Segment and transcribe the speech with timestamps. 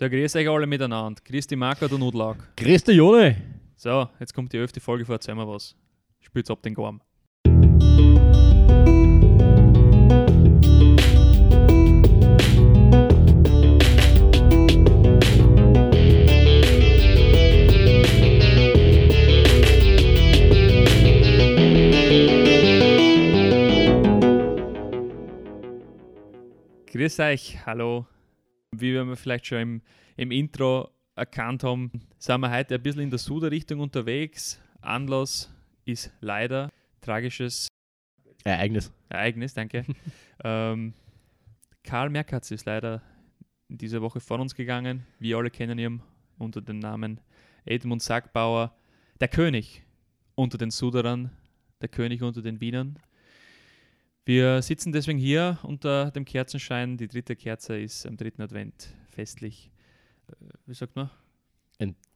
[0.00, 1.20] So, grüß euch alle miteinander.
[1.28, 2.36] Die Marco, der Nudlag.
[2.56, 3.36] Grüß dich, Jone.
[3.74, 5.74] So, jetzt kommt die elfte Folge vor, erzähl mal was.
[6.20, 7.00] Spürt's ab den Gorm.
[26.86, 28.06] Grüß euch, hallo.
[28.80, 29.82] Wie wir vielleicht schon im,
[30.16, 34.60] im Intro erkannt haben, sind wir heute ein bisschen in der Suder-Richtung unterwegs.
[34.80, 35.52] Anlass
[35.84, 36.70] ist leider
[37.00, 37.68] tragisches
[38.44, 38.92] Ereignis.
[39.08, 39.84] Ereignis, danke.
[40.44, 40.94] ähm,
[41.82, 43.02] Karl Merkatz ist leider
[43.68, 45.06] in dieser Woche von uns gegangen.
[45.18, 46.02] Wir alle kennen ihn
[46.38, 47.20] unter dem Namen
[47.64, 48.74] Edmund Sackbauer,
[49.20, 49.82] der König
[50.34, 51.30] unter den Suderern,
[51.80, 52.98] der König unter den Wienern.
[54.28, 56.98] Wir sitzen deswegen hier unter dem Kerzenschein.
[56.98, 59.70] Die dritte Kerze ist am dritten Advent festlich,
[60.28, 60.32] äh,
[60.66, 61.08] wie sagt man?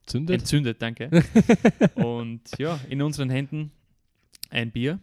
[0.04, 0.40] Zündet?
[0.40, 1.08] Entzündet, danke.
[1.94, 3.72] Und ja, in unseren Händen
[4.50, 4.98] ein Bier,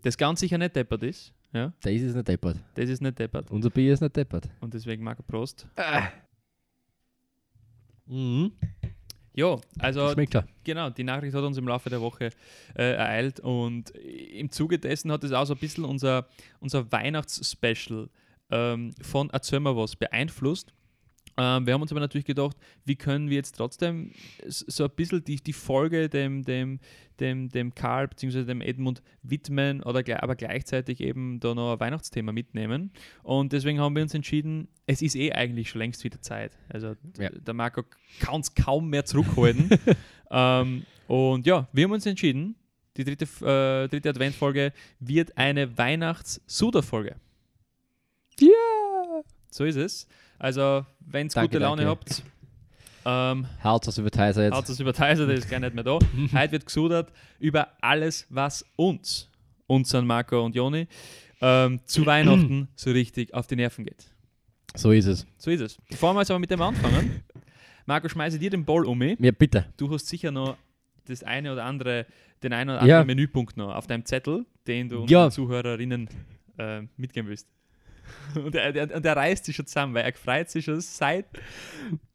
[0.00, 1.34] das ganz sicher nicht deppert ist.
[1.52, 2.56] Ja, Das ist nicht deppert.
[2.76, 3.50] das ist nicht deppert.
[3.50, 4.48] Unser Bier ist nicht deppert.
[4.60, 5.66] Und deswegen mag Prost.
[8.06, 8.52] Mhm.
[9.38, 10.48] Ja, also Schmeckt klar.
[10.64, 12.30] genau, die Nachricht hat uns im Laufe der Woche
[12.74, 16.26] äh, ereilt und im Zuge dessen hat es auch so ein bisschen unser,
[16.58, 18.08] unser Weihnachtsspecial
[18.50, 20.74] ähm, von Erzähl was beeinflusst.
[21.38, 24.10] Ähm, wir haben uns aber natürlich gedacht, wie können wir jetzt trotzdem
[24.48, 26.80] so ein bisschen die, die Folge dem, dem,
[27.20, 28.44] dem, dem Karl bzw.
[28.44, 32.90] dem Edmund widmen oder aber gleichzeitig eben da noch ein Weihnachtsthema mitnehmen.
[33.22, 36.58] Und deswegen haben wir uns entschieden, es ist eh eigentlich schon längst wieder Zeit.
[36.68, 37.30] Also Ja.
[37.30, 37.84] der Marco
[38.18, 39.70] kann es kaum mehr zurückhalten.
[40.32, 42.56] ähm, und ja, wir haben uns entschieden,
[42.96, 47.14] die dritte, äh, dritte Adventfolge wird eine Weihnachts-Suda-Folge.
[48.40, 49.22] Ja!
[49.50, 50.08] So ist es.
[50.38, 52.00] Also, wenn ihr gute Laune danke.
[52.00, 52.22] habt,
[53.04, 54.54] ähm, Haut das über Tiser jetzt.
[54.54, 55.98] haut das über Tiser, der ist gar nicht mehr da.
[56.32, 59.28] Heute wird gesudert über alles, was uns,
[59.66, 60.86] uns an Marco und Joni,
[61.40, 64.06] ähm, zu Weihnachten so richtig auf die Nerven geht.
[64.76, 65.26] So ist es.
[65.38, 65.78] So ist es.
[65.88, 67.22] Bevor wir jetzt aber mit dem anfangen,
[67.86, 69.18] Marco, schmeiße dir den Ball um mich.
[69.18, 69.64] Ja, bitte.
[69.76, 70.56] Du hast sicher noch
[71.06, 72.04] das eine oder andere,
[72.42, 73.00] den einen oder Ja.
[73.00, 75.24] anderen Menüpunkt noch auf deinem Zettel, den du Ja.
[75.24, 76.08] unseren Zuhörerinnen
[76.58, 77.48] äh, mitgeben willst.
[78.34, 81.26] Und er, der, und der reißt sich schon zusammen, weil er freut sich schon seit,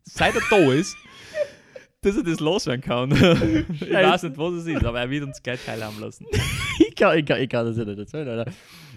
[0.04, 0.96] seit er da ist,
[2.02, 3.12] dass er das loswerden kann.
[3.72, 6.26] ich weiß nicht, was es ist, aber er wird uns gleich teilhaben lassen.
[6.80, 8.52] ich, kann, ich, kann, ich kann das ja nicht erzählen, Alter.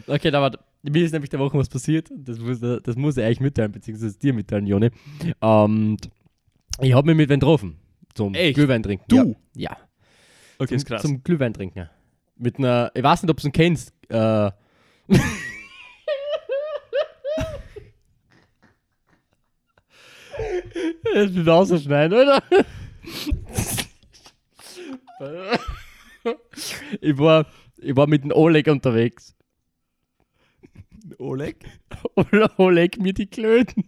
[0.07, 0.51] Okay, da war,
[0.83, 2.11] mir ist nämlich der Woche was passiert.
[2.15, 4.91] Das muss, das muss ich eigentlich mitteilen, beziehungsweise dir mitteilen, Joni.
[5.41, 5.99] Und
[6.81, 7.79] ich habe mich mit wen getroffen.
[8.15, 8.55] Zum Echt?
[8.55, 9.05] Glühwein trinken.
[9.09, 9.37] Du?
[9.55, 9.71] Ja.
[9.71, 9.77] ja.
[10.59, 11.03] Okay, zum, ist krass.
[11.03, 11.89] Zum Glühwein trinken.
[12.37, 13.93] Mit einer, ich weiß nicht, ob du ihn kennst.
[14.09, 14.51] Äh,
[21.15, 22.43] Das wird ausschneiden, oder?
[27.01, 27.47] ich, war,
[27.79, 29.35] ich war mit dem Oleg unterwegs.
[31.19, 31.65] Oleg?
[32.15, 33.85] Oder Oleg mir die Klöten.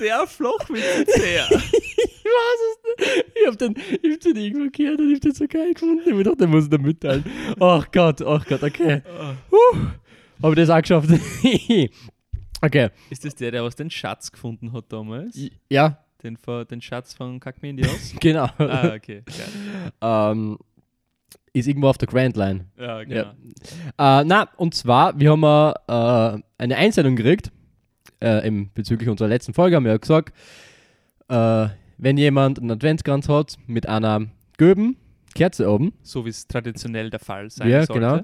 [0.00, 1.48] Der Flachwitz jetzt her.
[2.24, 3.24] Ich weiß es nicht.
[3.34, 6.00] Ich hab den, ich hab den irgendwo gehört und ich hab den so geil gefunden.
[6.04, 7.24] Ich hab gedacht, den muss ich dir mitteilen.
[7.58, 9.02] Ach Gott, ach Gott, okay.
[9.50, 9.78] Huh.
[10.42, 11.08] Hab ich das auch geschafft.
[12.62, 12.90] okay.
[13.10, 15.38] Ist das der, der was den Schatz gefunden hat damals?
[15.68, 18.14] Ja, Den, von- den Schatz von Kackmindios?
[18.20, 18.44] genau.
[18.58, 19.22] ah, okay.
[19.26, 19.92] Geil.
[20.00, 20.58] ähm,
[21.52, 22.66] ist irgendwo auf der Grand Line.
[22.78, 23.30] Ja, genau.
[23.98, 25.42] Äh, na, und zwar, wir haben
[25.88, 27.50] äh, eine Einsendung gekriegt.
[28.20, 30.32] Äh, bezüglich unserer letzten Folge haben wir ja gesagt,
[31.28, 34.26] äh, wenn jemand einen Adventskranz hat mit einer
[34.58, 34.96] Göben,
[35.34, 38.00] Kerze oben, So wie es traditionell der Fall sein Ja, sollte.
[38.00, 38.20] genau.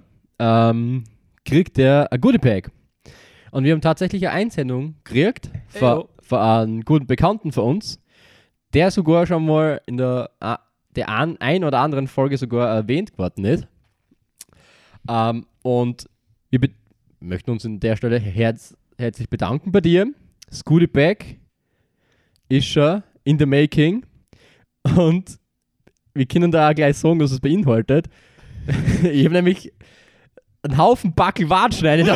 [0.70, 1.04] ähm,
[1.44, 2.70] kriegt der ein Goodie Bag.
[3.50, 7.98] Und wir haben tatsächlich eine Einsendung gekriegt von, von einem guten Bekannten von uns,
[8.74, 10.56] der sogar schon mal in der, äh,
[10.96, 13.66] der ein, ein oder anderen Folge sogar erwähnt geworden ist.
[15.08, 16.08] Ähm, und
[16.50, 16.60] wir
[17.20, 20.12] möchten uns an der Stelle herz herzlich bedanken bei dir.
[20.48, 21.24] Das Goodie Bag
[22.48, 24.04] ist schon in the making.
[24.96, 25.38] Und
[26.14, 28.06] wir können da auch gleich sagen, was es beinhaltet.
[29.02, 29.72] ich habe nämlich
[30.62, 32.02] einen Haufen Backel Wartschneide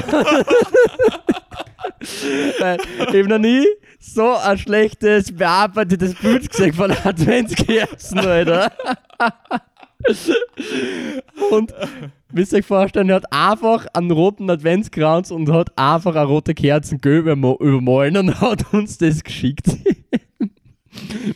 [2.01, 3.65] ich habe noch nie
[4.01, 8.73] so ein schlechtes, bearbeitetes Bild gesehen von Adventskerzen, Alter.
[11.53, 11.73] Und
[12.33, 16.55] müsst ihr euch vorstellen, er hat einfach einen roten Adventskranz und hat einfach eine rote
[16.55, 19.69] Kerzengelbe mo- übermalen und hat uns das geschickt.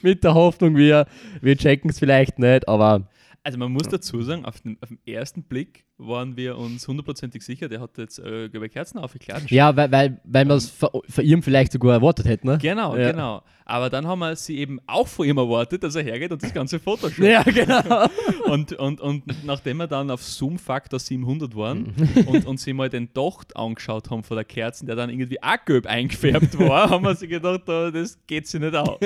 [0.02, 1.06] Mit der Hoffnung, wir,
[1.40, 3.08] wir checken es vielleicht nicht, aber
[3.46, 7.42] Also man muss dazu sagen, auf den, auf den ersten Blick waren wir uns hundertprozentig
[7.44, 9.52] sicher, der hat jetzt äh, über Kerzen aufgeklatscht.
[9.52, 12.58] Ja, weil, weil, weil wir es von, von ihm vielleicht sogar erwartet hätten, ne?
[12.60, 13.12] Genau, Ja.
[13.12, 13.42] genau.
[13.64, 16.52] Aber dann haben wir sie eben auch von ihm erwartet, dass er hergeht und das
[16.52, 17.24] ganze Foto schaut.
[17.24, 18.06] Ja, genau.
[18.46, 22.26] Und, und, und nachdem wir dann auf Zoom-Faktor 700 waren Mhm.
[22.28, 25.64] und, und sie mal den Docht angeschaut haben von der Kerzen, der dann irgendwie auch
[25.66, 28.98] gelb eingefärbt war, haben wir sich gedacht, oh, das geht sich nicht aus.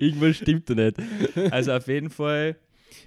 [0.00, 0.96] Irgendwas stimmt da nicht.
[1.50, 2.56] Also auf jeden Fall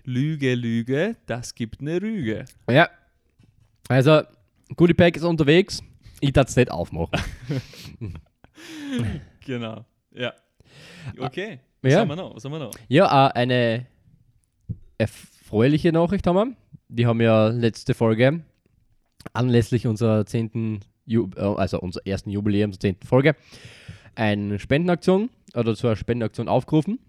[0.09, 2.45] Lüge, Lüge, das gibt eine Rüge.
[2.69, 2.89] Ja.
[3.87, 4.21] Also,
[4.75, 5.81] Goodie Pack ist unterwegs.
[6.19, 7.19] Ich darf es nicht aufmachen.
[9.45, 9.85] Genau.
[10.11, 10.33] Ja.
[11.17, 11.59] Okay.
[11.81, 11.95] Was Ah.
[11.95, 11.99] Ja.
[12.01, 12.35] haben wir noch?
[12.35, 12.71] Was haben wir noch?
[12.87, 13.85] Ja, äh, eine
[14.97, 16.55] erfreuliche Nachricht haben wir.
[16.89, 18.41] Die haben ja letzte Folge
[19.33, 20.81] anlässlich unserer 10.
[21.05, 22.97] Ju äh, also unserer ersten Jubiläum, zur 10.
[23.05, 23.35] Folge,
[24.15, 26.99] eine Spendenaktion oder zur Spendenaktion aufgerufen.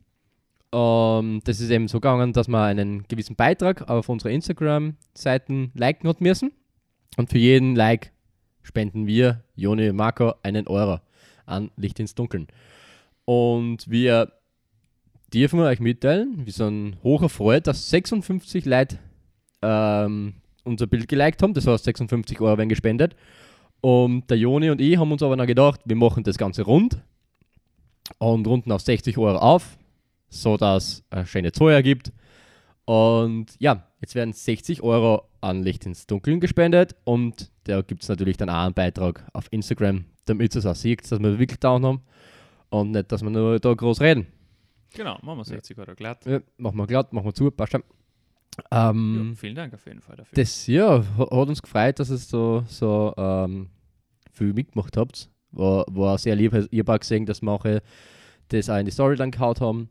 [0.73, 6.09] Ähm, das ist eben so gegangen, dass man einen gewissen Beitrag auf unsere Instagram-Seiten liken
[6.09, 6.53] hat müssen.
[7.17, 8.13] Und für jeden Like
[8.63, 11.01] spenden wir, Joni und Marco, einen Euro
[11.47, 12.47] an Licht ins Dunkeln.
[13.25, 14.33] Und wir
[15.33, 18.99] dürfen wir euch mitteilen, wir sind hoch erfreut, dass 56 Leute
[19.63, 20.35] ähm,
[20.65, 21.55] unser Bild geliked haben.
[21.55, 23.17] Das heißt, 56 Euro werden gespendet.
[23.81, 27.03] Und der Joni und ich haben uns aber noch gedacht, wir machen das Ganze rund
[28.19, 29.79] und runden auf 60 Euro auf,
[30.31, 32.13] sodass eine schöne Zahl ergibt.
[32.85, 38.09] Und ja, jetzt werden 60 Euro an Licht ins Dunkeln gespendet und da gibt es
[38.09, 41.85] natürlich dann auch einen Beitrag auf Instagram, damit es auch sieht, dass wir wirklich down
[41.87, 42.01] haben
[42.71, 44.27] und nicht, dass wir nur da groß reden.
[44.95, 46.27] Genau, machen wir 60 Euro glatt.
[46.27, 47.85] Ja, machen wir glatt, machen wir zu, passt schon.
[48.73, 50.35] Ja, Ähm, vielen Dank auf jeden Fall dafür.
[50.35, 53.69] Das ja, ha- hat uns gefreut, dass es so, so ähm,
[54.33, 55.31] viel mitgemacht habt.
[55.53, 56.53] War, war sehr lieb.
[56.71, 57.83] Ich habe auch gesehen, dass manche
[58.49, 59.89] das auch in die Story dann gehauen haben,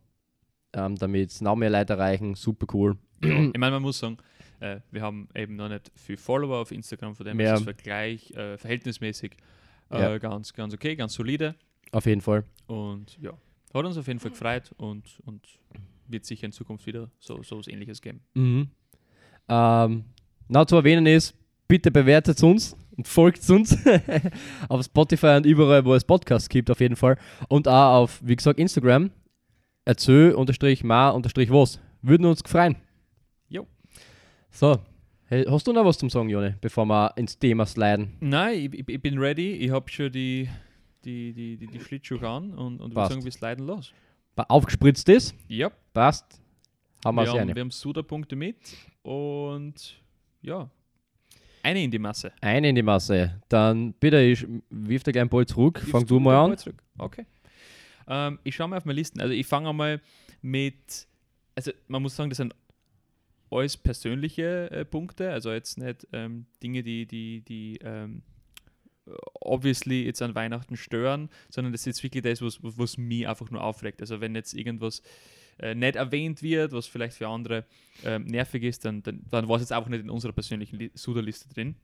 [0.73, 2.35] ähm, damit es noch mehr Leute erreichen.
[2.35, 2.97] Super cool.
[3.23, 4.17] Ja, ich meine, man muss sagen,
[4.59, 7.53] äh, wir haben eben noch nicht viel Follower auf Instagram, von dem Mehr.
[7.53, 9.31] ist es Vergleich äh, verhältnismäßig
[9.91, 10.17] äh, Ja.
[10.17, 11.55] ganz, ganz okay, ganz solide.
[11.91, 12.43] Auf jeden Fall.
[12.67, 13.31] Und ja,
[13.73, 15.47] hat uns auf jeden Fall gefreut und, und
[16.07, 18.21] wird sicher in Zukunft wieder so, so was ähnliches geben.
[18.33, 18.69] Mhm.
[19.47, 20.05] Ähm,
[20.47, 21.33] noch zu erwähnen ist,
[21.67, 23.77] bitte bewertet uns und folgt uns
[24.69, 27.17] auf Spotify und überall, wo es Podcasts gibt, auf jeden Fall.
[27.47, 29.11] Und auch auf, wie gesagt, Instagram.
[29.89, 31.79] Erzähl-ma-was.
[32.03, 32.75] Würden uns gefreien.
[33.47, 33.65] Jo.
[34.51, 34.79] So,
[35.25, 38.15] hey, hast du noch was zum Sagen, Joni, bevor wir ins Thema sliden?
[38.19, 39.53] Nein, ich, ich, bin ready.
[39.53, 40.47] Ich habe schon die,
[41.03, 43.91] die, die, die, die Schlittschuhe an und, und würde sagen, wir sliden los.
[44.35, 46.39] Aufgespritzt ist, Ja, passt.
[47.03, 48.57] Haben wir wir haben, wir haben Suda-Punkte mit
[49.01, 49.99] und
[50.41, 50.69] ja,
[51.63, 52.31] eine in die Masse.
[52.41, 53.41] Eine in die Masse.
[53.49, 55.79] Dann bitte, ich wirf dir gleich einen Ball zurück.
[55.79, 56.55] Fang Gibst du mal an.
[56.97, 57.25] Okay.
[58.09, 59.21] Ähm, ich schaue mal auf meine Listen.
[59.21, 60.01] Also ich fange einmal
[60.41, 61.07] mit,
[61.55, 62.53] also man muss sagen, das sind
[63.51, 68.21] alles persönliche äh, Punkte, also jetzt nicht ähm, Dinge, die, die, die ähm,
[69.41, 73.49] obviously jetzt an Weihnachten stören, sondern das ist jetzt wirklich das, was, was, mich einfach
[73.49, 74.01] nur aufregt.
[74.01, 75.01] Also wenn jetzt irgendwas
[75.59, 77.65] äh, nicht erwähnt wird, was vielleicht für andere
[78.03, 80.91] ähm, nervig ist, dann, dann, dann war es jetzt einfach nicht in unserer persönlichen Li-
[80.93, 81.75] Suda-Liste drin.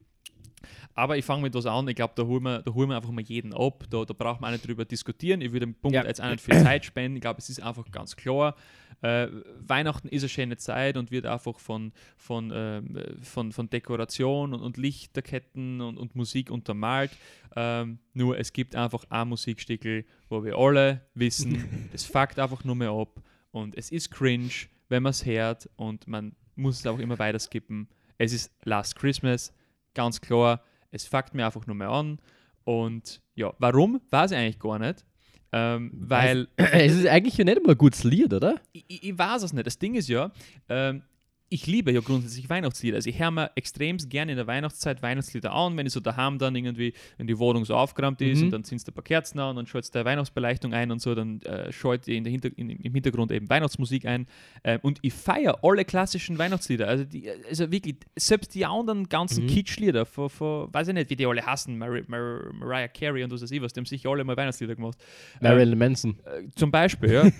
[0.94, 1.86] Aber ich fange mit was an.
[1.88, 3.84] Ich glaube, da holen wir, da holen wir einfach mal jeden ab.
[3.90, 5.40] Da, da braucht man auch nicht drüber diskutieren.
[5.42, 6.04] Ich würde den Punkt Ja.
[6.04, 7.16] jetzt auch nicht viel Zeit spenden.
[7.16, 8.56] Ich glaube, es ist einfach ganz klar.
[9.02, 9.28] Äh,
[9.60, 12.82] Weihnachten ist eine schöne Zeit und wird einfach von, von, äh,
[13.22, 17.10] von, von Dekoration und, und Lichterketten und, und Musik untermalt.
[17.54, 22.74] Ähm, nur es gibt einfach ein Musikstickel, wo wir alle wissen, das fuckt einfach nur
[22.74, 23.20] mehr ab.
[23.50, 24.50] Und es ist cringe,
[24.88, 27.88] wenn man es hört und man muss es auch immer weiter skippen.
[28.16, 29.52] Es ist Last Christmas,
[29.96, 30.62] ganz klar.
[30.92, 32.20] Es fuckt mir einfach nur mehr an.
[32.64, 35.04] Und ja, warum, weiß ich eigentlich gar nicht.
[35.52, 38.60] Ähm, weil es ist eigentlich ja nicht immer ein gutes Lied, oder?
[38.72, 39.66] ich, ich weiß es nicht.
[39.66, 40.30] Das Ding ist ja,
[40.68, 41.02] ähm,
[41.48, 42.96] ich liebe ja grundsätzlich Weihnachtslieder.
[42.96, 46.38] Also ich höre mir extremst gerne in der Weihnachtszeit Weihnachtslieder an, wenn ich so daheim
[46.38, 48.44] dann irgendwie, wenn die Wohnung so aufgeräumt ist Mhm.
[48.46, 51.00] und dann sind es ein paar Kerzen an und dann schaltet der Weihnachtsbeleuchtung ein und
[51.00, 54.26] so, dann äh, schaltet in der Hinter in, im Hintergrund eben Weihnachtsmusik ein.
[54.64, 56.88] Ähm, und ich feiere alle klassischen Weihnachtslieder.
[56.88, 59.48] Also, die, also wirklich, selbst die anderen ganzen Mhm.
[59.48, 63.32] Kitschlieder, von, von, weiß ich nicht, wie die alle hassen, Mar Mar Mariah Carey und
[63.32, 64.98] was weiß ich was, die haben sicher alle mal Weihnachtslieder gemacht.
[65.40, 66.16] Ähm, Marilyn Manson.
[66.24, 67.30] äh, zum Beispiel, ja.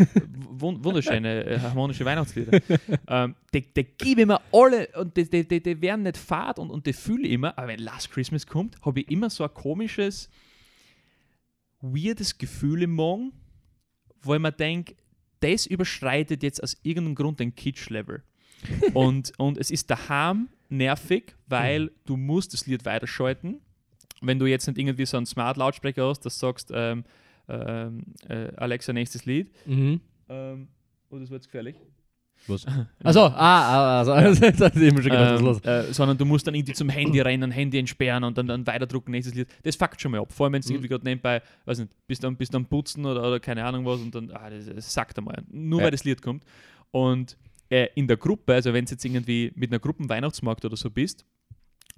[0.59, 2.61] Wun- Wunderschöne, äh, harmonische Weihnachtslieder.
[3.09, 6.59] ähm, die, die gebe ich mir alle und die, die, die, die werden nicht fad
[6.59, 9.45] und, und die fühle ich immer, aber wenn Last Christmas kommt, habe ich immer so
[9.45, 10.29] ein komisches,
[11.81, 13.33] weirdes Gefühl im Magen,
[14.23, 14.97] wo ich mir denke,
[15.41, 18.23] das überschreitet jetzt aus irgendeinem Grund den Kitsch-Level.
[18.95, 23.61] und, und es ist daheim nervig, weil du musst das Lied weiterschalten.
[24.23, 27.05] Wenn du jetzt nicht irgendwie so einen Smart-Lautsprecher hast, das sagst, ähm,
[27.49, 29.53] ähm, äh, Alexa, nächstes Lied.
[29.67, 30.01] Mhm.
[30.29, 30.69] Ähm,
[31.11, 31.77] oh, das war jetzt gefährlich.
[32.49, 32.65] Was?
[33.03, 35.61] Achso, ah, ah, also, das ist immer schon gedacht, was Ähm, los.
[35.65, 39.11] äh, sondern du musst dann irgendwie zum Handy rennen, Handy entsperren und dann, dann weiterdrucken,
[39.11, 39.49] nächstes Lied.
[39.65, 40.33] Das fuckt schon mal ab.
[40.33, 40.75] Vor allem, wenn du Mhm.
[40.75, 44.01] irgendwie gerade nebenbei, weiß nicht, bist am, bist am Putzen oder, oder keine Ahnung was
[44.01, 45.43] und dann, ah, das, das sagt einmal.
[45.51, 45.85] Nur Ja.
[45.87, 46.45] weil das Lied kommt.
[46.93, 47.37] Und
[47.69, 50.77] äh, in der Gruppe, also wenn du jetzt irgendwie mit einer Gruppe im Weihnachtsmarkt oder
[50.77, 51.25] so bist,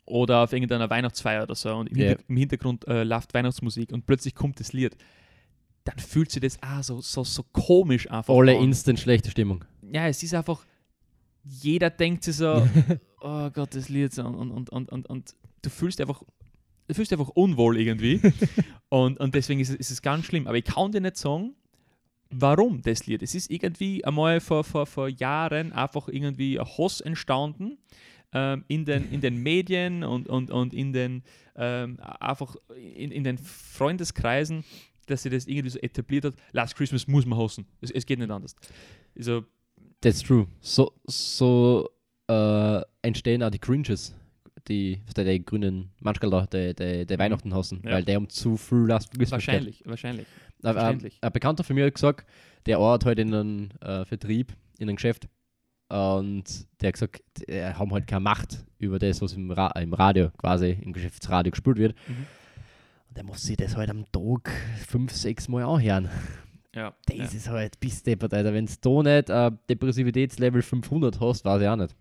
[0.07, 2.07] oder auf irgendeiner Weihnachtsfeier oder so und im, Ja.
[2.09, 4.97] Hinter im Hintergrund äh, läuft Weihnachtsmusik und plötzlich kommt das Lied,
[5.89, 9.65] dann fühlt sich das auch so, so, so komisch einfach Alle an instant schlechte Stimmung.
[9.91, 10.65] ja, es ist einfach,
[11.43, 12.69] jeder denkt sich so,
[13.21, 16.23] oh Gott, das Lied so, und, und, und, und, und du fühlst einfach,
[16.89, 18.21] du fühlst dich einfach unwohl irgendwie.
[18.91, 20.47] und, und deswegen ist es, ist es ganz schlimm.
[20.47, 21.55] Aber ich kann dir nicht sagen,
[22.31, 23.23] warum das Lied.
[23.23, 27.79] Es ist irgendwie einmal vor, vor, vor Jahren einfach irgendwie ein Hass entstanden
[28.35, 31.23] ähm, in, den, in den Medien und, und, und in den
[31.57, 34.65] ähm, einfach in, in den Freundeskreisen,
[35.11, 36.35] dass sie das irgendwie so etabliert hat.
[36.53, 37.67] Last Christmas muss man hassen.
[37.81, 38.55] Es, es geht nicht anders.
[39.17, 39.45] Also,
[40.01, 40.47] That's true.
[40.61, 41.89] So, so
[42.29, 44.15] äh, entstehen auch die Cringes,
[44.69, 47.93] die, die, die grünen manchmal da, die, die, die Weihnachten hassen, Ja.
[47.93, 50.27] weil der um zu viel Last Christmas wahrscheinlich, wahrscheinlich.
[50.63, 50.77] geht.
[50.77, 52.29] Ein, ein Bekannter von mir hat gesagt,
[52.67, 55.29] der arbeitet halt in einem äh, Vertrieb, in einem Geschäft
[55.89, 56.45] und
[56.81, 60.31] der hat gesagt, die haben halt keine Macht über das, was im, Ra im Radio
[60.37, 61.95] quasi, im Geschäftsradio gespielt wird.
[62.07, 62.27] Mhm.
[63.19, 64.49] Und der muss sich das halt am Tag
[64.87, 66.09] fünf, sechs Mal anhören.
[66.73, 67.25] Ja, Das ja.
[67.25, 68.53] ist halt bis deppert, Alter.
[68.53, 71.97] Wenn du da nicht äh, Depressivitätslevel 500 hast, weiß ich auch nicht.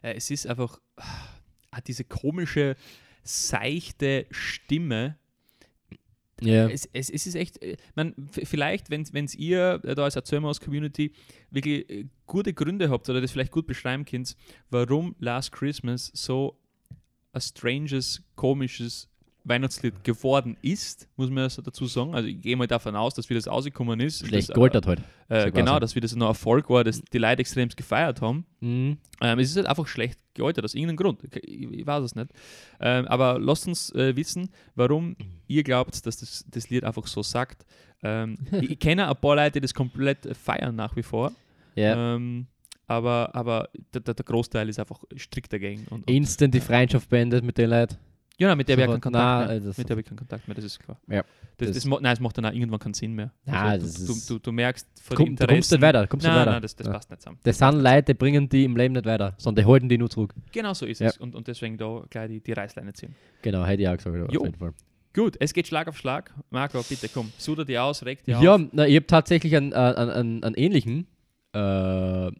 [0.00, 2.76] Äh, es ist einfach ah, diese komische,
[3.24, 5.16] seichte Stimme.
[6.40, 6.68] Ja.
[6.68, 10.60] Es, es, es ist echt, äh, man, vielleicht, wenn es ihr äh, da als Erzählmaus
[10.60, 11.14] Community
[11.50, 14.36] wirklich äh, gute Gründe habt oder das vielleicht gut beschreiben könnt,
[14.70, 16.60] warum Last Christmas so
[17.32, 19.08] ein stranges, komisches
[19.44, 22.14] Weihnachtslied geworden ist, muss man so dazu sagen.
[22.14, 24.26] Also ich gehe mal davon aus, dass wie das ausgekommen ist.
[24.26, 25.00] Schlecht dass, gealtert halt.
[25.28, 28.44] Äh, genau, dass wie das noch Erfolg war, dass die Leute extrem gefeiert haben.
[28.60, 28.98] Mhm.
[29.20, 31.24] Ähm, es ist halt einfach schlecht gealtert, aus irgendeinem Grund.
[31.24, 32.30] Ich, ich weiß es nicht.
[32.80, 35.16] Ähm, aber lasst uns äh, wissen, warum
[35.48, 37.66] ihr glaubt, dass das, das Lied einfach so sagt.
[38.02, 41.32] Ähm, ich, ich kenne ein paar Leute, die das komplett äh, feiern nach wie vor.
[41.74, 42.14] Ja.
[42.14, 42.46] Ähm,
[42.86, 45.86] aber aber der, der der Großteil ist einfach strikt dagegen.
[45.90, 47.96] Und, und, Instant die Freundschaft beendet mit den Leuten.
[48.38, 49.60] Ja, nein, mit der habe ich keinen Sofort, Kontakt nein, mehr.
[49.68, 51.00] das- mit der ich keinen Kontakt mehr, das ist klar.
[51.08, 51.22] Ja,
[51.58, 53.30] Das, das- das, nein, es macht dann auch irgendwann keinen Sinn mehr.
[53.46, 56.06] Ja, Also du, ist- du, du merkst von Komm, du kommst nicht weiter.
[56.06, 56.50] Kommst nein, weiter.
[56.52, 56.92] nein, das, das Ja.
[56.94, 57.38] passt nicht zusammen.
[57.44, 60.10] Das sind Leute, die bringen die im Leben nicht weiter, sondern die halten die nur
[60.10, 60.34] zurück.
[60.50, 61.08] Genau so ist Ja.
[61.08, 61.18] es.
[61.18, 63.14] Und, und deswegen da gleich die, die Reißleine ziehen.
[63.42, 64.16] Genau, hätte ich auch gesagt.
[64.16, 64.72] Auf jeden Fall.
[65.14, 66.32] Gut, es geht Schlag auf Schlag.
[66.48, 68.62] Marco, bitte komm, suder die aus, reg die Ja, auf.
[68.72, 71.06] na, ich habe tatsächlich einen, äh, einen, einen, einen ähnlichen,
[71.52, 72.30] äh,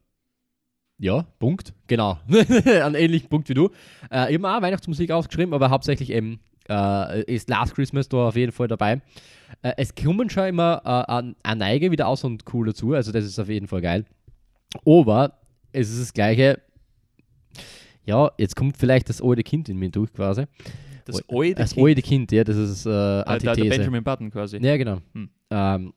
[1.03, 3.71] ja, Punkt, genau, einen ähnlichen Punkt wie du.
[4.11, 8.37] Äh, ich habe auch Weihnachtsmusik ausgeschrieben, aber hauptsächlich eben äh, ist Last Christmas da auf
[8.37, 9.03] jeden Fall dabei.
[9.63, 13.11] Äh, es kommen schon immer äh, an, an Neige wieder aus und cool dazu, also
[13.11, 14.05] das ist auf jeden Fall geil.
[14.87, 15.39] Aber
[15.73, 16.61] es ist das gleiche,
[18.05, 20.45] ja, jetzt kommt vielleicht das alte Kind in mir durch quasi.
[21.05, 21.87] Das alte Das Kind.
[21.87, 23.69] alte Kind, ja, das ist äh, Äh, der, der Antithese.
[23.71, 24.59] Benjamin Button quasi.
[24.59, 24.99] Ja, genau.
[25.15, 25.29] Hm.
[25.51, 25.93] Ähm,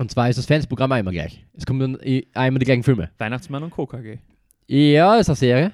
[0.00, 1.44] und zwar ist das Fernsehprogramm auch immer gleich.
[1.54, 3.10] Es kommen immer die gleichen Filme.
[3.18, 4.18] Weihnachtsmann und KKG.
[4.66, 5.72] Ja, ist eine Serie.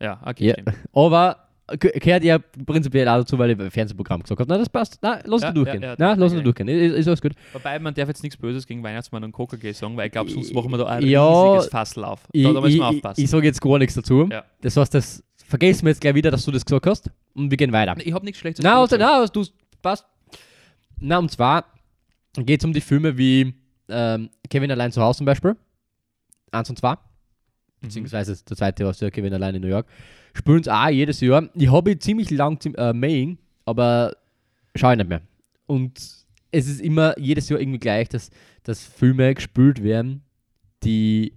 [0.00, 0.72] Ja, okay, Ja.
[0.92, 1.38] Aber
[1.78, 4.50] ge- gehört ja prinzipiell auch dazu, weil ich Fernsehprogramm gesagt habe.
[4.50, 4.98] Na, das passt.
[5.02, 5.82] Na, lass Ja, durchgehen.
[5.82, 6.42] ja, ja, Na, lass okay.
[6.42, 6.68] durchgehen.
[6.68, 7.32] Ist, ist alles gut.
[7.52, 10.52] Wobei, man darf jetzt nichts Böses gegen Weihnachtsmann und KKG sagen, weil ich glaube, sonst
[10.52, 12.22] machen wir da ein Ja, riesiges Fassel auf.
[12.24, 13.20] Da, Ich, da müssen ich, wir ich, aufpassen.
[13.24, 14.28] ich sage jetzt gar nichts dazu.
[14.60, 17.10] Das heißt, das vergessen wir jetzt gleich wieder, dass du das gesagt hast.
[17.34, 17.94] Und wir gehen weiter.
[17.98, 19.00] ich habe nichts Schlechtes Na, also, gesagt.
[19.00, 19.46] na, du
[19.80, 20.04] passt.
[21.00, 21.64] Na, und zwar
[22.34, 23.54] geht es um die Filme wie
[23.88, 25.56] ähm, Kevin allein zu Hause zum Beispiel.
[26.50, 26.94] Eins und zwei.
[26.94, 26.98] Mhm.
[27.88, 29.86] beziehungsweise der zweite war ja Kevin allein in New York.
[30.34, 31.48] Spielen es auch jedes Jahr.
[31.54, 34.16] Ich habe ziemlich lang äh, Maying, aber
[34.74, 35.22] schaue ich nicht mehr.
[35.66, 35.98] Und
[36.50, 38.30] es ist immer jedes Jahr irgendwie gleich, dass,
[38.62, 40.22] dass Filme gespielt werden,
[40.82, 41.34] die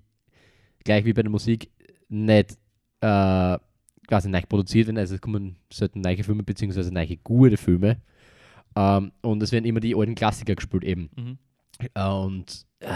[0.84, 1.70] gleich wie bei der Musik
[2.10, 2.58] nicht
[3.02, 3.58] äh,
[4.08, 4.98] quasi neu produziert werden.
[4.98, 7.98] Also es kommen selten neue Filme, beziehungsweise neue gute Filme.
[8.80, 11.10] Ähm, und es werden immer die alten Klassiker gespielt eben.
[11.16, 11.38] Mhm.
[12.02, 12.88] Und äh,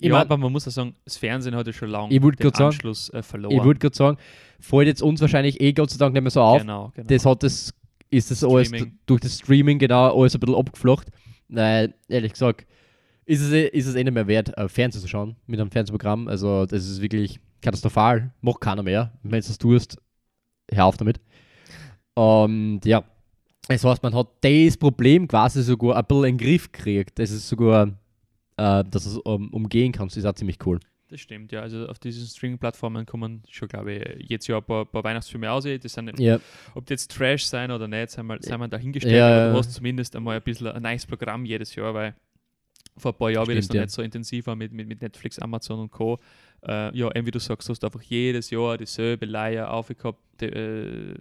[0.00, 2.30] Ja, mein- aber man muss ja sagen, das Fernsehen hat ja schon lange Ich den
[2.36, 3.56] grad sagen, Anschluss äh, verloren.
[3.56, 4.18] Ich würde gerade sagen,
[4.60, 6.60] fällt jetzt uns wahrscheinlich eh Gott sei Dank nicht mehr so auf.
[6.60, 7.06] Genau, genau.
[7.08, 7.72] Das hat das,
[8.10, 8.90] ist das alles Streaming.
[8.90, 11.08] d- durch das Streaming genau alles ein bisschen abgeflacht.
[11.48, 12.66] Weil, ehrlich gesagt,
[13.24, 15.70] ist es, eh- ist es eh nicht mehr wert, äh, Fernsehen zu schauen mit einem
[15.70, 16.28] Fernsehprogramm.
[16.28, 18.32] Also, das ist wirklich katastrophal.
[18.42, 19.12] Macht keiner mehr.
[19.22, 19.96] Wenn du das tust,
[20.70, 21.20] hör auf damit.
[22.14, 23.02] Und ja,
[23.68, 27.18] das heißt, man hat das Problem quasi sogar ein bisschen in den Griff gekriegt.
[27.18, 27.88] Das ist sogar,
[28.56, 30.80] äh, dass du es um, umgehen kannst, ist auch ziemlich cool.
[31.08, 31.60] Das stimmt, ja.
[31.60, 35.64] Also auf diesen Streaming-Plattformen kommen schon, glaube ich, jetzt ja ein paar, paar Weihnachtsfilme aus.
[35.64, 36.40] Das sind, Ja,
[36.74, 39.14] Ob die jetzt Trash sein oder nicht, sei mal, sei mal dahingestellt.
[39.14, 42.14] Ja, aber du hast zumindest einmal ein bisschen ein nice Programm jedes Jahr, weil
[42.96, 43.84] Vor ein paar Jahren, wie das Stimmt, noch ja.
[43.84, 46.18] nicht so intensiv war mit, mit, mit Netflix, Amazon und Co.
[46.66, 50.46] Äh, ja, eben wie du sagst, du hast einfach jedes Jahr dieselbe Leier aufgehabt, die,
[50.46, 51.14] äh,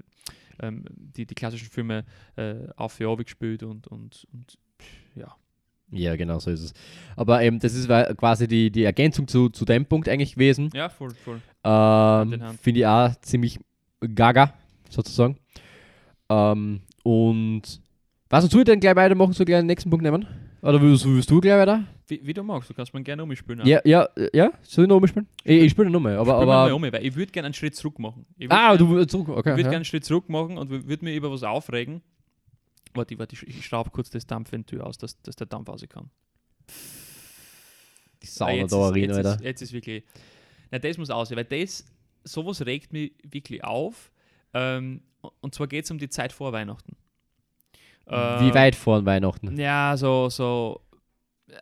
[0.61, 4.57] ähm, die, die klassischen Filme äh, auf und gespielt und, und, und
[5.15, 5.35] ja.
[5.91, 6.73] Ja, genau so ist es.
[7.15, 10.69] Aber eben, das ist quasi die, die Ergänzung zu, zu dem Punkt eigentlich gewesen.
[10.73, 11.41] Ja, voll, voll.
[11.63, 12.41] Ähm.
[12.61, 13.59] Finde ich auch ziemlich
[14.13, 14.53] gaga,
[14.89, 15.37] sozusagen.
[16.29, 17.81] Ähm, und
[18.29, 20.25] was uns du denn gleich weitermachen, so gleich den nächsten Punkt nehmen?
[20.61, 21.83] Oder willst, willst du gleich weiter?
[22.07, 23.65] Wie, wie du magst, du kannst mir gerne umspielen.
[23.65, 25.27] Ja, ja, äh, ja, soll ich noch umspielen?
[25.43, 26.45] Ich, ich spiele noch mal, aber.
[26.45, 28.25] Mal aber um, weil ich würde gerne einen Schritt zurück machen.
[28.37, 29.49] Ich ah, gern- du zurück, Ich okay.
[29.51, 29.63] würde Ja.
[29.63, 32.01] gerne einen Schritt zurück machen und würde mich über was aufregen.
[32.93, 36.09] Warte, warte, ich, ich schraube kurz das Dampfventil aus, dass, dass der Dampf raus kann.
[38.21, 39.33] Die Ah, Sauna jetzt, da ist, rein, jetzt, Alter.
[39.35, 40.03] ist, jetzt ist wirklich.
[40.71, 41.85] Na, das muss aus, weil das,
[42.23, 44.11] sowas regt mich wirklich auf.
[44.53, 45.01] Ähm,
[45.41, 46.95] und zwar geht es um die Zeit vor Weihnachten.
[48.07, 49.57] Wie Ähm, weit vor Weihnachten?
[49.59, 50.81] Ja, so, so
[51.49, 51.53] äh,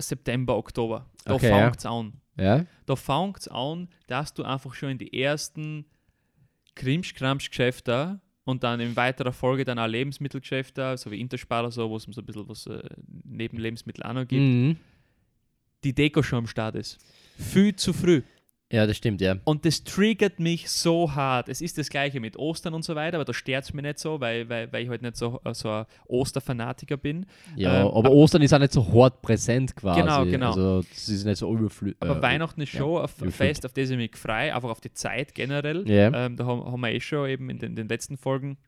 [0.00, 1.06] September, Oktober.
[1.24, 1.58] Da Okay, ja.
[1.64, 2.12] fängt es an.
[2.38, 2.64] Ja?
[2.86, 5.86] Da fängt es an, dass du einfach schon in die ersten
[6.74, 12.04] Krimsch-Kramsch-Geschäfte und dann in weiterer Folge dann auch Lebensmittelgeschäfte, so wie Interspar, so, wo es
[12.04, 12.82] so ein bisschen was äh,
[13.24, 14.76] neben Lebensmittel auch noch gibt, Mhm.
[15.84, 16.98] die Deko schon am Start ist.
[17.38, 18.22] Viel zu früh.
[18.72, 19.36] Ja, das stimmt, ja.
[19.44, 21.48] Und das triggert mich so hart.
[21.48, 24.00] Es ist das gleiche mit Ostern und so weiter, aber da stört es mich nicht
[24.00, 27.26] so, weil, weil, weil ich halt nicht so, äh, so ein Osterfanatiker bin.
[27.54, 30.00] Ja, Ähm, aber Ostern ist auch nicht so hart präsent quasi.
[30.00, 30.48] Genau, genau.
[30.48, 31.96] Also, das ist nicht so überflüssig.
[32.00, 33.34] Aber Weihnachten ist ja, schon ein überfüllt.
[33.34, 35.88] Fest, auf das ich mich freue, einfach auf die Zeit generell.
[35.88, 36.26] Ja.
[36.26, 38.58] Ähm, da haben, haben wir eh schon eben in den, den letzten Folgen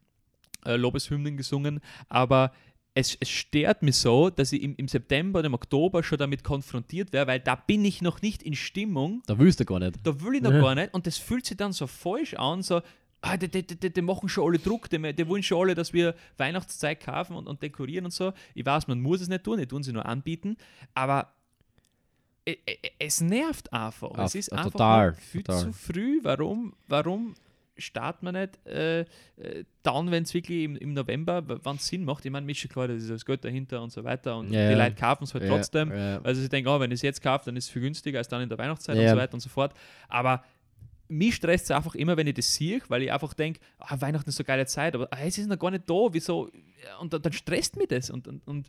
[0.64, 1.81] äh, Lobeshymnen gesungen.
[2.09, 2.52] Aber
[2.99, 6.43] es, es stört mich so, dass ich im, im September oder im Oktober schon damit
[6.43, 9.23] konfrontiert werde, weil da bin ich noch nicht in Stimmung.
[9.26, 9.95] Da willst du gar nicht.
[10.02, 10.61] Da will ich noch Ja.
[10.61, 10.93] gar nicht.
[10.93, 12.83] Und das fühlt sich dann so falsch an, so.
[13.21, 15.93] Ah, die, die, die, die machen schon alle Druck, die, die wollen schon alle, dass
[15.93, 18.33] wir Weihnachtszeit kaufen und, und dekorieren und so.
[18.55, 20.57] Ich weiß, man muss es nicht tun, die tun sie nur anbieten,
[20.95, 21.33] aber
[22.47, 24.12] e- e- es nervt einfach.
[24.14, 25.62] Ah, es ist einfach total, viel total.
[25.62, 26.21] zu früh.
[26.23, 27.35] Warum, warum
[27.78, 32.04] startet man nicht äh, äh, dann, wenn es wirklich im, im November, wann es Sinn
[32.04, 32.25] macht?
[32.25, 34.75] Ich meine, schon klar, das ist das Geld dahinter und so weiter und Ja, die.
[34.75, 35.91] Leute kaufen es halt Ja, trotzdem.
[35.93, 36.21] ja.
[36.23, 38.28] Also ich denke, oh, wenn ich es jetzt kaufe, dann ist es viel günstiger als
[38.28, 39.73] dann in der Weihnachtszeit und so weiter und so fort.
[40.08, 40.45] Aber
[41.08, 44.28] mich stresst es einfach immer, wenn ich das sehe, weil ich einfach denke, ah, Weihnachten
[44.28, 46.50] ist so geile Zeit, aber ah, es ist noch gar nicht da, wieso?
[47.00, 48.69] Und dann, dann stresst mich das und, und, und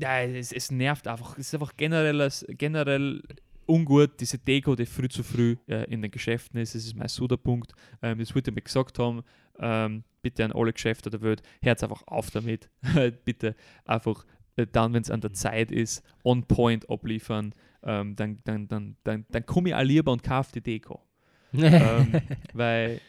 [0.00, 1.36] ja, es, es nervt einfach.
[1.36, 3.22] Es ist einfach generell, generell
[3.68, 6.74] ungut, diese Deko, die früh zu früh äh, in den Geschäften ist.
[6.74, 7.72] Das ist mein Suderpunkt.
[8.02, 9.22] Ähm, das wollte ich mir gesagt haben.
[9.58, 12.70] Ähm, bitte an alle Geschäfte der Welt, hört einfach auf damit.
[13.24, 13.54] bitte
[13.84, 14.24] einfach
[14.56, 17.54] äh, dann, wenn es an der Zeit ist, on point abliefern.
[17.82, 21.00] Ähm, dann dann, dann, dann, dann komme ich auch lieber und kaufe die Deko.
[21.52, 22.20] ähm,
[22.52, 23.00] weil,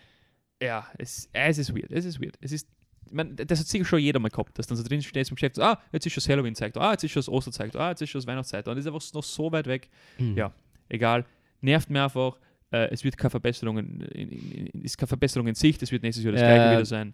[0.61, 1.91] ja, es, es ist weird.
[1.91, 2.37] Es ist weird.
[2.41, 2.67] Es ist,
[3.09, 5.35] ich mein, das hat sicher schon jeder mal gehabt, dass dann so drin steht im
[5.35, 7.89] Geschäft, so, ah, jetzt ist schon das Halloween-Zeit, ah, jetzt ist schon das Osterzeit, ah,
[7.89, 8.67] jetzt ist schon das Weihnachtszeit.
[8.67, 9.89] Und das ist einfach noch so weit weg.
[10.17, 10.35] Hm.
[10.37, 10.51] Ja.
[10.89, 11.25] Egal,
[11.61, 12.37] nervt mir einfach.
[12.71, 16.03] Äh, es wird keine Verbesserung in, in, in, ist keine Verbesserung in Sicht, es wird
[16.03, 16.53] nächstes Jahr das Ja.
[16.55, 17.13] gleiche wieder sein.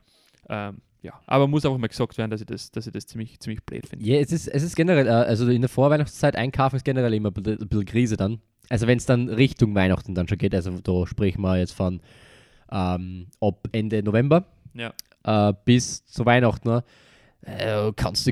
[0.50, 3.40] Ähm, ja, aber muss einfach mal gesagt werden, dass ich das, dass ich das ziemlich,
[3.40, 4.04] ziemlich blöd finde.
[4.06, 7.30] Ja, es ist, es ist generell, äh, also in der Vorweihnachtszeit einkaufen ist generell immer
[7.30, 8.40] ein bisschen, ein bisschen Krise dann.
[8.70, 12.02] Also wenn es dann Richtung Weihnachten dann schon geht, also da sprechen wir jetzt von
[12.72, 14.94] ähm, ab Ende November Ja.
[15.26, 16.84] Äh, bis zu Weihnachten, ne,
[17.42, 18.32] äh, kannst du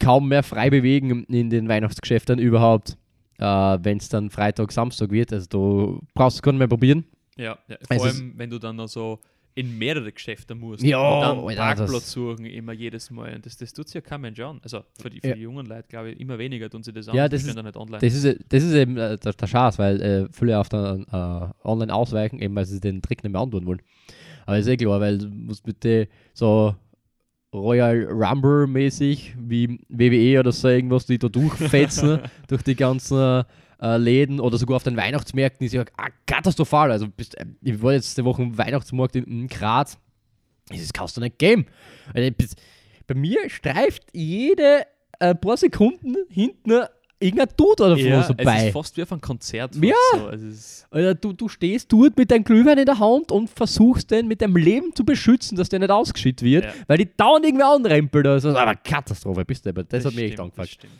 [0.00, 2.96] kaum mehr frei bewegen in den Weihnachtsgeschäften überhaupt,
[3.38, 5.32] äh, wenn es dann Freitag, Samstag wird.
[5.32, 7.04] Also du brauchst es gar nicht mehr probieren.
[7.36, 7.76] Ja, ja.
[7.80, 9.18] Es vor ist- allem, wenn du dann noch so
[9.54, 13.34] in mehrere Geschäfte musst Ja, und dann Alter, Parkplatz suchen immer jedes Mal.
[13.34, 14.60] Und das, das tut sich ja kein Mensch an.
[14.62, 15.34] Also für die, für Ja.
[15.34, 17.16] die jungen Leute, glaube ich, immer weniger tun sie das an.
[17.16, 17.98] Ja, das ist- dann nicht online.
[18.00, 21.68] Das ist, das ist eben äh, der, der Schatz, weil äh, viele auf der äh,
[21.68, 23.82] online ausweichen, eben weil sie den Trick nicht mehr antun wollen.
[24.48, 26.74] Aber ist eh klar, weil du musst bitte so
[27.52, 33.44] Royal Rumble mäßig wie WWE oder so irgendwas, die da durchfetzen durch die ganzen
[33.78, 36.90] äh, Läden oder sogar auf den Weihnachtsmärkten ist ja ah, katastrophal.
[36.90, 39.98] Also bist, äh, ich war jetzt die Woche im Weihnachtsmarkt in, in Graz.
[40.70, 41.66] Das kannst du nicht geben.
[42.14, 42.30] Also,
[43.06, 44.86] bei mir streift jede
[45.18, 46.84] äh, paar Sekunden hinten
[47.20, 48.66] irgendein Dude oder ja, so es vorbei.
[48.68, 49.74] ist fast wie auf einem Konzert.
[49.76, 49.94] Ja.
[50.14, 50.28] So.
[50.30, 54.28] Es Alter, du, du stehst dort mit deinem Glühwein in der Hand und versuchst den
[54.28, 56.72] mit deinem Leben zu beschützen, dass der nicht ausgeschüttet wird, Ja.
[56.86, 58.26] weil die dauernd irgendwer anrempelt.
[58.26, 59.84] Also, aber Katastrophe, bist du aber.
[59.84, 60.92] Das, hat mich echt stimmt, das stimmt.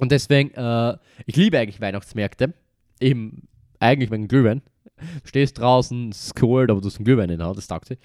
[0.00, 2.54] Und deswegen, äh, ich liebe eigentlich Weihnachtsmärkte.
[3.00, 4.62] Eben, eigentlich wegen Glühwein.
[5.22, 7.66] Du stehst draußen, es ist kalt, aber du hast einen Glühwein in der Hand, das
[7.66, 7.98] taugt sich.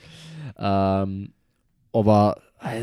[0.57, 1.33] Ähm,
[1.91, 2.41] aber,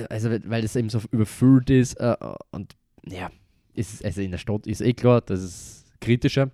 [0.08, 2.16] also, weil das eben so überfüllt ist äh,
[2.50, 2.74] und
[3.06, 3.30] ja,
[3.74, 6.50] ist, also in der Stadt ist eh klar, das ist kritischer.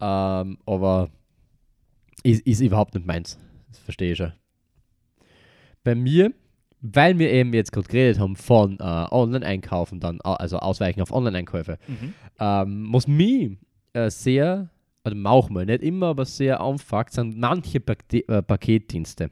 [0.00, 1.08] Ähm, aber
[2.22, 3.38] ist, ist überhaupt nicht meins.
[3.70, 4.32] Das verstehe ich schon.
[5.84, 6.32] Bei mir
[6.82, 11.10] weil wir eben jetzt gerade geredet haben von äh, Online-Einkaufen, dann, au- also Ausweichen auf
[11.10, 12.14] Online-Einkäufe, Mhm.
[12.38, 13.56] ähm, was mich
[13.94, 14.68] äh, sehr,
[15.04, 19.30] oder manchmal, nicht immer, aber sehr anfuckt, sind manche Pakete, äh, Paketdienste.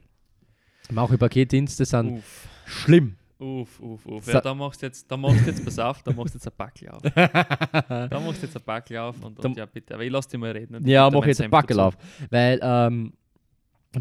[0.91, 3.15] Manche Paketdienste sind Uff, schlimm.
[3.39, 4.27] Uff, uff, uff.
[4.27, 6.47] Ja, da machst du jetzt, da machst du jetzt, pass auf, da machst du jetzt
[6.47, 7.01] ein Backel auf.
[8.09, 9.93] Da machst du jetzt ein Backel auf und, und ja, bitte.
[9.93, 10.85] Aber ich lass dich mal reden.
[10.87, 11.97] Ja, mach jetzt Senf Backel auf.
[12.29, 13.13] Weil ähm,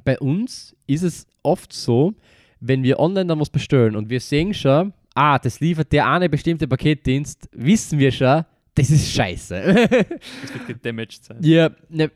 [0.05, 2.15] bei uns ist es oft so,
[2.61, 6.29] wenn wir online dann was bestellen und wir sehen schon, ah, das liefert der eine
[6.29, 8.45] bestimmte Paketdienst, wissen wir schon,
[8.75, 9.55] das ist scheiße.
[10.43, 11.39] Das wird gedamaged sein.
[11.41, 12.11] ja, ne,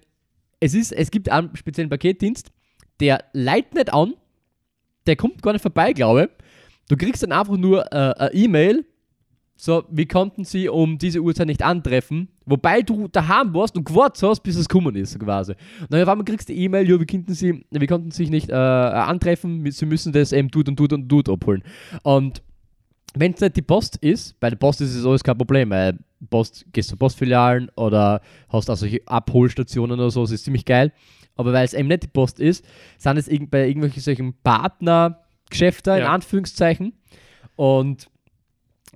[0.61, 2.51] es, ist, es gibt einen speziellen Paketdienst,
[3.01, 4.15] der leitet nicht an,
[5.07, 6.45] der kommt gar nicht vorbei, glaube ich.
[6.89, 8.85] Du kriegst dann einfach nur äh, eine E-Mail,
[9.61, 14.23] so, wir konnten sie um diese Uhrzeit nicht antreffen, wobei du daheim warst und gewartet
[14.23, 15.55] hast, bis es gekommen ist, quasi.
[15.81, 18.51] Und dann auf kriegst du die E-Mail, ja, wir konnten sie, wir konnten sich nicht
[18.51, 21.65] äh, antreffen, sie müssen das eben tut und tut und tut abholen.
[22.05, 22.41] Und
[23.15, 25.99] wenn es nicht die Post ist, bei der Post ist es alles kein Problem, weil
[26.31, 30.93] Post, gehst zu Postfilialen oder hast auch solche Abholstationen oder so, das ist ziemlich geil.
[31.35, 32.65] Aber weil es eben nicht die Post ist,
[32.97, 34.35] sind es bei irgendwelchen solchen
[35.51, 36.13] Partnergeschäften, in Ja.
[36.13, 36.93] Anführungszeichen.
[37.57, 38.09] Und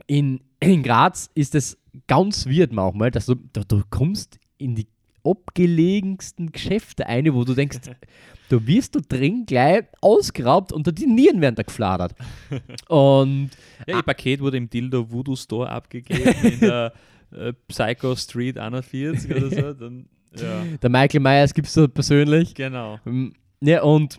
[0.07, 4.87] in, in Graz ist es ganz weird manchmal, dass du, du, du kommst in die
[5.25, 7.79] abgelegensten Geschäfte eine, wo du denkst,
[8.49, 12.15] du wirst da drin gleich ausgeraubt und die Nieren werden da gefladert.
[12.89, 13.51] Und
[13.87, 16.93] Ja, ihr Paket wurde im Dildo Voodoo Store abgegeben in der
[17.31, 19.73] äh, Psycho Street 41 oder so.
[19.75, 22.55] Dann, ja, der Michael Myers gibt es da persönlich.
[22.55, 22.99] genau.
[23.07, 24.19] Ähm, Ja, und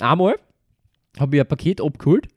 [0.00, 0.36] einmal
[1.18, 2.28] habe ich ein Paket abgeholt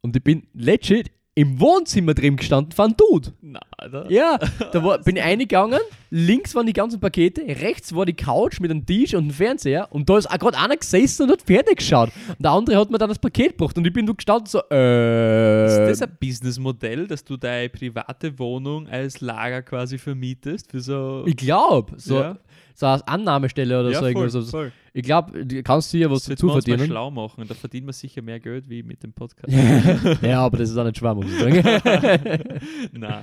[0.00, 3.32] und ich bin legit im Wohnzimmer drin gestanden von einem Dude.
[3.40, 4.38] Na, da, Ja,
[4.70, 5.80] da war, bin ich reingegangen,
[6.10, 9.88] links waren die ganzen Pakete, rechts war die Couch mit einem Tisch und einem Fernseher
[9.90, 12.10] und da ist auch gerade einer gesessen und hat fertig geschaut.
[12.28, 14.60] Und der andere hat mir dann das Paket gebracht und ich bin da gestanden so,
[14.70, 15.66] äh...
[15.66, 21.24] Ist das ein Businessmodell, dass du deine private Wohnung als Lager quasi vermietest für so.
[21.26, 22.38] ich glaube, so, Ja.
[22.74, 24.50] so als Annahmestelle oder ja, so voll, irgendwas.
[24.50, 24.72] Voll.
[24.94, 26.86] Ich glaube, du kannst dir ja was dazu uns mal verdienen.
[26.86, 27.44] schlau machen.
[27.48, 29.52] Da verdient man sicher mehr Geld wie mit dem Podcast.
[30.22, 31.62] ja, aber das ist auch nicht schwer, muss ich sagen.
[32.92, 33.22] nein, nein,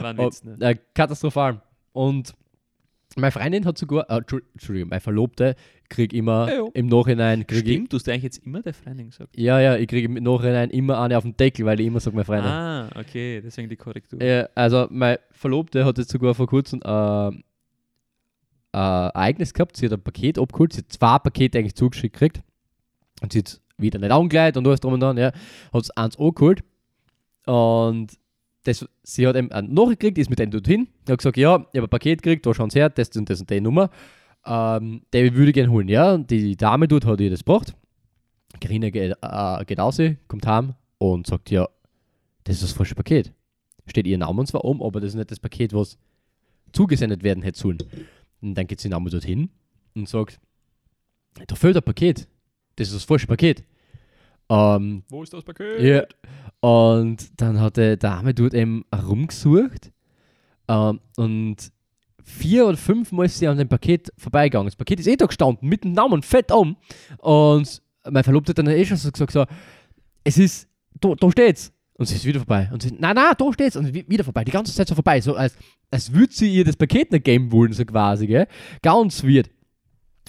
[0.00, 0.56] war ein Oh, ne?
[0.60, 1.62] äh, katastrophal.
[1.92, 2.34] Und
[3.16, 5.54] meine Freundin hat sogar, äh, Entschu- Entschuldigung, meine Verlobte
[5.88, 9.08] krieg immer Ja, im Nachhinein, krieg ich, Stimmt, du hast eigentlich jetzt immer der Freundin
[9.08, 9.38] gesagt.
[9.38, 12.14] ja, ja, ich kriege im Nachhinein immer eine auf den Deckel, weil ich immer sage,
[12.16, 12.50] meine Freundin.
[12.50, 14.20] Ah, okay, deswegen die Korrektur.
[14.20, 17.30] Äh, also, meine Verlobte hat jetzt sogar vor kurzem äh,
[18.76, 19.76] äh, Ereignis gehabt.
[19.76, 20.72] Sie hat ein Paket abgeholt.
[20.72, 22.42] Sie hat zwei Pakete eigentlich zugeschickt gekriegt.
[23.22, 25.16] Und sie hat wieder nicht angeleitet und alles drum und dran.
[25.16, 25.32] Ja.
[25.72, 26.62] Hat es eins angeholt.
[27.46, 28.08] Und
[28.64, 30.88] das, sie hat eben eine Nachricht gekriegt, ist mit dem dorthin.
[31.08, 33.40] Hat gesagt: Ja, ich habe ein Paket gekriegt, da schauen sie her, das und das
[33.40, 33.90] und die Nummer.
[34.44, 35.88] Ähm, der würde ich gerne holen.
[35.88, 37.74] Ja, und die Dame dort hat ihr das gebracht.
[38.60, 41.68] Carina geht, äh, geht raus, kommt heim und sagt: Ja,
[42.44, 43.32] das ist das falsche Paket
[43.86, 45.98] steht ihr Name zwar um, aber das ist nicht das Paket, was
[46.72, 47.78] zugesendet werden hätte sollen.
[48.40, 49.50] Und dann geht sie Name dorthin
[49.94, 50.40] und sagt,
[51.46, 52.28] da fehlt ein Paket.
[52.76, 53.64] Das ist das falsche Paket.
[54.48, 55.80] Ähm, Wo ist das Paket?
[55.82, 56.04] ja.
[56.60, 59.92] Und dann hat der Dame dort eben rumgesucht
[60.68, 61.72] ähm, und
[62.22, 64.66] vier oder fünf Mal ist sie an dem Paket vorbeigegangen.
[64.66, 66.76] Das Paket ist eh da gestanden, mit dem Namen fett um.
[67.18, 69.46] Und mein Verlobter hat dann eh schon so gesagt, so,
[70.24, 70.68] es ist,
[71.00, 71.72] da, da steht's.
[71.98, 72.68] Und sie ist wieder vorbei.
[72.72, 73.76] Und sie, nein, nein, da steht's.
[73.76, 74.44] Und wi- wieder vorbei.
[74.44, 75.20] Die ganze Zeit so vorbei.
[75.20, 75.56] So als,
[75.90, 78.46] als würde sie ihr das Paket nicht geben wollen, so quasi, gell.
[78.82, 79.48] Ganz weird.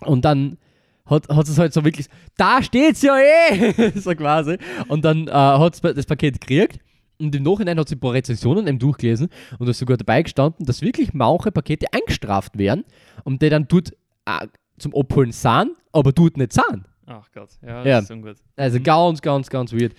[0.02, 0.58] Und dann
[1.06, 4.58] hat, hat es halt so wirklich, da steht's ja eh, so quasi.
[4.88, 6.80] Und dann äh, hat sie das Paket gekriegt.
[7.20, 10.22] Und im Nachhinein hat sie ein paar Rezensionen eben durchgelesen und da ist sogar dabei
[10.22, 12.84] gestanden, dass wirklich manche Pakete eingestraft werden
[13.24, 13.90] und die dann tut
[14.28, 14.46] äh,
[14.78, 16.84] zum Abholen sind, aber tut nicht sind.
[17.08, 17.84] Ach Gott, ja, Ja.
[17.96, 18.36] das ist ungut.
[18.56, 18.84] Also Mhm.
[18.84, 19.96] ganz, ganz, ganz weird.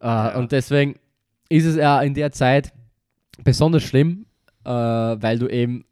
[0.00, 0.94] Äh, Und deswegen
[1.52, 2.72] ist es ja in der Zeit
[3.44, 4.26] besonders schlimm,
[4.64, 5.84] äh, weil du eben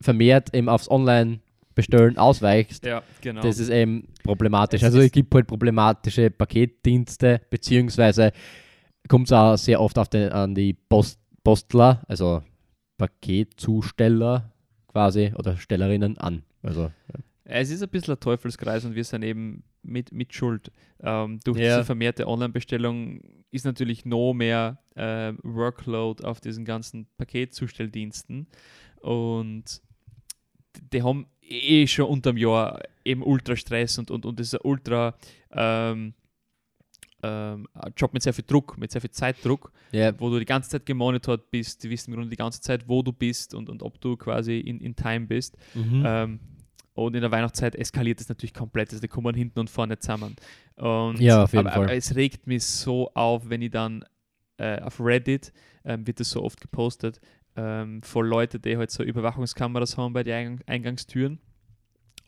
[0.00, 2.84] vermehrt eben aufs Online-Bestellen ausweichst.
[2.86, 3.42] Ja, genau.
[3.42, 4.80] Das ist eben problematisch.
[4.82, 8.32] Es also es gibt halt problematische Paketdienste, beziehungsweise
[9.08, 12.42] kommt es auch sehr oft auf den, an die Post, Postler, also
[12.96, 14.52] Paketzusteller
[14.88, 16.42] quasi oder Stellerinnen an.
[16.62, 16.90] Also
[17.52, 20.70] Es ist ein bisschen ein Teufelskreis und wir sind eben mit, mit Schuld.
[21.00, 21.76] Ähm, durch Ja.
[21.76, 28.46] diese vermehrte Online-Bestellung ist natürlich noch mehr äh, Workload auf diesen ganzen Paketzustelldiensten
[29.00, 29.82] und
[30.92, 34.60] die haben eh schon unterm Jahr eben ultra Stress und, und, und das ist ein
[34.62, 35.14] ultra
[35.50, 36.14] ähm,
[37.22, 40.44] ähm, ein Job mit sehr viel Druck, mit sehr viel Zeitdruck, ja, wo du die
[40.46, 43.68] ganze Zeit gemonitort bist, die wissen im Grunde die ganze Zeit, wo du bist und,
[43.68, 45.56] und ob du quasi in, in Time bist.
[45.74, 46.02] mhm.
[46.06, 46.40] Ähm,
[46.94, 48.90] und in der Weihnachtszeit eskaliert es natürlich komplett.
[48.90, 50.36] Also die kommen hinten und vorne zusammen.
[50.76, 51.84] Und, Ja, auf jeden aber, Fall.
[51.84, 54.04] aber es regt mich so auf, wenn ich dann
[54.58, 55.52] äh, auf Reddit,
[55.84, 57.20] ähm, wird das so oft gepostet,
[57.56, 61.40] ähm, von Leuten, die halt so Überwachungskameras haben bei den Eingang Eingangstüren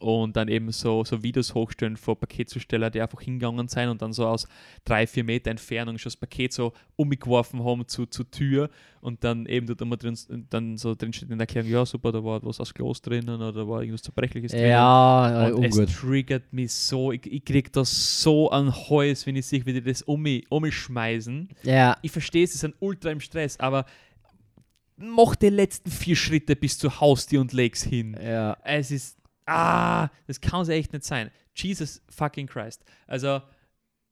[0.03, 4.13] und dann eben so, so Videos hochstellen von Paketzusteller, die einfach hingegangen sind und dann
[4.13, 4.47] so aus
[4.85, 8.69] drei, vier Meter Entfernung schon das Paket so umgeworfen haben zu, zur Tür
[9.01, 10.17] und dann eben dort immer drin,
[10.51, 13.29] dann so drin steht in der Erklärung, ja super, da war was aus Glas drinnen
[13.37, 14.71] oder da war irgendwas Zerbrechliches drinnen.
[14.71, 15.95] Ja, Und es ungut.
[15.95, 19.83] triggert mich so, ich, ich krieg das so an Hals, wenn ich sehe, wie die
[19.83, 21.49] das um mich, um mich schmeißen.
[21.63, 23.87] Ja, Ich verstehe es, sie sind ultra im Stress, aber
[24.97, 28.17] mach die letzten vier Schritte bis zur Haustür und leg's hin.
[28.23, 28.57] ja.
[28.65, 31.31] Es ist, ah, das kann es echt nicht sein.
[31.55, 32.85] Jesus fucking Christ.
[33.07, 33.41] Also,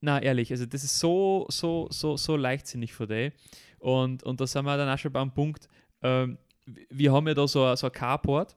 [0.01, 3.31] na ehrlich, also das ist so, so, so, so leichtsinnig von dir.
[3.79, 5.67] Und, und da sind wir dann auch schon beim Punkt,
[6.03, 6.37] ähm,
[6.89, 8.55] wir haben ja da so, ein- so ein Carport,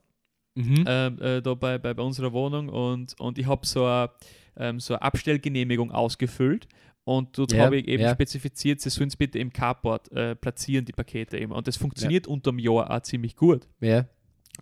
[0.56, 0.84] Mhm.
[0.86, 4.10] ähm, äh, da bei, bei, bei unserer Wohnung und, und ich habe so eine
[4.56, 6.68] ähm, so eine Abstellgenehmigung ausgefüllt
[7.02, 8.12] und dort Ja, habe ich eben ja.
[8.14, 11.50] spezifiziert, sie sollen es bitte im Carport äh, platzieren, die Pakete eben.
[11.50, 13.66] Und das funktioniert unterm Jahr auch ziemlich gut.
[13.80, 14.06] ja.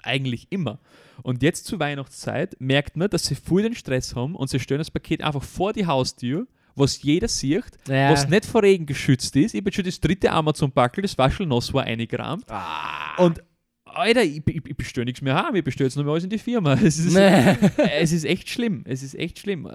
[0.02, 0.78] Eigentlich immer.
[1.22, 4.78] Und jetzt zur Weihnachtszeit merkt man, dass sie voll den Stress haben und sie stellen
[4.78, 8.10] das Paket einfach vor die Haustür, was jeder sieht, Ja.
[8.10, 9.54] was nicht vor Regen geschützt ist.
[9.54, 12.44] Ich bin schon das dritte Amazon-Packel, das war schon nass war eingerammt.
[12.50, 13.16] Ah.
[13.22, 13.42] Und
[13.84, 16.30] Alter, ich, ich, ich bestelle nichts mehr heim, ich bestelle jetzt nur mehr alles in
[16.30, 16.72] die Firma.
[16.82, 17.56] Es ist, Nee.
[18.00, 18.84] es ist echt schlimm.
[18.86, 19.70] Es ist echt schlimm.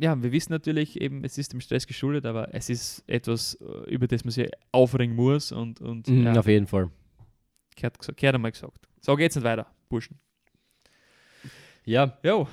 [0.00, 3.90] Ja, wir wissen natürlich eben, es ist dem Stress geschuldet, aber es ist etwas, äh,
[3.90, 6.88] über das man sich aufregen muss und, und Mhm, ja, Auf jeden Fall.
[7.76, 8.88] gehört, gehört einmal gesagt.
[9.04, 10.18] Sag jetzt nicht weiter, Burschen.
[11.84, 12.16] Ja.
[12.22, 12.46] Jo,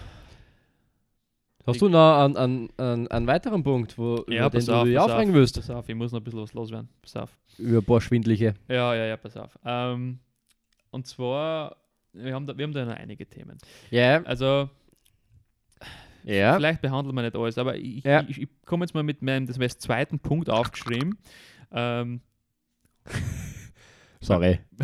[1.67, 4.85] Hast du noch einen, einen, einen, einen weiteren Punkt, wo, ja, über den du auf,
[4.85, 5.55] dich aufregen auf, willst?
[5.55, 6.89] pass auf, ich muss noch ein bisschen was loswerden.
[7.01, 7.37] Pass auf.
[7.59, 8.55] Über ein paar schwindliche.
[8.67, 9.57] Ja, ja, ja, pass auf.
[9.63, 10.17] Ähm,
[10.89, 11.75] und zwar,
[12.13, 13.59] wir haben, da, wir haben da noch einige Themen.
[13.91, 14.23] Ja.
[14.23, 14.69] Also,
[16.23, 16.55] Ja.
[16.55, 18.23] Vielleicht behandeln wir nicht alles, aber ich, Ja.
[18.27, 21.19] ich, ich komme jetzt mal mit meinem das als zweiten Punkt aufgeschrieben.
[21.71, 22.21] Ähm,
[24.21, 24.59] Sorry.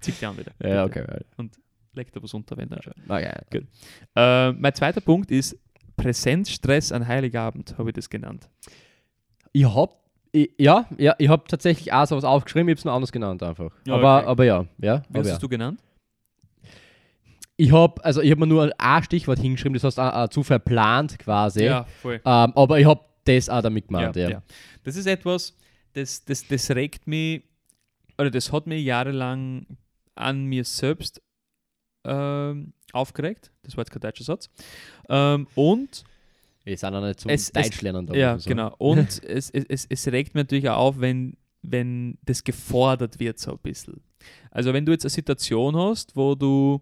[0.00, 0.52] zieh dich an wieder.
[0.62, 1.20] ja, Bitte.
[1.36, 1.48] okay.
[1.92, 2.92] Leg da was unter, wenn dann schon.
[3.08, 3.66] okay.
[4.14, 5.58] Äh, mein zweiter Punkt ist
[5.96, 8.48] Präsenzstress an Heiligabend, habe ich das genannt.
[9.52, 13.10] Ich hab, ich, ja, ja, ich hab tatsächlich auch sowas aufgeschrieben, ich hab's nur anders
[13.10, 13.72] genannt einfach.
[13.86, 14.26] Ja, aber, okay.
[14.26, 15.02] aber ja, ja.
[15.08, 15.32] Wie Aber hast ja.
[15.34, 15.80] es du genannt?
[17.56, 20.42] Ich hab, also ich hab mir nur ein Stichwort hingeschrieben, das heißt auch, auch zu
[20.42, 21.64] verplant quasi.
[22.00, 22.20] voll.
[22.24, 24.30] Ähm, aber ich hab das auch damit gemeint, ja.
[24.30, 24.42] ja.
[24.84, 25.54] Das ist etwas,
[25.92, 27.42] das, das, das regt mich,
[28.18, 29.66] oder das hat mich jahrelang
[30.14, 31.20] an mir selbst
[32.04, 33.50] ähm, aufgeregt.
[33.62, 34.48] Das war jetzt kein deutscher Satz.
[35.08, 36.04] Ähm, und
[36.64, 38.14] Wir sind auch nicht zum Es- es- Deutsch lernen da.
[38.14, 38.48] Ja, so.
[38.48, 38.74] genau.
[38.78, 43.52] Und es, es, es, regt mir natürlich auch auf, wenn, wenn das gefordert wird, so
[43.52, 44.00] ein bisschen.
[44.50, 46.80] Also, wenn du jetzt eine Situation hast, wo du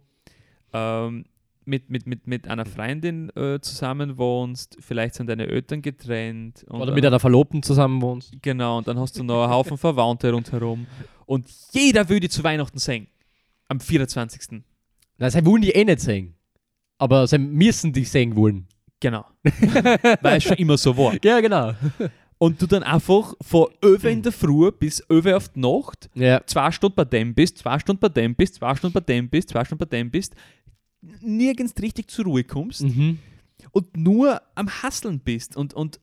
[0.73, 1.25] ähm,
[1.68, 6.64] mit, mit, mit, mit einer Freundin äh, zusammen wohnst, vielleicht sind deine Eltern getrennt.
[6.68, 8.33] Oder mit einer Verlobten zusammen wohnst.
[8.42, 10.87] Genau, und dann hast du noch einen Haufen Verwandte rundherum.
[11.26, 13.09] Und jeder will die zu Weihnachten singen.
[13.68, 14.62] Am 24.
[15.18, 16.35] Nein, sie wollen die eh nicht singen.
[16.96, 18.66] Aber sie müssen dich singen wollen.
[18.98, 19.24] Genau.
[20.22, 21.14] Weil es schon immer so war.
[21.22, 21.72] Ja, genau.
[22.38, 26.40] Und du dann einfach von 11 in der Früh bis 11 auf die Nacht Ja.
[26.46, 29.50] zwei Stunden bei dem bist, zwei Stunden bei dem bist, zwei Stunden bei dem bist,
[29.50, 30.35] zwei Stunden bei dem bist,
[31.20, 33.18] nirgends richtig zur Ruhe kommst Mhm.
[33.72, 35.56] und nur am Hasseln bist.
[35.56, 36.00] Und, und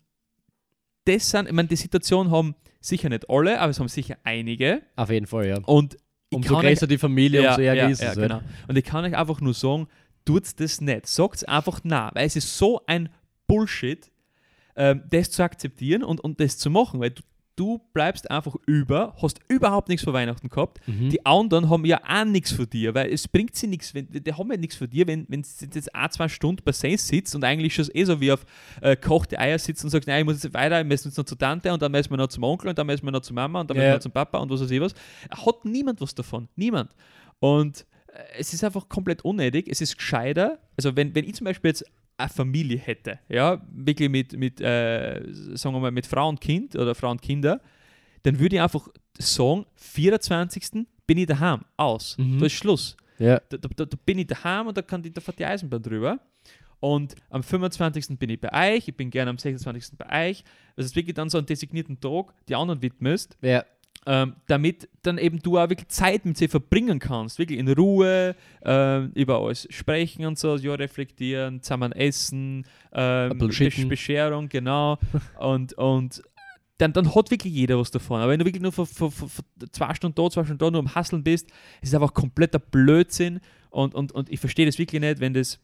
[1.05, 4.81] das sind, ich meine, die Situation haben sicher nicht alle, aber es haben sicher einige.
[4.95, 5.57] Auf jeden Fall, ja.
[5.65, 5.95] Und
[6.29, 8.17] ich Umso kann euch- größer die Familie, ja, umso ärger ja, ist ja, es.
[8.17, 8.29] halt.
[8.29, 8.41] genau.
[8.67, 9.87] Und ich kann euch einfach nur sagen,
[10.25, 11.07] tut das nicht.
[11.07, 13.09] Sagt einfach nein, weil es ist so ein
[13.47, 14.11] Bullshit,
[14.75, 17.21] ähm, das zu akzeptieren und, und das zu machen, weil du,
[17.55, 20.85] du bleibst einfach über, hast überhaupt nichts vor Weihnachten gehabt.
[20.87, 21.09] Mhm.
[21.09, 24.33] Die anderen haben ja auch nichts für dir, weil es bringt sie nichts, wenn, die
[24.33, 27.33] haben ja nichts für dir, wenn, wenn sie jetzt ein, zwei Stunden bei sich sitzt
[27.35, 28.45] und eigentlich schon eh so wie auf
[28.81, 31.25] äh, kochte Eier sitzt und sagt, nein, ich muss jetzt weiter, wir müssen jetzt noch
[31.25, 33.35] zur Tante und dann müssen wir noch zum Onkel und dann müssen wir noch zur
[33.35, 33.91] Mama und dann müssen Ja.
[33.91, 34.93] wir noch zum Papa und was weiß ich was.
[35.31, 36.49] Hat niemand was davon.
[36.55, 36.91] Niemand.
[37.39, 39.67] Und äh, es ist einfach komplett unnötig.
[39.69, 40.59] Es ist gescheiter.
[40.77, 41.85] Also wenn, wenn ich zum Beispiel jetzt
[42.17, 45.21] eine Familie hätte, ja, wirklich mit, mit äh,
[45.53, 47.61] sagen wir mal, mit Frau und Kind oder Frau und Kinder,
[48.23, 50.85] dann würde ich einfach sagen, 24.
[51.05, 52.17] bin ich daheim, aus.
[52.17, 52.39] Mhm.
[52.39, 52.97] Da ist Schluss.
[53.17, 53.39] Ja.
[53.49, 56.19] Da, da, da bin ich daheim und da kann die, da fährt die Eisenbahn drüber.
[56.79, 58.19] Und am 25.
[58.19, 59.97] bin ich bei euch, ich bin gerne am 26.
[59.97, 60.43] bei euch.
[60.75, 63.65] Das ist wirklich dann so einen designierten Tag, die anderen widmest Ja.
[64.05, 68.35] Ähm, damit dann eben du auch wirklich Zeit mit sie verbringen kannst, wirklich in Ruhe,
[68.63, 73.87] ähm, über alles sprechen und so, ja, reflektieren, zusammen essen, ähm, Besch.
[73.87, 74.99] Bescherung, genau.
[75.39, 76.21] und, und
[76.77, 78.21] dann, dann hat wirklich jeder was davon.
[78.21, 80.71] Aber wenn du wirklich nur für, für, für, für zwei Stunden da, zwei Stunden da
[80.71, 81.49] nur am Hasseln bist,
[81.81, 83.39] ist es einfach kompletter Blödsinn.
[83.69, 85.59] Und, und, und ich verstehe das wirklich nicht, wenn das,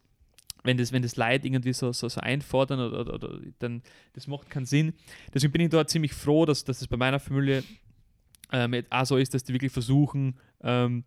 [0.63, 3.81] wenn das, wenn das Leute irgendwie so, so, so einfordern oder, oder, oder dann,
[4.13, 4.93] das macht keinen Sinn.
[5.33, 7.63] Deswegen bin ich da ziemlich froh, dass, dass das bei meiner Familie
[8.51, 11.03] ähm, so ist, dass die wirklich versuchen, ähm,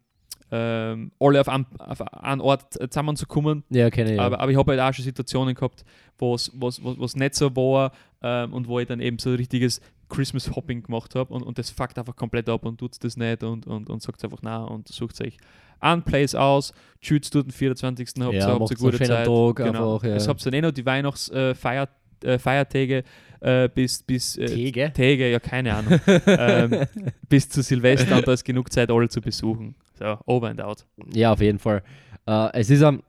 [0.50, 3.64] ähm, alle auf, einem, auf einen Ort äh, zusammenzukommen.
[3.70, 4.20] Ja, kenne ich.
[4.20, 5.84] Aber, aber ich habe halt auch schon Situationen gehabt,
[6.18, 10.54] wo es nicht so war ähm, und wo ich dann eben so ein richtiges Christmas
[10.54, 13.66] Hopping gemacht habe und, und das fuckt einfach komplett ab und tut das nicht und,
[13.66, 15.38] und, und sagt einfach na und sucht sich
[15.80, 18.08] einen Place aus, tschüss du den 24.
[18.08, 19.26] habt Ja, ihr habt eine gute Zeit.
[19.26, 19.94] Tag genau.
[19.94, 20.14] einfach, ja.
[20.14, 21.88] Jetzt habt ihr eh noch die Weihnachtsfeier
[22.24, 23.04] äh, Feiertage
[23.40, 24.92] äh, bis, bis äh, Tege?
[24.94, 26.86] Tage, ja keine Ahnung, ähm,
[27.28, 29.74] bis zu Silvester und da ist genug Zeit, alle zu besuchen.
[29.98, 30.84] So, over and out.
[31.12, 31.82] Ja, auf jeden Fall.
[32.26, 33.02] Äh, es ist am,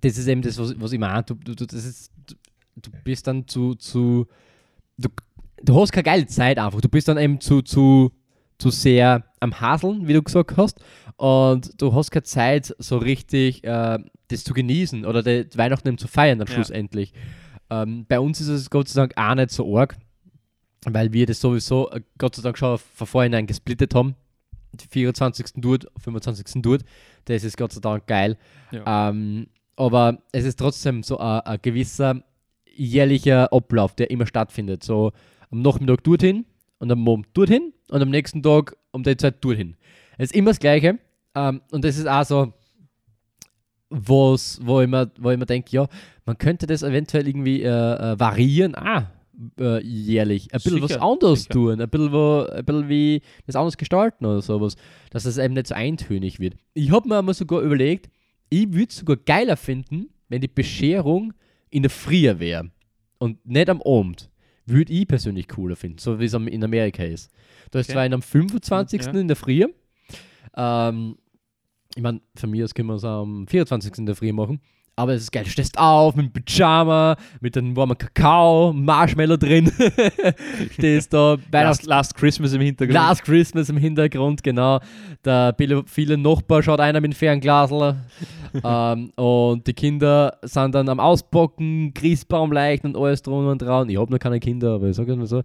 [0.00, 1.22] das ist eben das, was, was ich meine.
[1.22, 2.34] Du, du, du, das ist, du,
[2.76, 4.26] du bist dann zu, zu
[4.98, 5.08] du,
[5.62, 6.80] du hast keine geile Zeit einfach.
[6.80, 8.12] Du bist dann eben zu, zu,
[8.58, 10.80] zu sehr am Haseln, wie du gesagt hast.
[11.16, 15.98] Und du hast keine Zeit, so richtig äh, das zu genießen oder die Weihnachten eben
[15.98, 16.48] zu feiern dann
[17.14, 17.20] Ja.
[17.70, 19.96] Ähm, bei uns ist es Gott sei Dank auch nicht so arg,
[20.84, 24.14] weil wir das sowieso äh, Gott sei Dank schon von vornherein gesplittet haben.
[24.72, 25.46] Die 24.
[25.56, 26.62] dort, 25.
[26.62, 26.84] dort.
[27.24, 28.36] Das ist Gott sei Dank geil.
[28.70, 29.10] Ja.
[29.10, 32.22] Ähm, aber es ist trotzdem so ein, ein gewisser
[32.66, 34.84] jährlicher Ablauf, der immer stattfindet.
[34.84, 35.12] So
[35.50, 36.44] am Nachmittag dorthin
[36.78, 39.76] und am Abend dorthin und am nächsten Tag um die Zeit dorthin.
[40.16, 40.98] Es ist immer das Gleiche.
[41.34, 42.52] Ähm, und das ist auch so,
[43.90, 45.88] was, wo ich mir, wo ich mir denke, ja,
[46.26, 48.74] man könnte das eventuell irgendwie äh, äh, variieren.
[48.74, 49.10] Ah,
[49.58, 50.52] äh, jährlich.
[50.52, 51.54] Ein bisschen was Sicher, anderes sicher.
[51.54, 51.80] tun.
[51.80, 54.76] Ein bisschen, wo, ein bisschen wie das anders gestalten oder sowas.
[55.10, 56.54] Dass es eben nicht so eintönig wird.
[56.74, 58.10] Ich habe mir einmal sogar überlegt,
[58.50, 61.32] ich würde es sogar geiler finden, wenn die Bescherung
[61.70, 62.70] in der Früh wäre
[63.18, 64.30] und nicht am Abend.
[64.66, 67.30] Würde ich persönlich cooler finden, so wie es in Amerika ist.
[67.70, 67.94] Da ist Okay.
[67.94, 69.02] zwar in am 25.
[69.02, 69.12] Ja.
[69.12, 69.64] in der Früh.
[70.56, 71.16] Ähm,
[71.94, 73.98] ich meine, von mir aus können wir es am 24.
[73.98, 74.60] in der Früh machen.
[74.98, 75.44] Aber es ist geil.
[75.44, 79.70] Du stehst auf mit Pyjama, mit einem warmen Kakao, Marshmallow drin.
[80.72, 82.94] stehst da, Weihnachts Last, Last Christmas im Hintergrund.
[82.94, 84.80] Last Christmas im Hintergrund, genau.
[85.24, 87.94] Der Bill- viele Nachbar schaut einer mit dem Fernglasl.
[88.64, 93.88] ähm, und die Kinder sind dann am Ausbocken, Christbaum leicht und alles drum und dran.
[93.88, 95.42] Ich habe noch keine Kinder, aber ich sage nur so,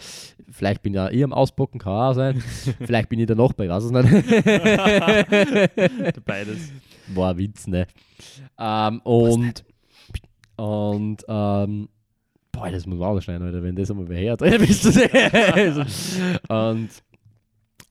[0.50, 2.42] vielleicht bin ja ich am Ausbocken, kann auch sein.
[2.80, 4.10] vielleicht bin ich der Nachbar, ich weiß es nicht.
[6.26, 6.72] Beides.
[7.13, 7.86] War ein Witz, ne?
[8.58, 9.65] Ähm, und
[10.56, 11.89] und ähm,
[12.52, 14.41] boah, das muss man rausschneiden, Alter, wenn das einmal wer hört.
[16.49, 16.89] und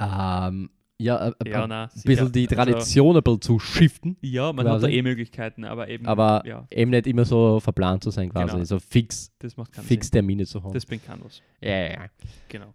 [0.00, 4.66] ähm, ja, ein, Ja, ein bisschen die Also- Tradition ein bisschen zu shiften, Ja, man
[4.66, 4.87] hat quasi.
[4.87, 6.06] da eh Möglichkeiten, aber eben.
[6.06, 8.52] aber ja, eben nicht immer so verplant zu sein, quasi.
[8.54, 8.64] Genau.
[8.64, 10.72] So fix, das macht fix Termine zu haben.
[10.72, 11.42] Das bringt keinen was.
[11.61, 12.06] ja, ja, ja.
[12.48, 12.72] Genau.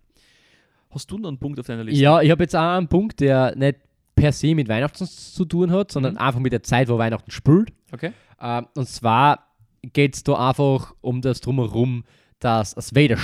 [0.90, 2.02] Hast du noch einen Punkt auf deiner Liste?
[2.02, 3.78] ja, ich habe jetzt auch einen Punkt, der nicht
[4.18, 6.20] per se mit Weihnachten zu tun hat, sondern Mhm.
[6.20, 7.72] einfach mit der Zeit, wo Weihnachten spielt.
[7.94, 8.12] Okay.
[8.42, 9.48] Ähm, und zwar
[9.94, 12.04] geht es da einfach um das Drumherum,
[12.40, 13.18] dass das Vader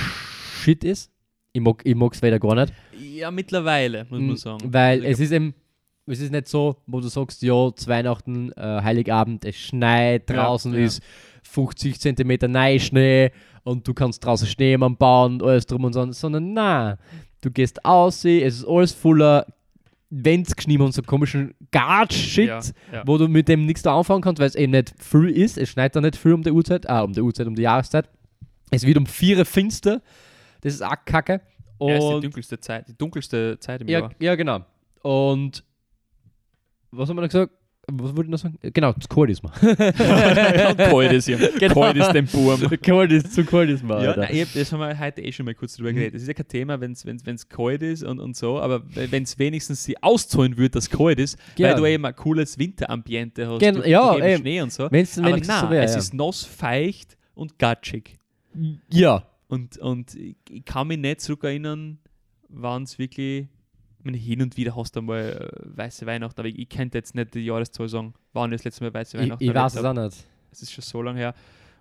[0.61, 1.11] Shit ist.
[1.51, 2.73] Ich mag ich mag's gar nicht.
[2.97, 4.73] Ja, mittlerweile, muss man Mm, sagen.
[4.73, 5.53] Weil Also, es ist eben,
[6.05, 10.35] es ist nicht so, wo du sagst, ja, zu Weihnachten, äh, Heiligabend, es schneit, Ja,
[10.37, 10.79] draußen ja.
[10.85, 11.01] ist
[11.43, 13.31] 50 cm Neuschnee
[13.63, 16.97] und du kannst draußen Schneemann bauen und alles drum und dran, sondern nein,
[17.41, 19.45] du gehst aus, es ist alles voller
[20.15, 23.03] Wenzgeschnieben und so komischen Guard-Shit, Ja, ja.
[23.05, 25.69] wo du mit dem nichts da anfangen kannst, weil es eben nicht früh ist, es
[25.69, 28.09] schneit da nicht früh um die Uhrzeit, ah, um die Uhrzeit, um die Jahreszeit.
[28.69, 30.01] Es wird um vier finster,
[30.61, 31.41] das ist auch kacke.
[31.81, 34.11] ja, ist die Und dunkelste Zeit, die dunkelste Zeit im ja, Jahr.
[34.19, 34.65] ja, genau.
[35.01, 35.63] Und
[36.91, 37.51] was haben wir noch gesagt?
[37.91, 38.57] Was wollte ich noch sagen?
[38.61, 39.51] Genau, zu kalt ist man.
[40.77, 41.37] kalt ist ja.
[41.59, 41.73] Genau.
[41.73, 42.61] Kalt ist dem Burm.
[42.81, 45.45] kalt ist, zu kalt ist man, Ja, nein, hab, das haben wir heute eh schon
[45.45, 45.95] mal kurz drüber Mhm.
[45.95, 46.15] geredet.
[46.15, 49.37] Das ist ja kein Thema, wenn es kalt ist und, und so, aber wenn es
[49.37, 51.69] wenigstens sie auszahlen würde, dass es kalt ist, Ja.
[51.69, 54.41] weil du eben ein cooles Winterambiente hast, Gen- durch, ja, eben.
[54.41, 54.87] Schnee und so.
[54.89, 55.83] Wenn es Aber wenigstens nein, so wäre.
[55.83, 55.97] es Ja.
[55.99, 58.17] ist nass, feucht und gatschig.
[58.91, 59.23] ja.
[59.49, 61.99] Und, und ich, ich kann mich nicht zurückerinnern,
[62.49, 63.47] wann es wirklich.
[64.03, 66.97] Ich meine, hin und wieder hast du einmal äh, weiße Weihnachten, aber ich, ich könnte
[66.97, 69.75] jetzt nicht die Jahreszahl sagen, wann ich das letzte Mal weiße Ich, Weihnachten ich weiß
[69.75, 70.25] es auch nicht.
[70.51, 71.33] Es ist schon so lange her.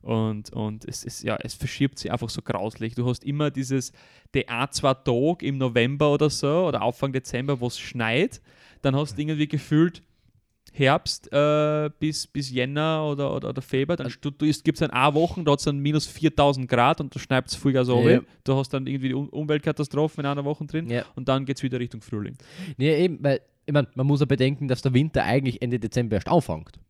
[0.03, 2.95] Und, und es, ist, ja, es verschiebt sich einfach so grauslich.
[2.95, 3.93] Du hast immer dieses,
[4.35, 8.41] die ein, zwei Tage im November oder so oder Anfang Dezember, wo es schneit.
[8.83, 10.03] Dann hast du irgendwie gefühlt
[10.75, 13.97] Herbst äh, bis, bis Jänner oder, oder, oder Februar.
[13.97, 17.01] Dann du, du, gibt es dann eine Woche, da hat es dann minus 4000 Grad
[17.01, 18.21] und da schneit es Vollgas so Ja.
[18.45, 21.05] Du hast dann irgendwie die Um- Umweltkatastrophen in einer Woche drin Ja.
[21.15, 22.37] und dann geht es wieder Richtung Frühling.
[22.79, 26.17] Nee, eben, weil, ich meine, man muss ja bedenken, dass der Winter eigentlich Ende Dezember
[26.17, 26.81] erst anfängt.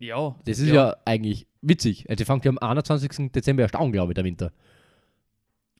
[0.00, 2.04] Ja, Das ist ja, eigentlich witzig.
[2.08, 3.30] Also, die fängt ja am 21.
[3.32, 4.52] Dezember erst an, glaube ich, der Winter.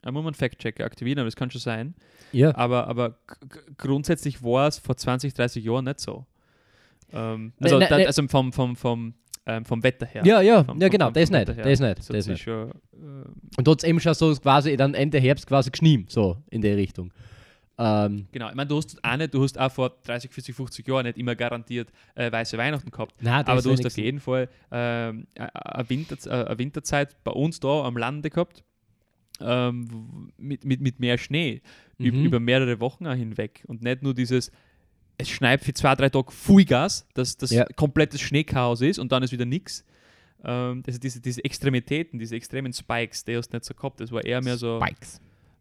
[0.02, 1.94] Da muss man Fact-Checker aktivieren, aber das kann schon sein.
[2.32, 2.54] Ja.
[2.56, 3.18] Aber, aber
[3.76, 6.24] grundsätzlich war es vor 20, 30 Jahren nicht so.
[7.12, 8.06] Ähm, also, ne, da, ne.
[8.06, 9.14] also vom, vom, vom,
[9.46, 10.22] ähm, vom Wetter her.
[10.26, 12.42] Ja, ja, Vom- ja genau, das nicht, das nicht, So, das das ist nicht.
[12.42, 16.60] schon, äh, Und dort eben schon so quasi dann Ende Herbst quasi geschnien, so in
[16.60, 17.12] der Richtung.
[17.80, 20.88] Ähm, genau, ich meine, du hast auch nicht, du hast auch vor 30, 40, 50
[20.88, 23.14] Jahren nicht immer garantiert äh, weiße Weihnachten gehabt.
[23.22, 27.60] nein, Aber du hast auf jeden Fall ähm, eine Winter, äh, eine Winterzeit bei uns
[27.60, 28.64] da am Lande gehabt,
[29.40, 31.62] ähm, mit, mit, mit mehr Schnee,
[32.00, 32.24] Mhm.
[32.24, 33.64] über mehrere Wochen hinweg.
[33.66, 34.52] Und nicht nur dieses,
[35.18, 37.64] es schneit für zwei, drei Tage Vollgas, dass das Ja.
[37.76, 39.84] komplettes Schneechaos ist und dann ist wieder nichts.
[40.44, 44.00] Ähm, also diese, diese Extremitäten, diese extremen Spikes, die hast du nicht so gehabt.
[44.00, 44.80] Das war eher mehr so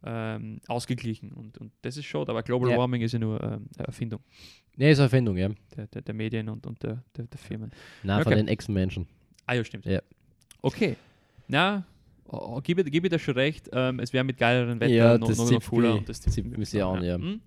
[0.05, 1.31] ähm, ausgeglichen.
[1.31, 2.77] Und, und das ist schon, aber Global Ja.
[2.77, 4.19] Warming ist ja nur ähm, eine Erfindung
[4.79, 5.49] Nee, ist eine Erfindung, ja.
[5.75, 7.71] der, der, der Medien und, und der, der, der Firmen.
[8.03, 8.41] Nein, von Okay.
[8.43, 9.07] den Ex-Menschen.
[9.47, 9.87] Ah ja, stimmt.
[9.87, 10.01] Ja.
[10.61, 10.95] Okay.
[11.47, 11.83] Na,
[12.27, 13.69] oh, gebe, gebe dir schon recht.
[13.73, 15.95] Ähm, es wäre mit geileren Wetter Ja, noch, noch, noch cooler.
[15.95, 17.15] und das zieht mich sehr an, ja.
[17.15, 17.41] Hm?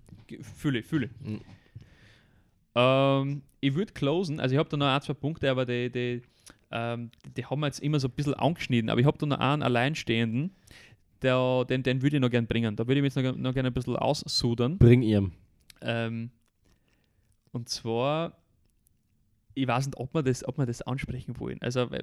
[0.57, 1.11] Fühle, fühle.
[1.25, 1.41] Mhm.
[2.75, 4.41] Ähm, ich würde closen.
[4.41, 6.23] Also ich habe da noch ein, zwei Punkte, aber die, die,
[6.71, 8.91] ähm, die, haben wir jetzt immer so ein bisschen angeschnitten.
[8.91, 10.53] Aber ich habe da noch einen alleinstehenden,
[11.23, 12.77] der, den, den würde ich noch gerne bringen.
[12.77, 14.79] Da würde ich mich jetzt noch, noch gerne ein bisschen aussudern.
[14.79, 15.33] Bring ihm.
[15.83, 16.31] Ähm,
[17.53, 18.37] und zwar,
[19.55, 21.59] ich weiß nicht, ob wir das, ob wir das ansprechen wollen.
[21.61, 22.03] Also, uns-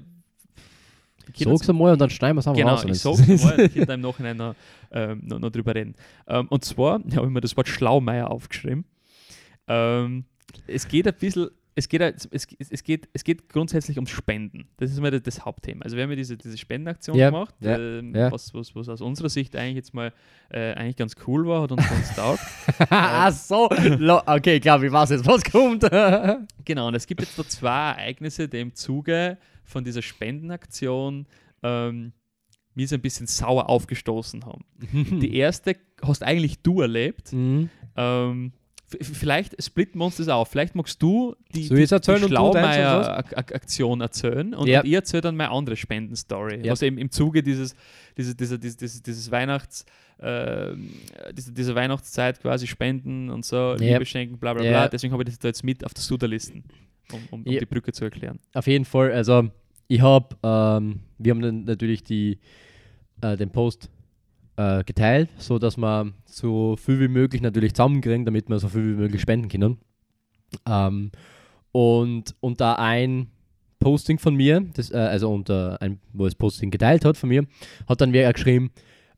[1.44, 2.82] Sag's einmal und dann schneiden wir es einfach Genau, raus.
[2.84, 4.56] ich wenn's- sag's mal, ich kann da im Nachhinein noch,
[4.92, 5.96] ähm, noch, noch drüber reden.
[6.28, 8.86] Ähm, und zwar habe ich mir das Wort Schlaumeier aufgeschrieben.
[9.68, 10.26] Ähm,
[10.68, 14.68] es geht ein bisschen, es geht, es, es, geht, es geht grundsätzlich ums Spenden.
[14.78, 15.84] Das ist mal das, das Hauptthema.
[15.84, 18.32] Also wir haben ja diese, diese Spendenaktion Ja, gemacht, ja, ähm, ja.
[18.32, 20.12] Was, was, was aus unserer Sicht eigentlich jetzt mal
[20.50, 22.42] äh, eigentlich ganz cool war, hat uns ganz taugt.
[22.90, 23.70] Ach so.
[23.70, 25.84] Okay, glaube, ich weiß jetzt, was kommt.
[26.66, 31.26] Genau, und es gibt jetzt da zwei Ereignisse, die im Zuge von dieser Spendenaktion
[31.64, 32.12] ähm,
[32.78, 34.64] mir so ein bisschen sauer aufgestoßen haben.
[35.20, 37.34] Die erste hast eigentlich du erlebt.
[37.34, 37.70] Mhm.
[37.96, 38.52] Ähm,
[38.90, 40.50] vielleicht splitten wir uns das auf.
[40.50, 42.30] Vielleicht magst du die, erzählen die was?
[42.30, 44.80] Schlaumeier-Aktion erzählen und, Ja.
[44.82, 46.66] und ich erzähle dann meine andere Spendenstory.
[46.66, 46.72] Ja.
[46.72, 47.76] Was eben im Zuge dieses,
[48.18, 49.86] dieses, dieser, dieses, dieses, dieses Weihnachts,
[50.22, 50.90] ähm,
[51.34, 53.76] diese, diese Weihnachtszeit quasi spenden und so, Ja.
[53.76, 54.72] Liebe schenken, bla bla Ja.
[54.72, 54.88] bla.
[54.88, 56.64] Deswegen habe ich das da jetzt mit auf der Suderlisten,
[57.12, 57.60] um, um, um Ja.
[57.60, 58.40] die Brücke zu erklären.
[58.54, 59.50] Auf jeden Fall, also
[59.90, 62.40] ich habe, ähm, wir haben dann natürlich die,
[63.22, 63.90] äh, den Post
[64.58, 68.84] äh, geteilt, so dass wir so viel wie möglich natürlich zusammenkriegen, damit wir so viel
[68.84, 69.78] wie möglich spenden können.
[70.68, 71.12] Ähm,
[71.72, 73.28] und unter ein
[73.80, 77.46] Posting von mir, das, äh, also unter ein, wo es Posting geteilt hat von mir,
[77.88, 78.72] hat dann wer geschrieben,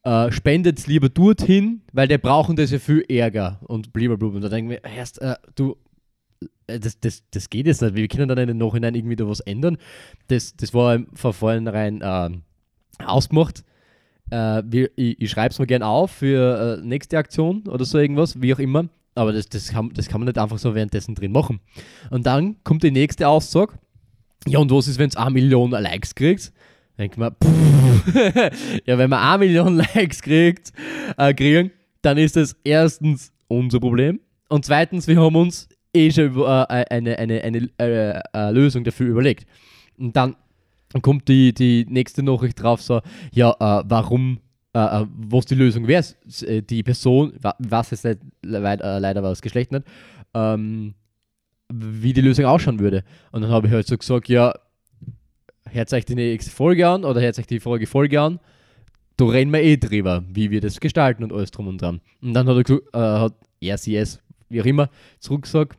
[0.04, 4.28] äh, spendet lieber dorthin, weil der brauchen das ja viel Ärger und blablabla.
[4.28, 5.78] Und da denken wir, erst, äh, du,
[6.68, 7.96] äh, das, das, das geht jetzt nicht.
[7.96, 9.78] Wir können dann im Nachhinein irgendwie da was ändern.
[10.28, 12.30] Das, das war von vornherein äh,
[13.06, 13.64] ausgemacht.
[14.32, 17.97] Äh, wir, ich ich schreibe es mir gerne auf für äh, nächste Aktion oder so
[17.97, 18.89] irgendwas, wie auch immer.
[19.15, 21.59] Aber das, das, kann, das kann man nicht einfach so währenddessen drin machen.
[22.09, 23.73] Und dann kommt die nächste Aussage.
[24.47, 26.53] Ja, und was ist, wenn es eine Million Likes kriegt?
[26.97, 28.13] Denkt man, pff,
[28.86, 30.71] ja, wenn man eine Million Likes kriegt,
[31.17, 31.71] äh, kriegen,
[32.01, 34.19] dann ist das erstens unser Problem.
[34.47, 39.07] Und zweitens, wir haben uns eh schon äh, eine, eine, eine äh, äh, Lösung dafür
[39.07, 39.45] überlegt.
[39.97, 40.36] Und dann
[41.02, 44.40] kommt die, die nächste Nachricht drauf, so, ja, äh, warum,
[44.74, 46.04] äh, äh, was die Lösung wäre,
[46.42, 49.86] äh, die Person, wa- was es nicht, äh, leider war das Geschlecht nicht,
[50.34, 50.96] ähm,
[51.72, 53.04] wie die Lösung ausschauen würde.
[53.32, 54.54] Und dann habe ich halt so gesagt, ja,
[55.70, 58.40] hört euch die nächste Folge an oder hört euch die Folge Folge an,
[59.18, 62.02] da reden wir eh drüber, wie wir das gestalten und alles drum und dran.
[62.22, 64.20] Und dann hat er, äh, hat er, sie, es,
[64.50, 65.78] wie auch immer, zurückgesagt,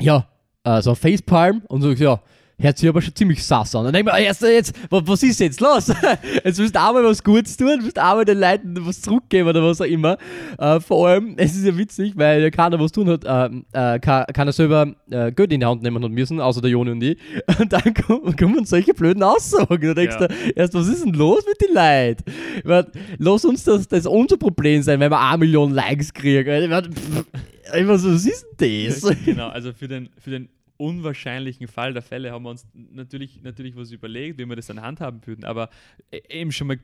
[0.00, 0.26] ja,
[0.64, 2.20] äh, so Facepalm und so, ja,
[2.58, 3.80] hört sich aber schon ziemlich sass an.
[3.80, 5.88] Und dann denke ich mir, erst jetzt, was, ist jetzt los?
[6.44, 9.48] jetzt willst du auch mal was Gutes tun, willst auch mal den Leuten was zurückgeben
[9.48, 10.16] oder was auch immer.
[10.58, 13.98] Äh, vor allem, es ist ja witzig, weil ja keiner was tun hat, äh, äh,
[13.98, 17.02] kann, kann er selber Geld in die Hand nehmen hat müssen, außer der Joni und
[17.02, 17.18] ich.
[17.58, 19.80] Und dann kommen, kommen solche blöden Aussagen.
[19.80, 20.28] Da denkst Ja.
[20.28, 22.24] du, erst, was ist denn los mit den Leuten?
[22.58, 22.84] Ich mein,
[23.18, 26.62] lass uns das, das unser Problem sein, wenn wir eine Million Likes kriegen.
[26.62, 27.24] Ich mein, pff,
[27.64, 29.16] ich mein, was ist denn das?
[29.24, 33.76] genau, also für den, für den unwahrscheinlichen Fall der Fälle haben wir uns natürlich, natürlich
[33.76, 35.44] was überlegt, wie wir das dann handhaben würden.
[35.44, 35.70] Aber
[36.10, 36.78] e- eben schon mal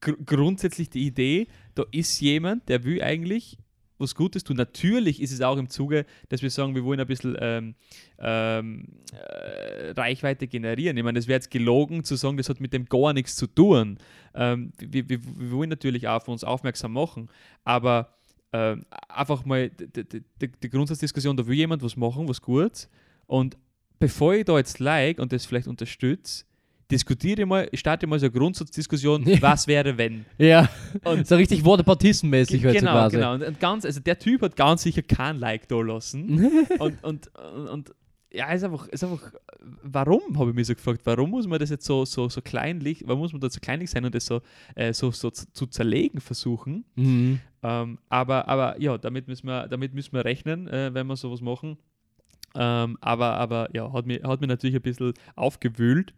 [0.00, 3.58] gr grundsätzlich die Idee, da ist jemand, der will eigentlich
[4.00, 4.56] was Gutes tun.
[4.56, 7.74] Natürlich ist es auch im Zuge, dass wir sagen, wir wollen ein bisschen ähm,
[8.18, 10.96] ähm, äh, Reichweite generieren.
[10.96, 13.46] Ich meine, das wäre jetzt gelogen zu sagen, das hat mit dem gar nichts zu
[13.46, 13.98] tun.
[14.34, 17.28] Ähm, wir, wir, wir wollen natürlich auch auf uns aufmerksam machen,
[17.64, 18.14] aber
[18.52, 22.88] ähm, einfach mal die Grundsatzdiskussion, da will jemand was machen, was gut.
[23.30, 23.56] Und
[24.00, 26.44] bevor ich da jetzt like und das vielleicht unterstütze,
[26.90, 29.40] diskutiere mal, starte mal so eine Grundsatzdiskussion, Ja.
[29.42, 30.24] was wäre, wenn.
[30.36, 30.68] Ja,
[31.04, 33.16] Und- so richtig Worte-Partissen-mäßig halt genau, quasi.
[33.16, 33.34] genau.
[33.34, 36.44] Und, und ganz, also der Typ hat ganz sicher kein Like da lassen.
[36.80, 37.94] und, und, und, und
[38.32, 39.32] ja, ist einfach, ist einfach,
[39.84, 43.04] warum, habe ich mich so gefragt, warum muss man das jetzt so, so, so kleinlich,
[43.06, 44.40] warum muss man da so kleinlich sein und das so,
[44.74, 46.84] äh, so, so zu, zu zerlegen versuchen?
[46.96, 47.38] Mhm.
[47.62, 51.40] Ähm, aber, aber ja, damit müssen wir, damit müssen wir rechnen, äh, wenn wir sowas
[51.40, 51.76] machen.
[52.54, 56.14] Ähm, aber, aber ja, hat mich, hat mich natürlich ein bisschen aufgewühlt.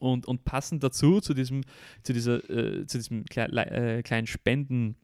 [0.00, 1.62] Und, und passend dazu, zu diesem,
[2.04, 4.94] zu dieser, äh, zu diesem klei äh, kleinen Spenden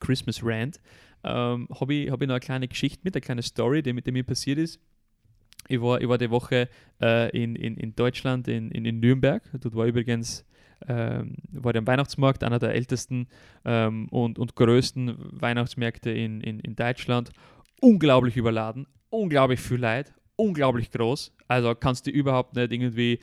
[0.00, 0.80] Christmas Rant,
[1.24, 4.06] ähm, habe ich, hab ich noch eine kleine Geschichte mit, eine kleine Story, die, mit
[4.06, 4.80] mir passiert ist.
[5.68, 6.68] Ich war, ich war die Woche
[7.00, 9.42] äh, in, in, in Deutschland, in, in, in Nürnberg.
[9.60, 10.44] Dort war übrigens
[10.86, 13.26] ähm, war der Weihnachtsmarkt, einer der ältesten
[13.64, 17.30] ähm, und, und größten Weihnachtsmärkte in, in, in Deutschland.
[17.80, 21.32] Unglaublich überladen, unglaublich viel Leid, unglaublich groß.
[21.48, 23.18] Also kannst du überhaupt nicht irgendwie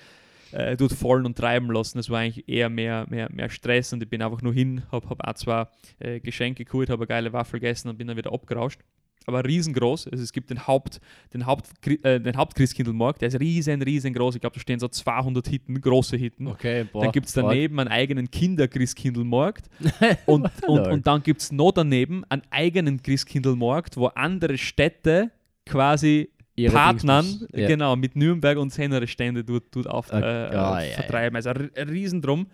[0.52, 2.00] äh, dort fallen und treiben lassen.
[2.00, 5.10] Es war eigentlich eher mehr, mehr, mehr Stress und ich bin einfach nur hin, habe
[5.10, 8.32] hab auch zwar äh, Geschenke geholt, habe eine geile Waffel gegessen und bin dann wieder
[8.34, 8.82] abgerauscht.
[9.28, 10.08] Aber riesengroß.
[10.10, 11.02] Also es gibt den Haupt,
[11.34, 14.36] den Haupt, äh, den Hauptchristkindlmarkt, der ist riesen, riesengroß.
[14.36, 16.48] Ich glaube, da stehen so 200 Hitten, große Hitten.
[16.48, 17.04] Okay, boah.
[17.04, 19.68] Dann gibt es daneben einen eigenen Kinder-Christkindlmarkt
[20.28, 25.32] und, und, und dann gibt es noch daneben einen eigenen Christkindlmarkt, wo andere Städte
[25.66, 27.68] quasi Ihre Partnern, ja.
[27.68, 31.36] genau, mit Nürnberg und seine Stände dort, dort auf, Ah, äh, ja, äh, ja, vertreiben.
[31.36, 32.47] Also ein Riesendrum.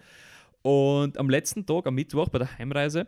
[0.64, 3.06] Und am letzten Tag, am Mittwoch bei der Heimreise,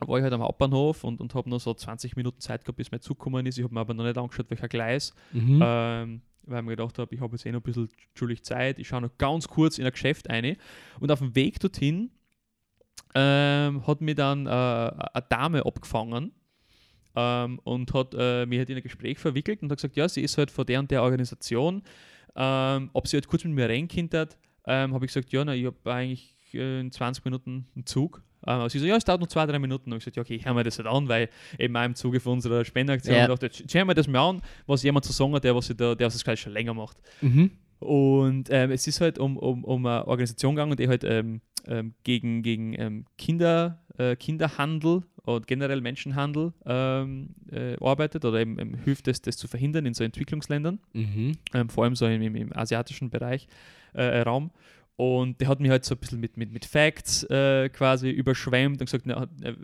[0.00, 2.90] war ich halt am Hauptbahnhof und, und habe noch so 20 Minuten Zeit gehabt, bis
[2.90, 3.58] mein Zug gekommen ist.
[3.58, 5.60] Ich habe mir aber noch nicht angeschaut, welcher Gleis, Mhm.
[5.62, 8.78] ähm, weil ich mir gedacht habe, ich habe jetzt eh noch ein bisschen schuldig Zeit.
[8.78, 10.56] Ich schaue noch ganz kurz in ein Geschäft ein.
[11.00, 12.10] Und auf dem Weg dorthin
[13.14, 16.32] ähm, hat mir dann äh, eine Dame abgefangen
[17.16, 20.22] ähm, und hat äh, mich halt in ein Gespräch verwickelt und hat gesagt, ja, sie
[20.22, 21.82] ist halt von der und der Organisation.
[22.36, 23.68] Ähm, ob sie halt kurz mit mir
[24.18, 27.86] hat, ähm, habe ich gesagt, ja, na, ich habe eigentlich äh, in 20 Minuten einen
[27.86, 28.22] Zug.
[28.46, 29.92] Ähm, aber sie so, ja, es dauert noch zwei, drei Minuten.
[29.92, 31.94] Und ich gesagt, ja, okay, ich höre mir das halt an, weil eben auch im
[31.94, 33.28] Zuge von unserer Spendenaktion Ja.
[33.28, 35.94] dachte, jetzt hören wir das mal an, was jemand zu sagen hat, der, was da,
[35.94, 36.96] der das gleich schon länger macht.
[37.20, 37.50] Mhm.
[37.78, 41.94] Und ähm, es ist halt um, um, um eine Organisation gegangen, die halt ähm, ähm,
[42.02, 48.74] gegen, gegen ähm, Kinder, äh, Kinderhandel und generell Menschenhandel ähm, äh, arbeitet oder eben, ähm,
[48.84, 51.32] hilft, das, das zu verhindern in so Entwicklungsländern, Mhm.
[51.54, 53.46] ähm, vor allem so im, im, asiatischen Bereich,
[53.94, 54.50] äh, Raum.
[54.96, 58.80] Und der hat mich halt so ein bisschen mit, mit, mit Facts äh, quasi überschwemmt
[58.80, 59.54] und gesagt, na, äh,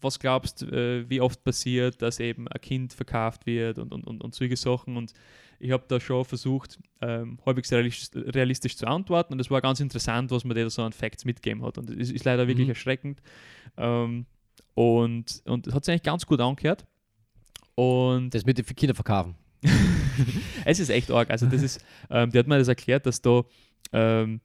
[0.00, 4.06] was glaubst du, äh, wie oft passiert, dass eben ein Kind verkauft wird und, und,
[4.06, 4.96] und, und solche Sachen.
[4.96, 5.12] Und
[5.60, 9.34] ich habe da schon versucht, ähm, halbwegs realistisch, realistisch zu antworten.
[9.34, 11.76] Und es war ganz interessant, was der da so an Facts mitgegeben hat.
[11.76, 12.70] Und es ist, leider wirklich Mhm.
[12.70, 13.22] erschreckend.
[13.76, 14.26] Ähm,
[14.74, 16.86] und, und hat sich eigentlich ganz gut angehört.
[17.74, 19.34] Und Das mit den Kinder verkaufen.
[20.64, 21.30] es ist echt arg.
[21.30, 23.42] Also das ist, ähm, die hat mir das erklärt, dass da
[23.92, 24.40] ähm,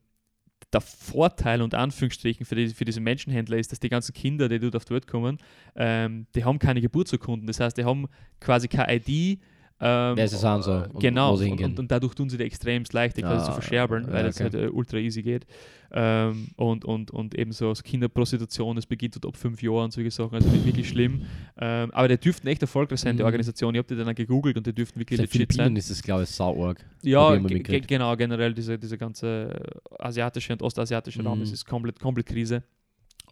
[0.73, 4.59] der Vorteil und Anführungsstrichen für, die, für diese Menschenhändler ist, dass die ganzen Kinder, die
[4.59, 5.37] dort auf die Welt kommen,
[5.75, 7.47] ähm, die haben keine Geburtsurkunden.
[7.47, 8.07] Das heißt, die haben
[8.41, 9.39] quasi keine ID.
[9.81, 12.45] Ähm, sie sind so und genau, wo sie und, und, und dadurch tun sie die
[12.45, 14.43] extremst leicht, die quasi zu Ah, verscherbeln, weil das okay.
[14.43, 15.45] halt äh, ultra easy geht.
[15.91, 19.91] Ähm, und, und, und eben so aus Kinderprostitution, das beginnt dort ab fünf Jahren und
[19.91, 21.21] solche Sachen, also wirklich schlimm.
[21.59, 23.25] Ähm, aber die dürften echt erfolgreich sein, die Mhm.
[23.27, 23.75] Organisation.
[23.75, 25.75] Ich habe die dann gegoogelt und die dürften wirklich In legit sein.
[25.75, 26.83] ist es, glaube ich, sauarg.
[27.01, 29.53] Ja, genau, generell diese, diese ganze
[29.99, 31.43] asiatische und ostasiatische Raum, Mhm.
[31.43, 32.63] das ist komplett, komplett Krise.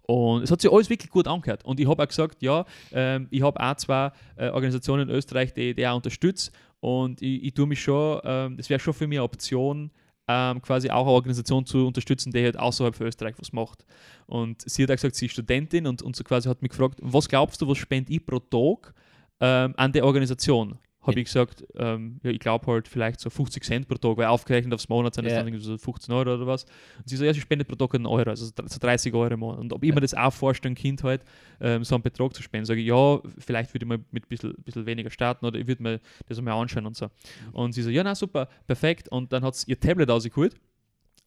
[0.06, 1.64] Und es hat sich alles wirklich gut angehört.
[1.64, 5.54] Und ich habe auch gesagt, ja, ähm, ich habe auch zwei äh, Organisationen in Österreich,
[5.54, 6.52] die, die auch unterstütze.
[6.82, 9.92] Und ich, ich tue mich schon, ähm, das wäre schon für mich eine Option,
[10.28, 13.86] ähm, quasi auch eine Organisation zu unterstützen, die halt außerhalb von Österreich was macht.
[14.26, 17.00] Und sie hat auch gesagt, sie ist Studentin und, und so quasi hat mich gefragt,
[17.02, 18.94] was glaubst du, was spende ich pro Tag
[19.40, 20.78] ähm, an der Organisation?
[21.06, 24.28] Habe ich gesagt, ähm, ja, ich glaube halt vielleicht so 50 Cent pro Tag, weil
[24.28, 25.40] aufgerechnet aufs Monat sind das Ja.
[25.40, 26.64] dann irgendwie so 15 Euro oder was.
[26.98, 29.40] Und sie so, ja, sie spendet pro Tag einen Euro, also so 30 Euro im
[29.42, 29.60] Monat.
[29.60, 29.96] Und ob ich Ja.
[29.96, 31.24] mir das auch vorstellen, Kind halt
[31.62, 34.28] ähm, so einen Betrag zu spenden, sage ich, ja, vielleicht würde ich mal mit ein
[34.30, 37.10] bisschen, bisschen weniger starten oder ich würde mir das mal anschauen und so.
[37.52, 39.10] Und sie so, ja, na super, perfekt.
[39.10, 40.56] Und dann hat sie ihr Tablet rausgeholt.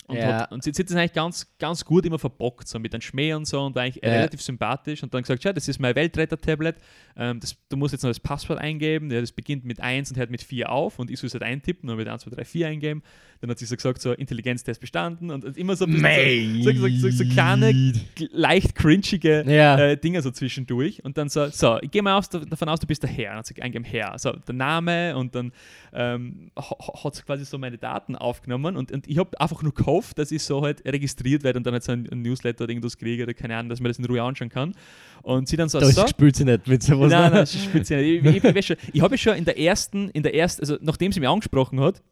[0.08, 0.42] Und, Ja.
[0.42, 3.00] hat, und sie, sie hat das eigentlich ganz, ganz gut immer verbockt, so mit einem
[3.00, 4.10] Schmäh und so und war eigentlich Ja.
[4.12, 6.76] relativ sympathisch und dann gesagt, ja, das ist mein Weltretter-Tablet,
[7.16, 10.16] ähm, das, du musst jetzt noch das Passwort eingeben, ja, das beginnt mit 1 und
[10.16, 12.44] hört mit 4 auf und ich soll es halt eintippen und mit 1, 2, 3,
[12.44, 13.02] 4 eingeben.
[13.40, 17.24] Dann hat sie so gesagt, so Intelligenztest bestanden und, und immer so so, so, so,
[17.24, 17.92] kleine,
[18.30, 19.78] leicht cringige Ja.
[19.78, 22.86] äh, Dinger so zwischendurch und dann so, so, ich gehe mal aus, davon aus, du
[22.86, 23.30] bist der Herr.
[23.30, 24.18] Dann hat sie eingegeben Herr.
[24.18, 25.52] So, der Name und dann
[25.92, 29.74] ähm, ha- hat sie quasi so meine Daten aufgenommen und, und ich habe einfach nur
[29.96, 32.96] gehofft, dass ich so halt registriert werde und dann halt so ein, Newsletter oder irgendwas
[32.96, 34.74] kriege oder keine Ahnung, dass man das in Ruhe anschauen kann.
[35.22, 37.10] Und sie dann so, Da so spielt sie nicht mit sowas.
[37.10, 37.36] Nein, ne?
[37.38, 38.24] nein, sie spielt sie nicht.
[38.24, 41.12] Ich, ich, ich, ich habe ja schon in der ersten, in der ersten, also nachdem
[41.12, 42.02] sie mich angesprochen hat,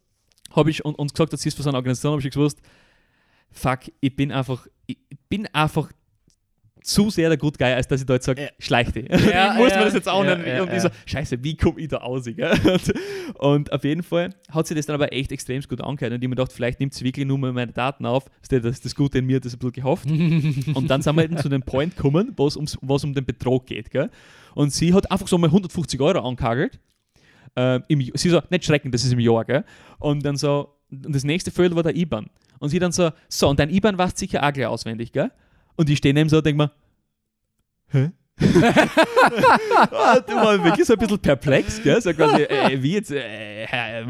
[0.55, 2.59] habe ich und, und gesagt, dass sie ist von so einer Organisation, habe ich gewusst,
[3.51, 4.97] fuck, ich bin einfach, ich
[5.29, 5.91] bin einfach
[6.85, 8.49] zu sehr der Good Guy, als dass ich da jetzt sage, Ja.
[8.59, 9.09] schleich dich.
[9.09, 11.97] Ja, muss mir das jetzt auch ja, und ich so, scheiße, wie komme ich da
[11.97, 12.27] aus?
[12.27, 12.37] Und,
[13.39, 16.13] und auf jeden Fall hat sich das dann aber echt extrem gut angehört.
[16.13, 18.25] Und ich mir gedacht, vielleicht nimmt sie wirklich nur mal meine Daten auf.
[18.47, 20.05] Das ist das, Gute in mir, das ein bisschen gehofft.
[20.75, 22.55] und dann sind wir eben zu dem Point gekommen, wo es
[23.03, 23.89] um den Betrag geht.
[23.89, 24.09] Gell?
[24.53, 26.79] Und sie hat einfach so mal 150 Euro angehagelt.
[27.87, 29.45] Im, sie so, nicht schrecken, das ist im Jahr.
[29.45, 29.63] Gell?
[29.99, 32.27] Und dann so, und das nächste Feld war der IBAN.
[32.59, 35.31] Und sie dann so, so, und dein IBAN warst sicher auch gleich auswendig, gell?
[35.75, 36.71] Und ich stehe neben so und denke mir,
[37.87, 38.11] hä?
[39.91, 42.01] Ah, du war wirklich so ein bisschen perplex, gell?
[42.01, 43.11] So quasi, äh, wie jetzt?
[43.11, 44.03] Äh, äh,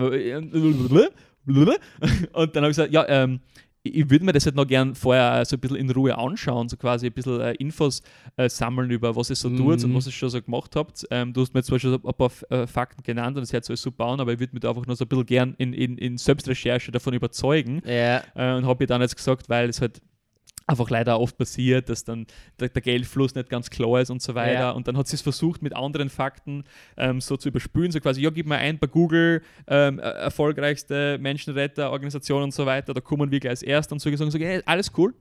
[2.34, 3.39] und dann habe ich gesagt, ja, ähm,
[3.84, 6.76] ich würde mir das halt noch gern vorher so ein bisschen in Ruhe anschauen, so
[6.76, 8.01] quasi ein bisschen äh, Infos
[8.36, 9.95] äh, sammeln über was es so tut und Mhm.
[9.95, 11.05] was ihr schon so gemacht habt.
[11.11, 13.72] Ähm, du hast mir zwar schon ein paar äh, Fakten genannt und das hört so
[13.74, 15.74] alles super an, aber ich würde mich da einfach noch so ein bisschen gern in,
[15.74, 18.24] in, in Selbstrecherche davon überzeugen ja.
[18.34, 20.01] äh, und habe ich dann jetzt gesagt, weil es halt
[20.68, 22.26] einfach leider oft passiert, dass dann
[22.59, 24.53] der, der Geldfluss nicht ganz klar ist und so weiter.
[24.59, 24.72] Ja.
[24.72, 26.63] Und dann hat sie es versucht, mit anderen Fakten
[26.97, 31.18] ähm, so zu überspülen, so quasi, ja, gib mal ein bei Google, ähm, äh, erfolgreichste
[31.20, 34.61] Menschenretterorganisation und so weiter, da kommen wir gleich als erst und so gesagt, so, hey,
[34.66, 35.13] alles cool.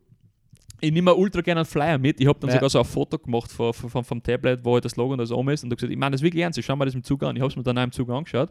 [0.81, 2.21] Ich nehme mir ultra gerne einen Flyer mit.
[2.21, 2.57] Ich habe dann Ja.
[2.57, 5.31] sogar so ein Foto gemacht vom, vom, vom Tablet, wo halt das Logo und das
[5.31, 5.63] oben ist.
[5.63, 7.37] Und habe gesagt, ich meine das wirklich ernst, ich schaue mir das im Zug an.
[7.37, 8.51] Ich habe es mir dann auch im Zug angeschaut.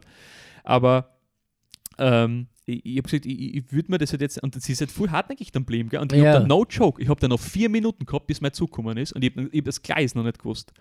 [0.64, 1.10] Aber
[1.98, 4.80] ähm, ich, ich habe gesagt, ich, ich würde mir das halt jetzt, und sie ist
[4.80, 6.00] halt voll hartnäckig dann blieben, gell?
[6.00, 6.26] Und ich Ja.
[6.32, 8.96] habe dann no joke, ich habe dann noch vier Minuten gehabt, bis mein Zug gekommen
[8.96, 10.72] ist und ich habe hab das Gleis noch nicht gewusst.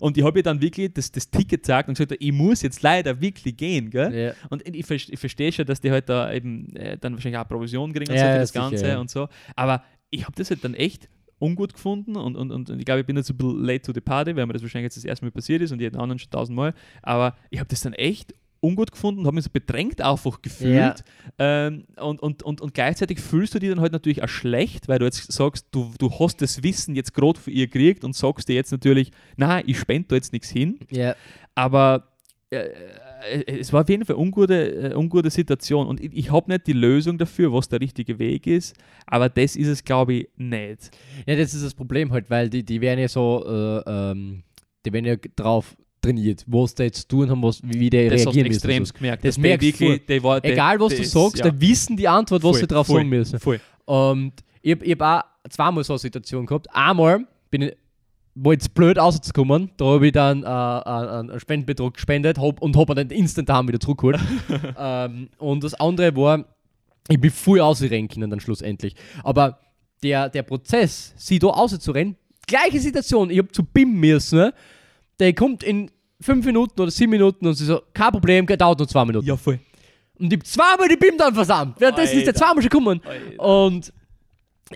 [0.00, 2.82] Und ich habe ihr dann wirklich das, das Ticket gesagt und gesagt, ich muss jetzt
[2.82, 4.14] leider wirklich gehen, gell?
[4.14, 4.32] Ja.
[4.50, 7.92] Und ich, ich verstehe schon, dass die halt da eben äh, dann wahrscheinlich auch Provision
[7.92, 9.28] kriegen und Ja, so für das sicher, Ganze und so.
[9.56, 11.08] Aber ich habe das halt dann echt
[11.38, 13.92] ungut gefunden und, und, und, und ich glaube, ich bin jetzt ein bisschen late to
[13.94, 16.18] the party, weil mir das wahrscheinlich jetzt das erste Mal passiert ist und jeden anderen
[16.18, 16.74] schon tausendmal.
[17.02, 20.74] Aber ich habe das dann echt ungut gefunden, habe mich so bedrängt einfach gefühlt.
[20.74, 20.94] Ja.
[21.38, 24.98] Ähm, und, und, und, und gleichzeitig fühlst du dich dann halt natürlich auch schlecht, weil
[24.98, 28.48] du jetzt sagst, du, du hast das Wissen jetzt gerade für ihr gekriegt und sagst
[28.48, 30.78] dir jetzt natürlich, na, ich spende da jetzt nichts hin.
[30.90, 31.14] Ja.
[31.54, 32.08] Aber
[32.50, 32.68] äh,
[33.20, 36.50] äh, es war auf jeden Fall eine ungute, äh, ungute Situation und ich, ich habe
[36.50, 40.28] nicht die Lösung dafür, was der richtige Weg ist, aber das ist es, glaube ich,
[40.36, 40.90] nicht.
[41.26, 44.42] Ja, das ist das Problem halt, weil die, die werden ja so, äh, ähm,
[44.84, 48.34] die werden ja drauf trainiert, was die jetzt tun haben, was, wie die Das hast
[48.34, 48.94] du reagieren müssen.
[48.94, 49.24] gemerkt.
[49.24, 51.96] Das dass merkst du wirklich, war, der, Egal, was du das- sagst, ja, die wissen
[51.96, 53.38] die Antwort, was voll, sie drauf voll, sagen müssen.
[53.38, 53.60] Voll.
[53.84, 54.32] Und
[54.62, 56.68] ich habe ich hab auch zweimal so eine Situation gehabt.
[56.74, 57.76] Einmal bin ich,
[58.34, 62.76] war jetzt blöd rauszukommen, da habe ich dann äh, einen einen Spendenbetrag gespendet hab, und
[62.76, 64.18] habe dann instant daheim wieder zurückgeholt.
[64.78, 66.44] ähm, und das andere war,
[67.08, 68.94] ich bin voll ausrennen können dann schlussendlich.
[69.24, 69.58] Aber
[70.02, 74.54] der, der Prozess, sie da auszurennen, gleiche Situation, ich habe zu BIM müssen, ne?
[75.20, 75.90] Der kommt in
[76.20, 79.26] fünf Minuten oder sieben Minuten und sie so, kein Problem, dauert nur zwei Minuten.
[79.26, 79.58] Ja, voll.
[80.18, 81.80] Und ich hab zweimal die BIM dann versammelt.
[81.80, 82.38] Währenddessen ist der Alter.
[82.46, 83.00] zweimal schon gekommen.
[83.38, 83.92] Und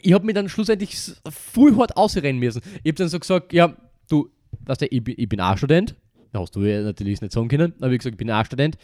[0.00, 0.96] ich hab mich dann schlussendlich
[1.28, 2.62] voll hart ausrennen müssen.
[2.82, 3.74] Ich hab dann so gesagt, ja,
[4.08, 4.28] du,
[4.64, 5.94] weißt du, ich, bin- ich bin auch Student.
[6.32, 7.74] Da hast du ja natürlich nicht sagen können.
[7.78, 8.76] Aber ich hab gesagt, ich bin auch Student.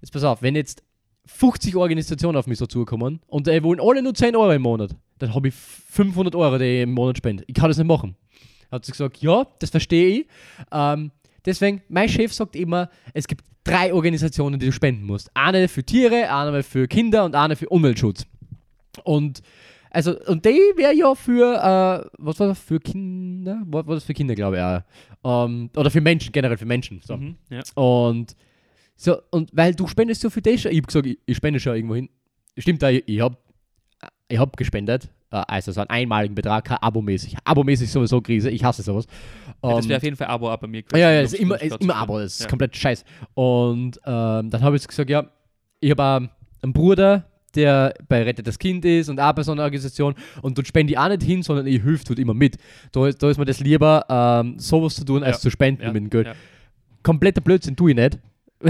[0.00, 0.82] Jetzt pass auf, wenn jetzt
[1.26, 4.96] 50 Organisationen auf mich so zukommen und die wollen alle nur 10 Euro im Monat,
[5.18, 7.44] dann habe ich 500 Euro, die ich im Monat spende.
[7.46, 8.16] Ich kann das nicht machen.
[8.70, 10.26] Hat sie gesagt, ja, das verstehe ich.
[10.72, 11.10] Ähm,
[11.44, 15.30] deswegen, mein Chef sagt immer, es gibt drei Organisationen, die du spenden musst.
[15.34, 18.26] Eine für Tiere, eine für Kinder und eine für Umweltschutz.
[19.04, 19.42] Und
[19.90, 23.60] also, und die wäre ja für, äh, was war das, für Kinder?
[23.66, 25.46] Was war das für Kinder, glaube ich, auch.
[25.46, 27.00] Ähm, oder für Menschen, generell für Menschen.
[27.04, 27.16] So.
[27.16, 27.62] Mhm, ja.
[27.74, 28.36] Und
[28.94, 31.58] so, und weil du spendest so für das schon, ich habe gesagt, ich, ich spende
[31.58, 32.08] schon irgendwo hin.
[32.56, 33.36] Stimmt, ich, ich habe
[34.28, 37.36] ich hab gespendet, äh, also so einen einmaligen Betrag, Abo-mäßig.
[37.44, 39.06] Abo-mäßig sowieso Krise, ich hasse sowas.
[39.62, 41.40] Ja, das wäre auf jeden Fall Abo auch bei mir ja, ja, um es ist
[41.40, 42.46] immer, um ist immer Abo, das ist Ja.
[42.48, 43.04] komplett scheiß.
[43.34, 45.26] Und ähm, dann habe ich gesagt, ja,
[45.80, 46.20] ich habe auch
[46.62, 47.24] einen Bruder,
[47.54, 50.92] der bei Rettet das Kind ist und auch bei so einer Organisation und dort spende
[50.92, 52.56] ich auch nicht hin, sondern ich hilft dort immer mit.
[52.92, 55.40] Da, ist- da ist mir das lieber, ähm, sowas zu tun, als Ja.
[55.40, 56.28] zu spenden mit dem Geld.
[57.02, 58.18] Kompletter Blödsinn tue ich nicht.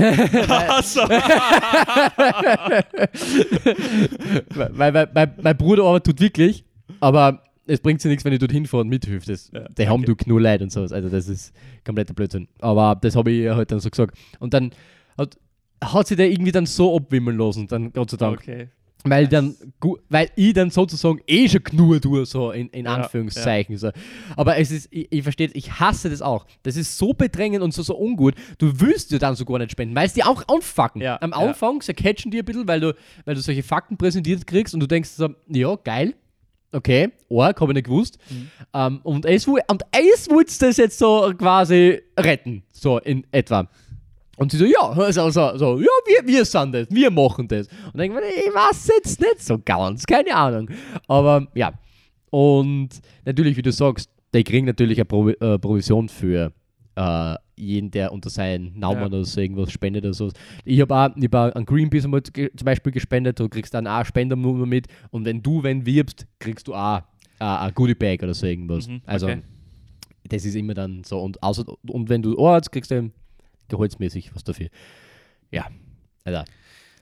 [4.55, 6.65] Weil, weil, weil, mein Bruder aber tut wirklich,
[7.01, 9.29] aber es bringt sich nichts, wenn ich dort hinfahre und mithilft.
[9.29, 10.15] Das, Ja, die haben okay.
[10.17, 10.93] du nur Leid und sowas.
[10.93, 11.53] Also das ist
[11.85, 12.49] kompletter Blödsinn.
[12.61, 14.17] Aber das habe ich ihr halt dann so gesagt.
[14.39, 14.71] Und dann
[15.19, 15.37] hat,
[15.83, 18.39] hat sie der irgendwie dann so abwimmeln lassen, dann Gott sei Dank.
[18.39, 18.69] okay.
[19.05, 22.97] Weil, dann, gu- weil ich dann sozusagen eh schon genug tue, so in, in Ja,
[22.97, 23.79] Anführungszeichen.
[23.79, 23.91] So.
[24.37, 26.45] Aber es ist, ich, ich verstehe, ich hasse das auch.
[26.63, 28.35] Das ist so bedrängend und so, so ungut.
[28.59, 31.01] Du willst dir dann so gar nicht spenden, weil es dir auch anfucken.
[31.01, 31.37] Ja, Am ja.
[31.39, 32.95] Anfang sie catchen die ein bisschen, weil du,
[33.25, 36.15] weil du solche Fakten präsentiert kriegst und du denkst so, ja, geil.
[36.73, 38.19] Okay, arg, habe ich nicht gewusst.
[38.31, 38.51] Mhm.
[38.75, 42.63] Ähm, und es, und es willst das jetzt so quasi retten.
[42.71, 43.67] So in etwa.
[44.41, 47.67] Und sie so, ja, also, so, so, ja, wir, wir sind das, wir machen das.
[47.67, 50.71] Und dann denke ich ich weiß jetzt nicht so ganz, keine Ahnung.
[51.07, 51.75] Aber ja,
[52.31, 52.89] und
[53.27, 56.53] natürlich, wie du sagst, die kriegen natürlich eine Pro äh, Provision für
[56.97, 59.07] äh, jeden, der unter seinen Namen Ja.
[59.09, 60.31] oder so irgendwas spendet oder so.
[60.65, 63.97] Ich habe auch, ich hab an Greenpeace einmal zum Beispiel gespendet, du kriegst dann auch
[63.97, 67.01] eine Spendernummer mit und wenn du wenn wirbst, kriegst du auch
[67.41, 68.89] äh, ein Goodie Bag oder so irgendwas.
[68.89, 69.43] Mhm, Also okay.
[70.29, 73.11] das ist immer dann so und außer, und wenn du Ort kriegst du
[73.71, 74.69] gehaltsmäßig was dafür.
[75.51, 75.67] Ja,
[76.25, 76.43] also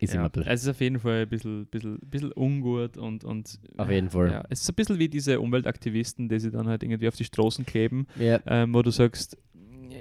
[0.01, 0.53] ist immer Ja, ein bisschen.
[0.53, 4.31] es ist auf jeden Fall ein bisschen, bisschen, bisschen ungut und, und Auf jeden Fall.
[4.31, 7.25] Ja, es ist ein bisschen wie diese Umweltaktivisten, die sich dann halt irgendwie auf die
[7.25, 9.37] Straßen kleben, Ja, ähm, wo du sagst,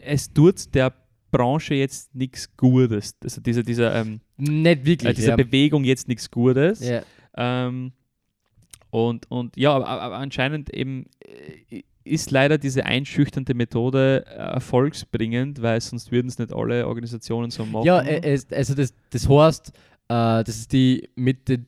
[0.03, 0.93] es tut der
[1.31, 3.15] Branche jetzt nichts Gutes.
[3.23, 5.15] Also dieser, dieser, ähm, nicht äh, wirklich.
[5.15, 5.35] dieser ja.
[5.35, 6.87] Bewegung jetzt nichts Gutes.
[6.87, 7.01] ja.
[7.35, 7.91] Ähm,
[8.89, 11.05] und, und ja, aber, aber anscheinend eben
[11.69, 17.51] äh, ist leider diese einschüchternde Methode äh, erfolgsbringend, weil sonst würden es nicht alle Organisationen
[17.51, 17.85] so machen.
[17.85, 19.69] Ja, äh, also das, das heißt,
[20.09, 21.65] äh, das ist die mit dem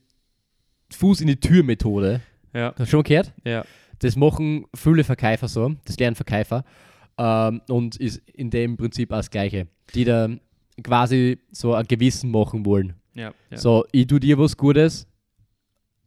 [0.92, 2.22] Fuß in die Tür Methode.
[2.54, 3.34] ja, Hast du schon gehört?
[3.44, 3.64] ja.
[4.02, 6.64] Das machen viele Verkäufer so, das lernen Verkäufer
[7.18, 9.68] ähm, und ist in dem Prinzip auch das Gleiche.
[9.94, 10.30] Die da
[10.82, 12.94] quasi so ein Gewissen machen wollen.
[13.14, 13.58] ja, ja.
[13.58, 15.06] So, ich tue dir was Gutes,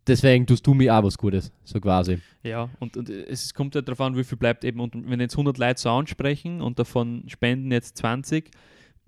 [0.06, 2.18] deswegen tust du mir auch was Gutes, so quasi.
[2.42, 4.80] Ja, und, und es kommt ja darauf an, wie viel bleibt eben.
[4.80, 8.50] Und wenn jetzt 100 Leute so ansprechen und davon spenden jetzt 20,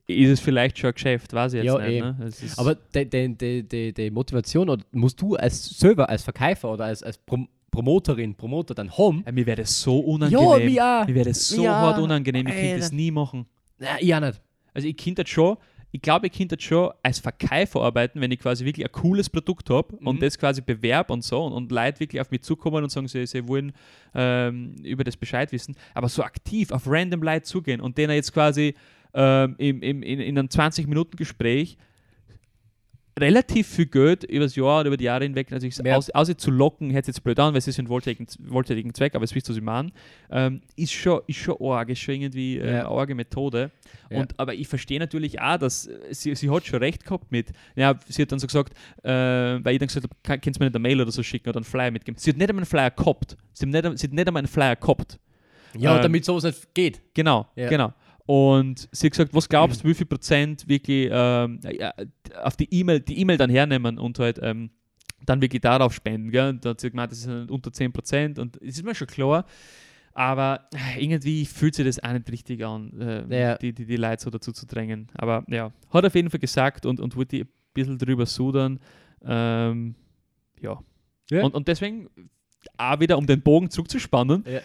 [0.06, 2.00] ist es vielleicht schon ein Geschäft, weiß ich jetzt Ja, nicht.
[2.02, 2.30] Ne?
[2.56, 7.02] Aber die, die, die, die, Motivation oder musst du als selber, als Verkäufer oder als,
[7.02, 10.72] als Prom Promoterin, Promoter dann haben, äh, mir wäre das so Ja, unangenehm.
[10.72, 11.06] mir auch.
[11.08, 13.46] mir wäre das so Ja, hart unangenehm, ich könnte das nie machen.
[13.80, 14.40] na, ich auch nicht.
[14.72, 15.56] Also ich könnte das schon,
[15.94, 19.70] ich glaube, ich könnte schon als Verkäufer arbeiten, wenn ich quasi wirklich ein cooles Produkt
[19.70, 20.08] habe Mhm.
[20.08, 23.06] und das quasi bewerb und so und, und Leute wirklich auf mich zukommen und sagen,
[23.06, 23.72] sie, sie wollen
[24.12, 25.76] ähm, über das Bescheid wissen.
[25.94, 28.74] Aber so aktiv auf random Leute zugehen und denen jetzt quasi
[29.14, 31.76] ähm, im, im, in, in einem 20-Minuten-Gespräch
[33.18, 35.96] relativ viel Geld über das Jahr oder über die Jahre hinweg natürlich Ja.
[35.96, 39.24] aus, aus zu locken, sich jetzt blöd an, weil es ist einen wohltätigen, Zweck, aber
[39.24, 39.90] es wisst, was ich meine,
[40.30, 42.80] ähm, ist, schon, ist schon arg, ist schon irgendwie äh, Ja.
[42.80, 43.70] eine arge Methode.
[44.10, 44.18] Ja.
[44.18, 47.52] Und, aber ich verstehe natürlich auch, dass äh, sie, sie hat schon recht gehabt mit,
[47.76, 50.64] ja, sie hat dann so gesagt, äh, weil ich dann gesagt habe, kann, kannst du
[50.64, 52.18] mir nicht eine Mail oder so schicken oder einen Flyer mitgeben.
[52.18, 53.36] Sie hat nicht einmal einen Flyer gehabt.
[53.52, 55.18] Sie hat nicht, sie hat nicht einmal einen Flyer gehabt.
[55.78, 57.00] Ja, Ähm, damit sowas nicht geht.
[57.14, 57.68] Genau, Ja.
[57.68, 57.92] genau.
[58.26, 61.60] Und sie hat gesagt, was glaubst du, wie viel Prozent wirklich ähm,
[62.42, 64.70] auf die E-Mail, die E-Mail dann hernehmen und halt ähm,
[65.26, 66.30] dann wirklich darauf spenden.
[66.30, 66.54] Gell?
[66.54, 69.06] Da hat sie gemeint, das ist halt unter 10 Prozent und es ist mir schon
[69.08, 69.44] klar,
[70.14, 70.68] aber
[70.98, 73.56] irgendwie fühlt sich das auch nicht richtig an, äh, Ja.
[73.58, 75.08] die, die, die Leute so dazu zu drängen.
[75.14, 78.80] Aber ja, hat auf jeden Fall gesagt und, und wollte ein bisschen drüber sudern.
[79.24, 79.94] Ähm,
[80.60, 80.80] ja.
[81.30, 81.42] Ja.
[81.42, 82.08] Und, und deswegen
[82.78, 84.60] auch wieder, um den Bogen zurückzuspannen, Ja.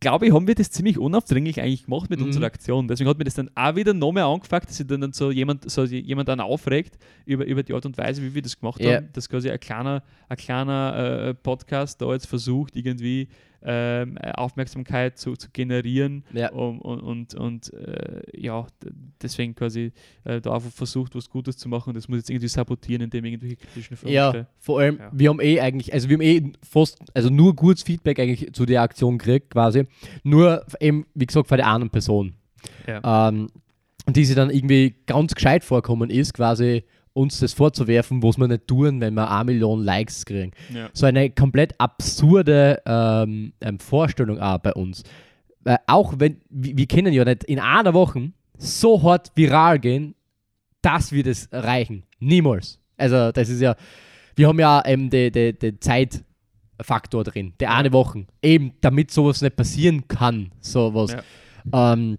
[0.00, 2.26] Glaube ich, haben wir das ziemlich unaufdringlich eigentlich gemacht mit Mhm.
[2.26, 2.86] unserer Aktion.
[2.86, 5.30] Deswegen hat mir das dann auch wieder noch mehr angefuckt, dass sich dann, dann so
[5.30, 8.80] jemand, so jemand dann aufregt über, über die Art und Weise, wie wir das gemacht
[8.82, 8.96] Ja.
[8.96, 9.08] haben.
[9.14, 13.28] Dass quasi ein kleiner, ein kleiner äh, Podcast da jetzt versucht, irgendwie
[13.62, 16.50] ähm, Aufmerksamkeit zu, zu generieren Ja.
[16.52, 18.66] und, und, und äh, ja,
[19.22, 19.92] deswegen quasi
[20.24, 21.94] äh, da einfach versucht, was Gutes zu machen.
[21.94, 25.10] Das muss jetzt irgendwie sabotieren, indem irgendwelche kritischen Fragen Ja, vor allem, Ja.
[25.12, 28.66] wir haben eh eigentlich, also wir haben eh fast, also nur gutes Feedback eigentlich zu
[28.66, 29.84] der Aktion gekriegt, quasi.
[30.22, 32.34] Nur eben, wie gesagt, von der anderen Person.
[32.86, 33.28] Ja.
[33.28, 33.48] Ähm,
[34.08, 36.84] die sich dann irgendwie ganz gescheit vorkommen ist, quasi
[37.16, 40.52] uns das vorzuwerfen, was wir nicht tun, wenn wir eine Million Likes kriegen.
[40.72, 40.90] Ja.
[40.92, 45.02] So eine komplett absurde ähm, ähm, Vorstellung auch bei uns.
[45.60, 50.14] Weil auch wenn, wir, wir können ja nicht in einer Woche so hart viral gehen,
[50.82, 52.04] dass wir das erreichen.
[52.20, 52.78] Niemals.
[52.98, 53.76] Also das ist ja,
[54.36, 59.40] wir haben ja eben den de, de Zeitfaktor drin, der eine Woche, eben damit sowas
[59.40, 61.16] nicht passieren kann, sowas.
[61.72, 62.18] Ähm,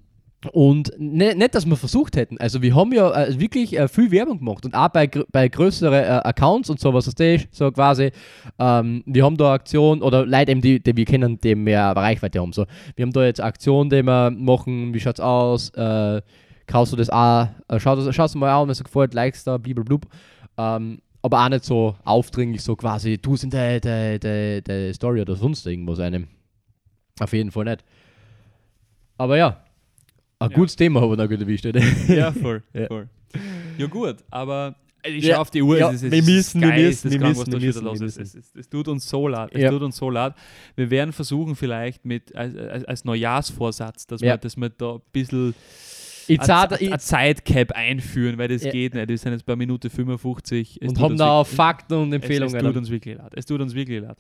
[0.51, 2.37] und ne, nicht, dass wir versucht hätten.
[2.37, 5.93] Also wir haben ja äh, wirklich äh, viel Werbung gemacht und auch bei, bei größeren
[5.93, 8.11] äh, Accounts und sowas, ist so quasi,
[8.59, 12.53] ähm, wir haben da Aktion oder Leute, die, die wir kennen, die mehr Reichweite haben.
[12.53, 12.65] So.
[12.95, 16.21] Wir haben da jetzt eine Aktion, die wir machen, wie schaut's aus, äh,
[16.67, 19.43] kaufst du das auch, schau das, schaust du mal an, wenn es dir gefällt, likes
[19.43, 20.09] da, blablabla.
[20.59, 25.21] Ähm, aber auch nicht so aufdringlich, so quasi, du sind der, der, der, der Story
[25.21, 26.27] oder sonst irgendwas einem.
[27.19, 27.83] Auf jeden Fall nicht.
[29.17, 29.57] Aber ja,
[30.39, 30.55] ein Ja.
[30.55, 31.65] gutes Thema haben wir noch gut erwischt.
[31.65, 31.81] oder?
[32.07, 32.87] Ja, voll, Ja.
[32.87, 33.07] voll.
[33.77, 36.61] Ja gut, aber ich Ja, schaue auf die Uhr, ja, es ist, wir es müssen,
[36.61, 38.17] wir geil, müssen, es wir krank, müssen, was da wir müssen, los wir ist.
[38.19, 38.39] müssen.
[38.39, 39.69] Es, es, es tut uns so leid, es Ja.
[39.71, 40.33] tut uns so leid.
[40.75, 44.33] Wir werden versuchen vielleicht mit als, als, Neujahrsvorsatz, dass, Ja.
[44.33, 45.53] wir, dass wir da ein bisschen
[46.27, 48.71] Ich ein, zahle ein, ein Zeitcap einführen, weil das Ja.
[48.71, 49.07] geht nicht.
[49.07, 50.79] Wir sind jetzt bei Minute 55.
[50.81, 52.59] Es und haben da auch Fakten und es, es Empfehlungen.
[52.59, 53.31] tut uns wirklich leid.
[53.35, 54.17] Es tut uns wirklich leid.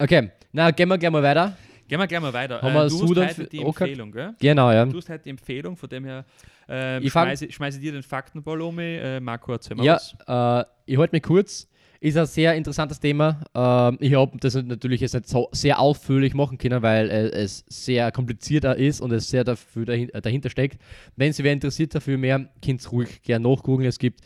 [0.00, 1.56] okay, na gehen wir gleich mal weiter.
[1.88, 2.60] Gehen wir gleich mal weiter.
[2.60, 3.84] Haben wir Äh, du hast heute die okay.
[3.84, 4.34] Empfehlung, gell?
[4.38, 4.84] Genau, ja.
[4.84, 6.24] Du hast heute die Empfehlung, von dem her
[6.68, 8.78] ähm, Ich schmeiße, schmeiße dir den Faktenball um.
[8.78, 9.94] Äh, Marco, erzähl mal Ja,
[10.26, 10.66] was.
[10.66, 11.66] äh, ich halte mich kurz.
[12.00, 13.40] Ist ein sehr interessantes Thema.
[13.54, 17.64] Ähm, ich habe das natürlich jetzt nicht so sehr ausführlich machen können, weil äh, es
[17.68, 20.80] sehr komplizierter ist und es sehr dafür dahin, äh, dahinter steckt.
[21.16, 23.84] Wenn Sie wer interessiert dafür mehr, könnt ihr ruhig gerne nachgucken.
[23.84, 24.20] Es gibt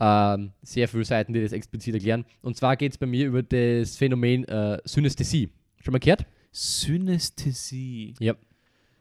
[0.00, 2.26] ähm, sehr viele Seiten, die das explizit erklären.
[2.42, 5.48] Und zwar geht es bei mir über das Phänomen äh, Synästhesie.
[5.82, 6.26] Schon mal gehört?
[6.54, 8.14] Synästhesie.
[8.20, 8.34] Ja.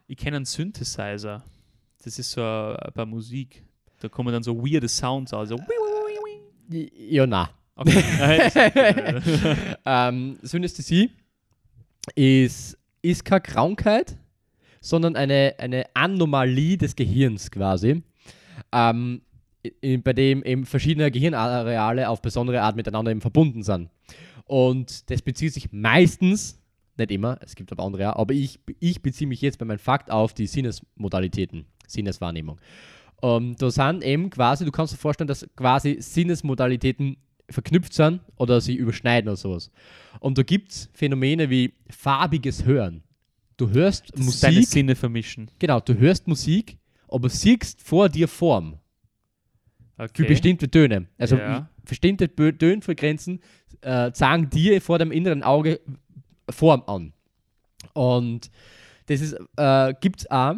[0.07, 1.43] Ich kenne einen Synthesizer.
[2.03, 3.63] Das ist so bei Musik.
[3.99, 5.49] Da kommen dann so weirde Sounds aus.
[5.49, 5.59] So
[6.69, 7.49] Ja, na.
[7.75, 8.03] okay.
[9.85, 11.11] ähm, Synästhesie
[12.15, 14.17] ist, ist keine Krankheit,
[14.81, 18.01] sondern eine, eine Anomalie des Gehirns quasi,
[18.73, 19.21] ähm,
[19.83, 23.89] i- bei dem eben verschiedene Gehirnareale auf besondere Art miteinander eben verbunden sind.
[24.45, 26.59] Und das bezieht sich meistens,
[26.97, 30.11] nicht immer, es gibt aber andere, aber ich, ich beziehe mich jetzt bei meinem Fakt
[30.11, 32.59] auf die Sinnesmodalitäten, Sinneswahrnehmung.
[33.21, 37.17] Ähm, da sind eben quasi, du kannst dir vorstellen, dass quasi Sinnesmodalitäten
[37.49, 39.71] verknüpft sind oder sie überschneiden oder sowas.
[40.19, 43.03] Und da gibt es Phänomene wie farbiges Hören.
[43.57, 45.51] Du hörst Das ist deine Musik, Sinne vermischen.
[45.59, 46.77] genau, du hörst Musik,
[47.07, 48.79] aber siehst vor dir Form
[49.95, 50.25] für Okay.
[50.25, 51.07] bestimmte Töne.
[51.17, 51.69] Also Ja.
[51.85, 52.27] bestimmte
[52.57, 53.39] Tönfrequenzen
[53.81, 55.79] äh, zeigen dir vor deinem inneren Auge
[56.49, 57.13] Form an.
[57.93, 58.49] Und
[59.07, 60.55] das ist, äh, gibt es auch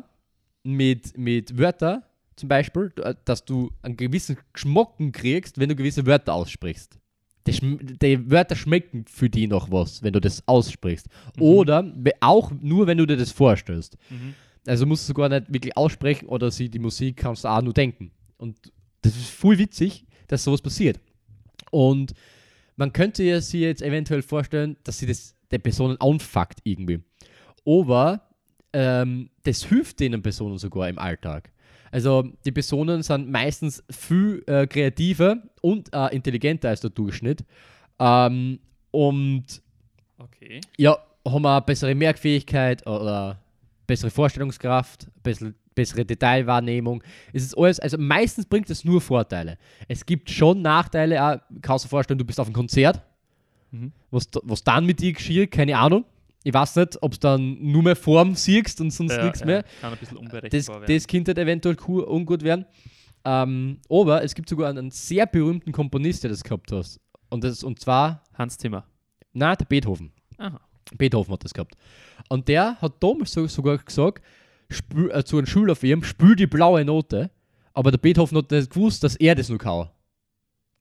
[0.63, 2.03] mit, mit Wörtern
[2.35, 6.99] zum Beispiel, d- dass du einen gewissen Geschmacken kriegst, wenn du gewisse Wörter aussprichst.
[7.47, 11.07] Die, die Wörter schmecken für die noch was, wenn du das aussprichst.
[11.39, 13.97] Oder we- auch nur, wenn du dir das vorstellst.
[14.09, 14.33] Mhm.
[14.67, 17.73] Also musst du sogar nicht wirklich aussprechen oder sie die Musik kannst du auch nur
[17.73, 18.11] denken.
[18.37, 18.57] Und
[19.01, 20.99] das ist voll witzig, dass sowas passiert.
[21.69, 22.13] Und
[22.75, 27.01] man könnte ja sich jetzt eventuell vorstellen, dass sie das der Personen anfuckt irgendwie.
[27.65, 28.21] Aber
[28.73, 31.51] ähm, das hilft den Personen sogar im Alltag.
[31.91, 37.45] Also die Personen sind meistens viel äh, kreativer und äh, intelligenter als der Durchschnitt.
[37.99, 38.59] Ähm,
[38.91, 39.61] und
[40.17, 40.61] Okay.
[40.77, 43.37] ja, haben wir bessere Merkfähigkeit oder
[43.85, 47.03] bessere Vorstellungskraft, bessere, bessere Detailwahrnehmung.
[47.33, 49.57] Es ist alles, also meistens bringt es nur Vorteile.
[49.87, 53.01] Es gibt schon Nachteile, auch, kannst du dir vorstellen, du bist auf einem Konzert,
[53.81, 53.91] Mhm.
[54.11, 56.05] was, was dann mit dir geschieht, keine Ahnung.
[56.43, 59.45] Ich weiß nicht, ob du dann nur mehr Form siehst und sonst Ja, nichts ja,
[59.47, 59.63] mehr.
[59.81, 60.95] Kann ein bisschen Das, unberechenbar werden.
[60.95, 62.65] das könnte eventuell cool, ungut werden.
[63.23, 66.99] Ähm, aber es gibt sogar einen sehr berühmten Komponist, der das gehabt hat.
[67.29, 68.85] Und, das, und zwar, Hans Zimmer.
[69.33, 70.11] na, der Beethoven.
[70.37, 70.59] Aha.
[70.95, 71.75] Beethoven hat das gehabt.
[72.29, 74.21] Und der hat damals so, sogar gesagt,
[74.69, 77.31] spül, äh, zu einem Schüler von ihm, spül die blaue Note.
[77.73, 79.89] Aber der Beethoven hat nicht gewusst, dass er das noch kann.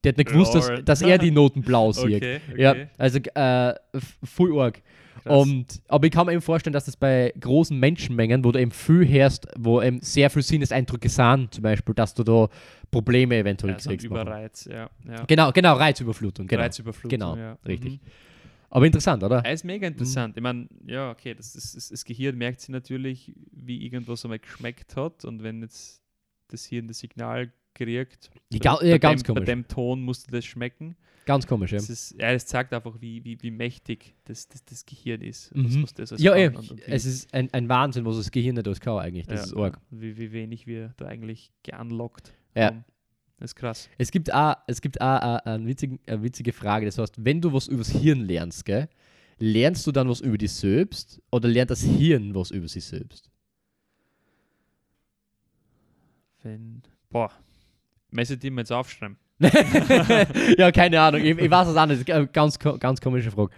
[0.05, 2.17] Der hat nicht gewusst, dass, dass er die Noten blau sieht.
[2.17, 2.63] Okay, okay.
[2.63, 3.75] Ja, also äh,
[4.23, 4.83] voll arg.
[5.25, 8.71] Und, aber ich kann mir eben vorstellen, dass das bei großen Menschenmengen, wo du eben
[8.71, 12.49] viel hörst, wo eben sehr viel Sinneseindrücke sind, zum Beispiel, dass du da
[12.91, 14.05] Probleme eventuell ja, kriegst.
[14.05, 14.91] Überreiz, ja.
[15.09, 15.25] ja.
[15.27, 16.47] Genau, genau, Reizüberflutung.
[16.47, 16.63] Genau.
[16.63, 17.57] Reizüberflutung, Genau, ja.
[17.67, 17.95] richtig.
[17.95, 18.01] Mhm.
[18.69, 19.39] Aber interessant, oder?
[19.45, 20.37] Er ist mega interessant.
[20.37, 24.41] Ich meine, ja, okay, das, ist, das, das Gehirn merkt sich natürlich, wie irgendwas einmal
[24.41, 26.03] geschmeckt hat und wenn jetzt
[26.49, 29.47] das Hirn das Signal kriegt, Die bei- ga- ja, bei ganz dem, bei komisch.
[29.47, 30.97] dem Ton musste das schmecken.
[31.27, 31.79] Ganz komisch, ja.
[31.79, 35.55] Das, ist, ja, das zeigt einfach, wie, wie, wie mächtig das, das, das Gehirn ist.
[35.55, 35.87] Mhm.
[35.97, 38.55] Das alles Ja, kann und- und wie- es ist ein, ein Wahnsinn, was das Gehirn
[38.57, 39.27] nicht alles kann eigentlich.
[39.27, 39.81] Das ja, ist arg.
[39.91, 42.67] Wie, wie wenig wir da eigentlich geunlockt Ja.
[42.67, 42.85] haben.
[43.39, 43.89] Das ist krass.
[43.99, 46.87] Es gibt auch, es gibt auch äh, eine, witzige, eine witzige Frage.
[46.87, 48.89] Das heißt, wenn du was übers Hirn lernst, gell,
[49.39, 53.31] lernst du dann was über dich selbst oder lernt das Hirn was über sich selbst?
[56.43, 57.33] Wenn, boah,
[58.15, 59.17] müssen die jetzt aufschreiben.
[60.59, 61.21] ja, keine Ahnung.
[61.23, 62.07] Ich, ich weiß es auch nicht.
[62.33, 63.51] Ganz, ganz komische Frage.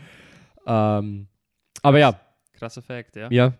[0.66, 1.26] Ähm,
[1.82, 2.20] aber ja,
[2.54, 3.28] Krasser Fakt, ja.
[3.30, 3.52] ja.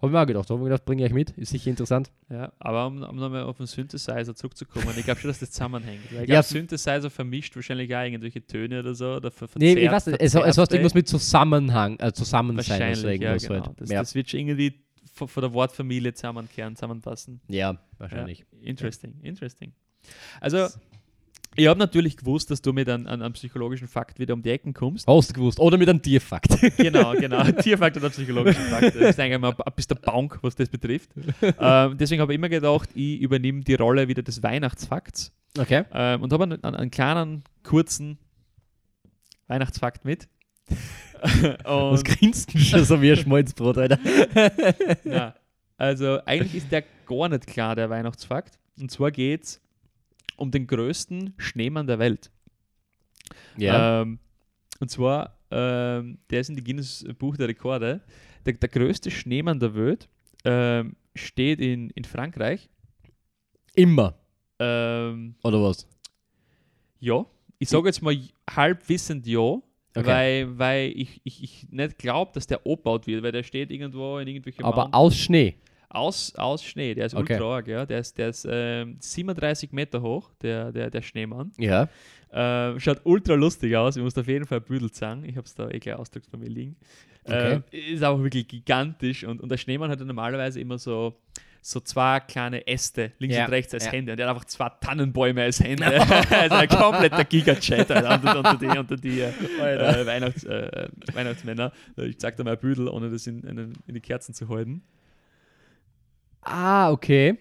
[0.00, 0.48] Habe ich mir auch gedacht.
[0.48, 1.30] Habe mir gedacht, bringe ich mit.
[1.32, 2.10] Ist sicher interessant.
[2.30, 6.00] Ja, aber um, um nochmal auf den Synthesizer zurückzukommen, ich glaube schon, dass das zusammenhängt.
[6.14, 9.16] Weil ich Ja, Synthesizer vermischt wahrscheinlich auch irgendwelche Töne oder so.
[9.16, 10.20] Oder ver Nee, ich verzerrt- weiß nicht.
[10.20, 13.66] Es, es verzerrt heißt irgendwas mit Zusammenhang, äh, Zusammensein Wahrscheinlich, ja, irgendwas genau.
[13.66, 13.80] halt.
[13.80, 14.00] Das, ja.
[14.00, 14.80] das wird schon irgendwie
[15.12, 17.42] von, von der Wortfamilie zusammenkehren, zusammenpassen.
[17.48, 18.38] ja, wahrscheinlich.
[18.52, 19.72] Ja, interesting, interesting.
[20.40, 20.68] Also,
[21.56, 24.72] ich habe natürlich gewusst, dass du mit einem, einem, psychologischen Fakt wieder um die Ecken
[24.72, 25.06] kommst.
[25.08, 25.58] Hast du gewusst.
[25.58, 26.48] Oder mit einem Tierfakt.
[26.76, 27.42] Genau, genau.
[27.62, 28.94] Tierfakt oder psychologischen Fakt.
[28.94, 31.10] Das ist eigentlich mal ein bisschen der Bank, was das betrifft.
[31.42, 35.84] ähm, deswegen habe ich immer gedacht, ich übernehme die Rolle wieder des Weihnachtsfakts okay.
[35.92, 38.18] ähm, und habe einen, einen, einen kleinen, kurzen
[39.48, 40.28] Weihnachtsfakt mit.
[41.64, 43.98] Was grinst du schon so wie ein Schmalzbrot, Alter?
[45.04, 45.34] ja,
[45.76, 48.58] also eigentlich ist der gar nicht klar, der Weihnachtsfakt.
[48.78, 49.60] Und zwar geht es
[50.36, 52.30] um den größten Schneemann der Welt.
[53.58, 54.18] Ähm,
[54.80, 58.00] und zwar, ähm, der ist in die Guinness Buch der Rekorde.
[58.46, 60.08] der, der größte Schneemann der Welt
[60.44, 62.68] ähm, steht in, in Frankreich.
[63.74, 64.14] Immer.
[64.58, 65.86] Ähm, Oder was?
[67.00, 67.24] ja,
[67.58, 68.16] ich sage jetzt mal
[68.48, 69.60] halb wissend ja,
[69.92, 70.06] Okay.
[70.06, 74.18] weil, weil ich, ich, ich nicht glaube, dass der abgebaut wird, weil der steht irgendwo
[74.18, 74.94] in irgendwelchen Aber Mountains.
[74.94, 75.56] aus Schnee.
[75.90, 76.94] Aus, aus Schnee.
[76.94, 77.34] Der ist Okay.
[77.34, 77.84] ultra arg, ja.
[77.84, 81.52] Der ist, der ist ähm, 37 Meter hoch, der, der, der Schneemann.
[81.58, 81.88] Ja.
[82.32, 83.96] Ähm, schaut ultra lustig aus.
[83.96, 85.24] Ich muss auf jeden Fall ein Büdel sagen.
[85.24, 86.76] Ich habe es da eh gleich ausgedruckt bei mir liegen.
[87.24, 87.54] Okay.
[87.54, 89.24] Ähm, ist auch wirklich gigantisch.
[89.24, 91.20] Und, und der Schneemann hat ja normalerweise immer so,
[91.60, 93.92] so zwei kleine Äste links Ja, und rechts als ja.
[93.92, 94.12] Hände.
[94.12, 95.84] Und der hat einfach zwei Tannenbäume als Hände.
[96.30, 101.72] also ein kompletter Giga-Chat unter, unter die, unter die äh, Weihnachts, äh, Weihnachtsmänner.
[101.96, 104.82] Ich zeig dir mal ein Büdel, ohne das in, in, in die Kerzen zu halten.
[106.42, 107.38] Ah, okay.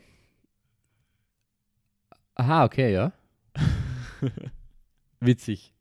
[2.35, 3.11] Aha, okay, ja.
[5.19, 5.73] witzig.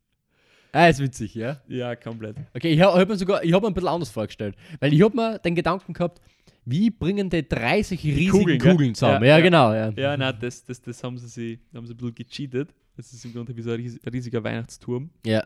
[0.71, 1.61] Ah, ist witzig, ja.
[1.67, 2.35] Ja, komplett.
[2.53, 4.55] Okay, ich habe hab mir sogar, ich habe mir ein bisschen anders vorgestellt.
[4.79, 6.21] Weil ich habe mir den Gedanken gehabt,
[6.65, 9.23] wie bringen die 30 riesigen Kugeln, Kugeln, zusammen?
[9.23, 9.43] Ja, Ja, ja.
[9.43, 9.89] genau, ja.
[9.95, 12.69] Ja, nein, das, das, das haben sie sich haben sie ein bisschen gecheatet.
[12.95, 15.09] Das ist im Grunde wie so ein ries- riesiger Weihnachtsturm.
[15.25, 15.43] Ja.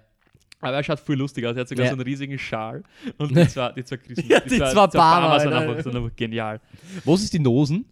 [0.63, 1.55] Aber er schaut voll lustig aus.
[1.55, 1.91] Er hat sogar Ja.
[1.91, 2.83] so einen riesigen Schal.
[3.17, 6.61] Und die zwei, die zwei Christen, Ja, die zwei Barmer, sind einfach, sind einfach genial.
[7.03, 7.85] Was ist die Nosen?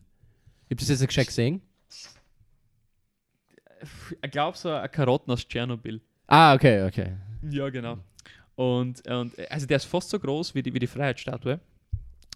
[0.70, 1.62] Ich habe das jetzt gescheit gesehen.
[4.22, 6.00] Ich glaube, so eine Karotten aus Tschernobyl.
[6.28, 7.18] Ah, okay, okay.
[7.50, 7.98] Ja, genau.
[8.56, 11.60] Und, und also der ist fast so groß wie die, wie die Freiheitsstatue.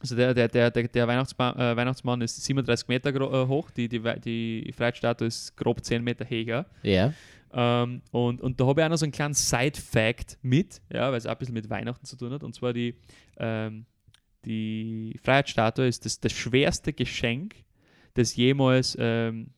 [0.02, 4.02] Also der, der, der, der, Weihnachtsmann, äh, Weihnachtsmann ist 37 Meter äh, hoch, die, die,
[4.20, 6.66] die Freiheitsstatue ist grob 10 Meter höher.
[6.84, 7.14] Ja.
[7.58, 11.18] Ähm, und, und da habe ich auch noch so einen kleinen Side-Fact mit, ja, weil
[11.18, 12.44] es auch ein bisschen mit Weihnachten zu tun hat.
[12.44, 12.96] Und zwar die,
[13.38, 13.86] ähm,
[14.44, 17.56] die Freiheitsstatue ist das, das schwerste Geschenk,
[18.16, 19.52] das jemals ähm,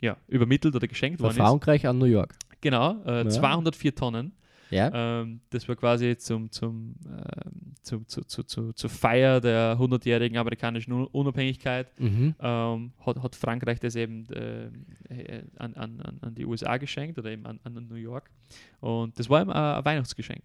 [0.00, 1.42] ja, übermittelt oder geschenkt Von worden ist.
[1.42, 2.36] Frankreich an New York.
[2.60, 3.28] Genau, äh, Ja.
[3.28, 4.32] 204 Tonnen.
[4.74, 4.90] Ja.
[5.20, 10.36] Ähm, das war quasi zum, zum, ähm, zu, zu, zu, zu, zur Feier der 100-jährigen
[10.36, 11.88] amerikanischen Un- Unabhängigkeit.
[12.00, 12.34] Mhm.
[12.40, 14.66] Ähm, hat, hat Frankreich das eben äh,
[15.08, 18.30] äh, an, an, an- die USA geschenkt oder eben an, an New York.
[18.80, 20.44] Und das war eben ein, Weihnachtsgeschenk.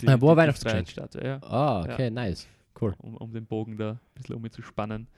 [0.00, 0.88] Die, Ah, war die Weihnachtsgeschenk?
[0.88, 2.46] Freiheitsstatue, ja, Ah, okay, nice.
[2.80, 2.94] Cool.
[2.98, 5.08] um, um den Bogen da ein bisschen umzuspannen.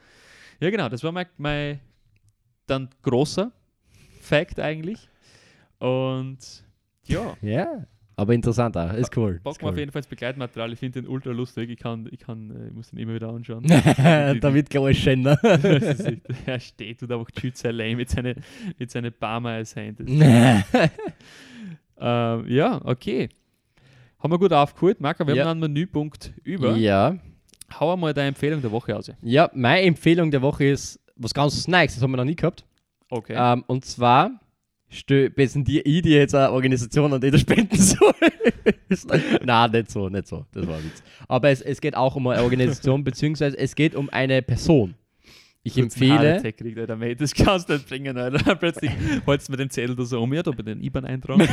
[0.61, 1.80] Ja, genau, das war mein, mein
[2.66, 3.53] dann großer
[4.22, 5.09] Fact eigentlich.
[5.78, 6.38] Und
[7.05, 7.84] ja, Ja.
[8.21, 8.93] Aber interessant auch.
[8.93, 9.41] Ist cool.
[9.43, 9.79] Bock Ist mir auf cool.
[9.81, 10.73] jeden Fall ins Begleitmaterial.
[10.73, 11.71] Ich finde den ultra lustig.
[11.71, 13.64] Ich kann, ich kann, äh, ich muss den immer wieder anschauen.
[14.95, 15.37] Schenner.
[15.43, 18.35] das ist echt, er steht und einfach Schütze allein mit seinen
[18.79, 20.01] mit seine Barmer als Hand.
[20.01, 20.91] Das-
[22.03, 23.29] Ähm, ja, okay.
[24.18, 25.01] Haben wir gut aufgeholt.
[25.01, 25.45] Marco, wir Ja.
[25.45, 26.77] haben einen Menüpunkt über.
[26.77, 27.16] ja.
[27.79, 29.12] Hau mal deine Empfehlung der Woche aus.
[29.23, 32.64] Ja, meine Empfehlung der Woche ist was ganz Nice, das haben wir noch nie gehabt.
[33.11, 33.35] Okay.
[33.37, 34.41] Ähm, und zwar
[34.93, 39.09] stö- präsentiere ich dir jetzt eine Organisation, an die du spenden sollst.
[39.45, 40.47] Nein, nicht so, nicht so.
[40.53, 41.03] Das war ein Witz.
[41.28, 44.95] Aber es, es geht auch um eine Organisation, beziehungsweise es geht um eine Person.
[45.62, 46.41] Ich empfehle.
[46.41, 47.16] Kriegt, Alter, mate.
[47.16, 48.55] Das kannst du nicht bringen, Alter.
[48.57, 48.91] Plötzlich
[49.26, 51.41] holst du mir den Zettel da so um, ja, da bei den IBAN eintragen.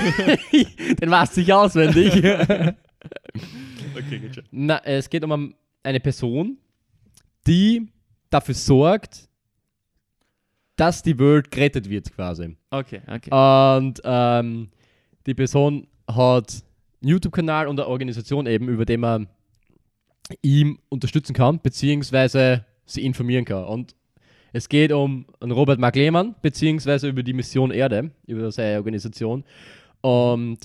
[1.02, 2.14] Den weißt du nicht auswendig.
[2.16, 2.74] okay,
[4.20, 4.46] geht schon.
[4.52, 6.58] Na, es geht um eine Person,
[7.46, 7.88] die
[8.30, 9.28] dafür sorgt,
[10.78, 12.56] dass die Welt gerettet wird, quasi.
[12.70, 13.76] Okay, okay.
[13.76, 14.70] Und ähm,
[15.26, 16.64] die Person hat
[17.02, 19.28] einen YouTube-Kanal und eine Organisation eben, über den man
[20.42, 23.66] ihm unterstützen kann, beziehungsweise sie informieren kann.
[23.66, 23.96] Und
[24.54, 29.44] es geht um Robert Mark Lehmann, beziehungsweise über die Mission Erde, über seine Organisation.
[30.02, 30.60] Und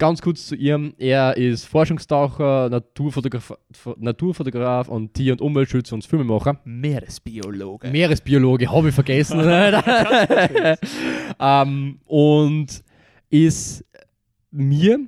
[0.00, 3.52] ganz kurz zu ihm, er ist Forschungstaucher, Naturfotograf,
[3.98, 6.58] Naturfotograf und Tier- und Umweltschützer und Filmemacher.
[6.64, 7.90] Meeresbiologe.
[7.90, 9.40] Meeresbiologe, habe ich vergessen.
[11.38, 12.82] ähm, und
[13.28, 13.84] ist
[14.50, 15.00] mir,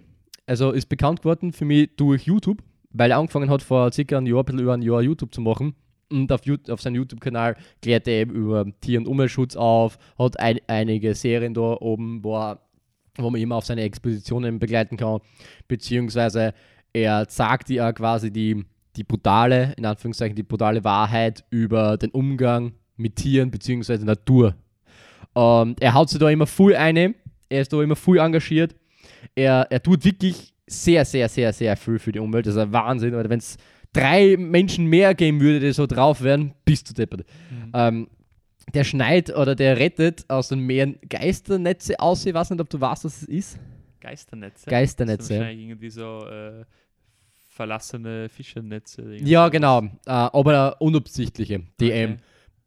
[0.46, 4.26] also ist bekannt geworden für mich durch YouTube, weil er angefangen hat vor circa einem
[4.26, 5.74] Jahr, ein bisschen über ein Jahr YouTube zu machen.
[6.10, 10.60] Und auf, auf seinem YouTube-Kanal klärt er eben über Tier- und Umweltschutz auf, hat ein,
[10.66, 12.60] einige Serien da oben, wo, er,
[13.16, 15.20] wo man immer auf seine Expositionen begleiten kann,
[15.68, 16.54] beziehungsweise
[16.92, 18.64] er sagt ja quasi die,
[18.96, 24.54] die brutale, in Anführungszeichen, die brutale Wahrheit über den Umgang mit Tieren beziehungsweise Natur.
[25.32, 27.14] Und er haut sich da immer voll eine,
[27.48, 28.74] er ist da immer voll engagiert.
[29.34, 32.46] Er, er tut wirklich sehr, sehr, sehr, sehr viel für die Umwelt.
[32.46, 33.12] Das ist ein Wahnsinn.
[33.12, 33.56] Wenn es
[33.92, 37.24] drei Menschen mehr geben würde, die so drauf wären, bist du deppert.
[37.50, 37.70] Mhm.
[37.74, 38.08] Ähm,
[38.74, 42.24] der schneit oder der rettet aus den Meeren Geisternetze aus.
[42.26, 43.58] Ich weiß nicht, ob du weißt, was es ist.
[44.00, 44.68] Geisternetze.
[44.68, 46.64] Geisternetze, Das sind wahrscheinlich irgendwie so äh,
[47.50, 49.16] verlassene Fischernetze.
[49.16, 49.82] Ja, genau.
[49.82, 52.16] Äh, aber unabsichtliche, die Okay.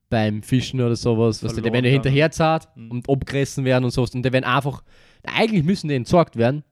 [0.10, 1.92] beim Fischen oder sowas, was die, wenn die gegangen.
[1.92, 2.92] hinterher zahlt Mhm.
[2.92, 4.12] und abgerissen werden und sowas.
[4.14, 4.84] Und die werden einfach,
[5.24, 6.64] eigentlich müssen die entsorgt werden,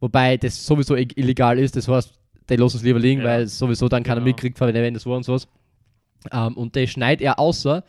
[0.00, 1.76] wobei das sowieso illegal ist.
[1.76, 2.12] Das heißt,
[2.48, 3.26] der lassen es lieber liegen, Ja.
[3.28, 4.26] weil sowieso dann keiner Genau.
[4.26, 5.48] mitkriegt, wenn das war und sowas.
[6.30, 7.82] Ähm, und der schneidet er außer,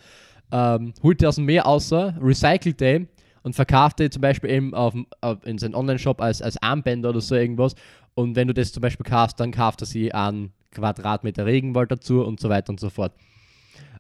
[0.52, 3.08] ähm, holt er aus dem Meer außer, recycelt den
[3.44, 7.22] und verkauft den zum Beispiel eben auf, auf, in seinen Online-Shop als, als Armbänder oder
[7.22, 7.76] so irgendwas.
[8.14, 12.24] Und wenn du das zum Beispiel kaufst, dann kauft er sie einen Quadratmeter Regenwald dazu
[12.24, 13.14] und so weiter und so fort.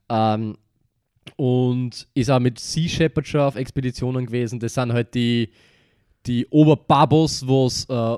[0.09, 0.57] Ähm,
[1.35, 4.59] und ist auch mit Sea Shepherd schon auf Expeditionen gewesen.
[4.59, 5.51] Das sind halt die,
[6.25, 8.17] die Oberbabos, was äh,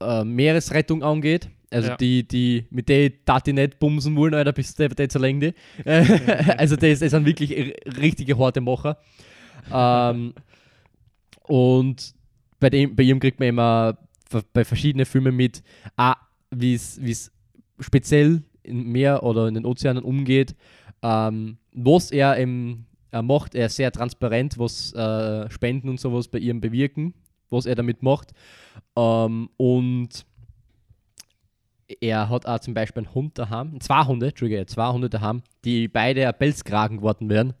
[0.00, 1.48] äh, Meeresrettung angeht.
[1.74, 1.96] Also Ja.
[1.96, 2.88] die, die, mit
[3.24, 5.54] darf ich nicht bumsen wollen, Alter, bis der, der zerlängt die.
[6.56, 8.98] also das, das sind wirklich richtige harte Macher.
[9.72, 10.34] Ähm,
[11.48, 12.14] und
[12.60, 13.98] bei, dem, bei ihm kriegt man immer
[14.52, 15.62] bei verschiedenen Filmen mit,
[15.96, 16.14] ah,
[16.50, 17.32] wie es
[17.80, 20.54] speziell im Meer oder in den Ozeanen umgeht.
[21.02, 26.28] Ähm, was er, im, er macht, er ist sehr transparent, was äh, Spenden und sowas
[26.28, 27.14] bei ihm bewirken,
[27.50, 28.32] was er damit macht.
[28.96, 30.24] Ähm, und
[32.00, 35.88] er hat auch zum Beispiel einen Hund daheim, zwei Hunde, Entschuldige, zwei Hunde daheim, die
[35.88, 37.52] beide ein Pelzkragen geworden wären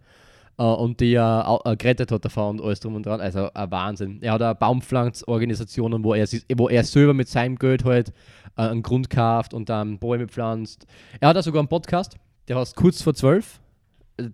[0.58, 3.20] äh, und die er au- äh, gerettet hat davon und alles drum und dran.
[3.20, 4.22] Also ein Wahnsinn.
[4.22, 8.10] Er hat auch Baumpflanzorganisationen, wo er, wo er selber mit seinem Geld halt
[8.56, 10.86] äh, einen Grund kauft und dann Bäume pflanzt.
[11.20, 12.16] Er hat auch sogar einen Podcast,
[12.48, 13.60] der heißt Kurz vor zwölf.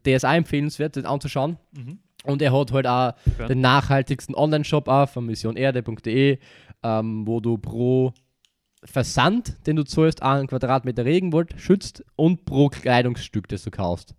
[0.05, 1.57] Der ist auch empfehlenswert, den anzuschauen.
[1.75, 1.99] Mhm.
[2.25, 3.47] Und er hat halt auch Ja.
[3.49, 6.39] den nachhaltigsten Online-Shop auch von missionerde.de,
[6.83, 8.13] ähm, wo du pro
[8.85, 14.15] Versand, den du zahlst, einen Quadratmeter Regenwald schützt und pro Kleidungsstück, das du kaufst.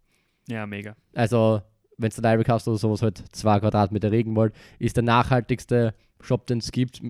[0.48, 0.96] Ja, mega.
[1.14, 1.62] Also,
[1.98, 6.60] wenn du Library kaufst oder sowas, halt zwei Quadratmeter Regenwald, ist der nachhaltigste Shop, den
[6.60, 7.02] es gibt.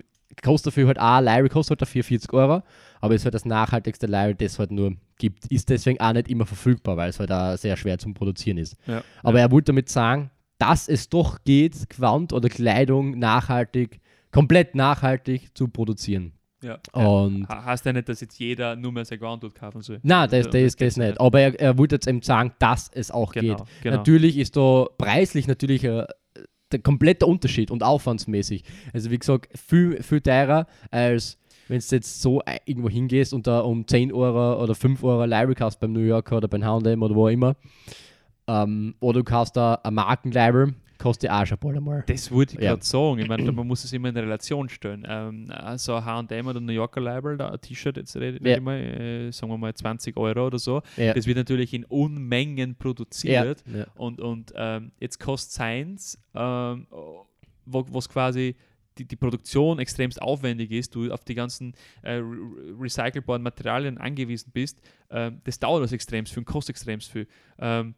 [0.42, 2.64] Kostet dafür halt auch, Library kostet halt dafür 40 Euro,
[3.02, 5.46] aber ist halt das nachhaltigste Library, das es halt nur gibt.
[5.48, 8.78] Ist deswegen auch nicht immer verfügbar, weil es halt auch sehr schwer zum Produzieren ist.
[8.88, 9.04] Ja.
[9.24, 14.00] Aber er wollte damit sagen, dass es doch geht, Quant oder Kleidung nachhaltig,
[14.32, 16.34] komplett nachhaltig zu produzieren.
[16.64, 16.78] Ja.
[16.94, 20.00] Und Ha- Heißt ja nicht, dass jetzt jeder nur mehr sein Groundwood kaufen soll.
[20.04, 21.20] Nein, das, Ja, das, das, geht's nicht.
[21.20, 23.66] Aber er, er wollte jetzt eben sagen, dass es auch Genau, geht.
[23.84, 23.98] genau.
[23.98, 26.06] Natürlich ist da preislich natürlich äh,
[26.72, 28.64] der komplette Unterschied und aufwandsmäßig.
[28.94, 31.38] Also wie gesagt, viel, viel teurer als
[31.68, 35.24] wenn du jetzt so äh, irgendwo hingehst und da um 10 Euro oder 5 Euro
[35.24, 37.56] Library kaufst beim New Yorker oder beim H&M oder wo immer.
[38.48, 42.04] Ähm, oder du kaufst da eine Markenlibrary, kostet auch schon bald einmal.
[42.08, 42.72] Das würde ich Ja.
[42.72, 43.20] gerade sagen.
[43.20, 45.06] Ich meine, man muss es immer in Relation stellen.
[45.10, 48.60] Ähm, also H&M oder New Yorker Label, da ein T-Shirt, jetzt rede Ja.
[48.62, 50.82] mal, äh, sagen wir mal 20 Euro oder so.
[50.98, 51.14] Ja.
[51.14, 53.64] Das wird natürlich in Unmengen produziert.
[53.74, 53.86] Ja.
[53.96, 56.88] Und, und ähm, jetzt kostet Science, ähm,
[57.66, 58.56] wo was quasi
[58.98, 61.74] die, die Produktion extremst aufwendig ist, du auf die ganzen
[62.04, 67.10] äh, re- recycelbaren Materialien angewiesen bist, ähm, das dauert alles extremst viel und kostet extremst
[67.10, 67.26] viel.
[67.58, 67.96] Ähm,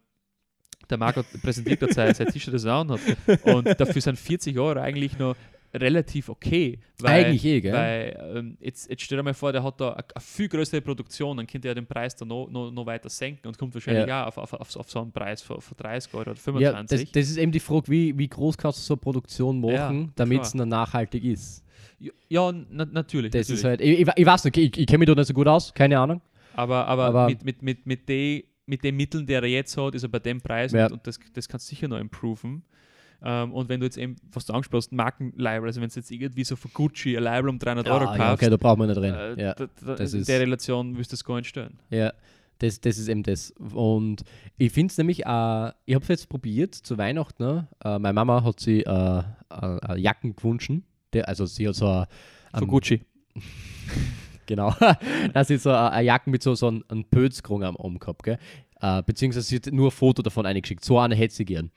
[0.86, 3.00] der Marco präsentiert gerade sein, sein T-Shirt, das er an hat.
[3.44, 5.36] Und dafür sind 40 Euro eigentlich noch
[5.72, 6.78] relativ okay.
[7.00, 7.72] Weil, Eigentlich eh, gell?
[7.72, 10.80] Weil ähm, jetzt, jetzt stell dir mal vor, der hat da eine, eine viel größere
[10.80, 14.06] Produktion, dann könnte er den Preis dann noch, noch, noch weiter senken und kommt wahrscheinlich
[14.06, 14.26] Ja.
[14.28, 17.10] auch auf, auf, auf, so einen Preis von, von 30 Euro oder Ja, 25.
[17.10, 20.02] das, das ist eben die Frage, wie, wie groß kannst du so eine Produktion machen,
[20.02, 21.64] Ja, damit es dann nachhaltig ist.
[21.98, 23.32] Ja, ja na, natürlich.
[23.32, 23.58] Das natürlich.
[23.60, 25.48] ist halt, ich, ich, ich weiß nicht, ich, ich kenne mich da nicht so gut
[25.48, 26.20] aus, keine Ahnung.
[26.54, 29.94] aber aber, aber- mit, mit, mit, mit, de, mit den Mitteln, die er jetzt hat,
[29.94, 30.86] ist er bei dem Preis Ja.
[30.86, 32.62] und, und das, das kannst du sicher noch improven.
[33.22, 36.10] Ähm, und wenn du jetzt eben, was du angesprochen hast, Markenlabel, also wenn du jetzt
[36.10, 38.88] irgendwie so von Gucci ein Label um 300 Euro kaufst, ja, okay, da braucht man
[38.88, 39.38] nicht reden.
[39.38, 41.78] äh, ja, da, da, das in ist- der Relation wirst du das gar nicht stellen.
[41.90, 42.12] ja.
[42.60, 43.50] Das, das ist eben das.
[43.50, 44.22] Und
[44.58, 47.42] ich finde es nämlich, äh, ich habe es jetzt probiert zu Weihnachten.
[47.42, 47.66] Ne?
[47.84, 50.70] Äh, meine Mama hat sie äh, äh, Jacken gewünscht.
[51.24, 52.06] Also sie hat so eine,
[52.56, 53.00] Von Gucci.
[54.46, 54.74] Genau.
[55.32, 58.38] da ist so eine, Jacke mit so, so einem, Pölzkrung am Arm gehabt, gell?
[58.80, 60.84] Äh, beziehungsweise sie hat nur ein Foto davon eingeschickt.
[60.84, 61.70] So eine hätte sie gern.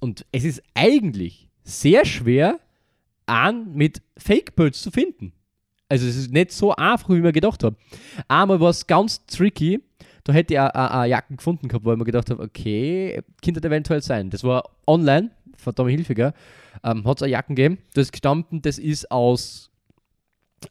[0.00, 2.58] Und es ist eigentlich sehr schwer,
[3.26, 5.32] einen mit Fake-Pölz zu finden.
[5.88, 7.76] Also es ist nicht so einfach, wie ich mir gedacht habe.
[8.28, 9.82] Einmal war es ganz tricky.
[10.24, 13.68] Da hätte ich eine- Jacken gefunden gehabt, wo ich mir gedacht habe, okay, könnte das
[13.68, 14.30] eventuell sein.
[14.30, 15.30] Das war online,
[15.76, 16.32] Tommy Hilfiger,
[16.82, 17.78] ähm, hat es eine Jacken gegeben.
[17.92, 19.70] Das ist gestanden, das ist aus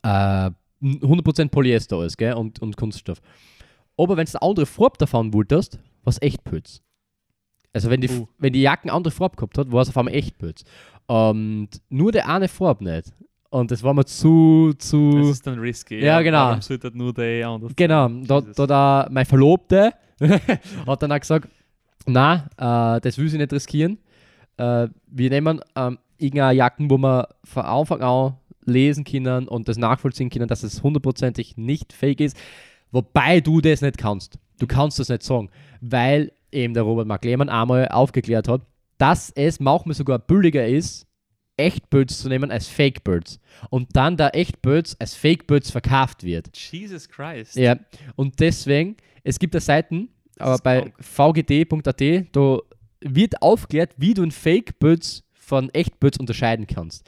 [0.02, 0.49] äh,
[0.84, 2.34] 100% Polyester alles, gell?
[2.34, 3.22] Und, und Kunststoff.
[3.97, 6.81] Aber wenn du eine andere Farbe davon wolltest, war es echt Pölz.
[7.73, 8.27] Also wenn die, Uh.
[8.38, 10.64] wenn die Jacken andere Farbe gehabt hat, war es auf einmal echt Pölz.
[11.07, 13.11] Und nur der eine Farbe nicht.
[13.49, 15.30] Und das war mir zu, Das zu...
[15.30, 16.03] ist dann risky.
[16.03, 16.45] Ja, genau.
[16.45, 19.93] Warum sollte das nur der anders Genau, da, da, da mein Verlobte
[20.88, 21.47] hat dann auch gesagt,
[22.07, 23.99] na, äh, das will sie nicht riskieren.
[24.57, 28.34] Äh, wir nehmen ähm, irgendeine Jacken, wo wir von Anfang an
[28.65, 32.38] lesen können und das nachvollziehen können, dass es hundertprozentig nicht fake ist.
[32.91, 34.38] Wobei du das nicht kannst.
[34.60, 35.49] Du kannst das nicht sagen,
[35.81, 38.61] weil eben der Robert Mark Lehmann einmal aufgeklärt hat,
[38.98, 41.07] dass es manchmal sogar billiger ist,
[41.57, 43.40] Echtbirds zu nehmen als Fake Birds.
[43.69, 46.56] Und dann da Echtbirds als Fake Birds verkauft wird.
[46.57, 47.56] Jesus Christ.
[47.56, 47.77] Ja,
[48.15, 50.10] und deswegen, es gibt da Seiten,
[50.40, 52.57] aber bei vgd.at, da
[53.02, 57.07] wird aufklärt, wie du ein Fake Birds von Echtbirds unterscheiden kannst.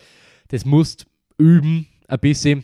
[0.50, 1.08] Das musst
[1.38, 2.64] üben, ein bisschen.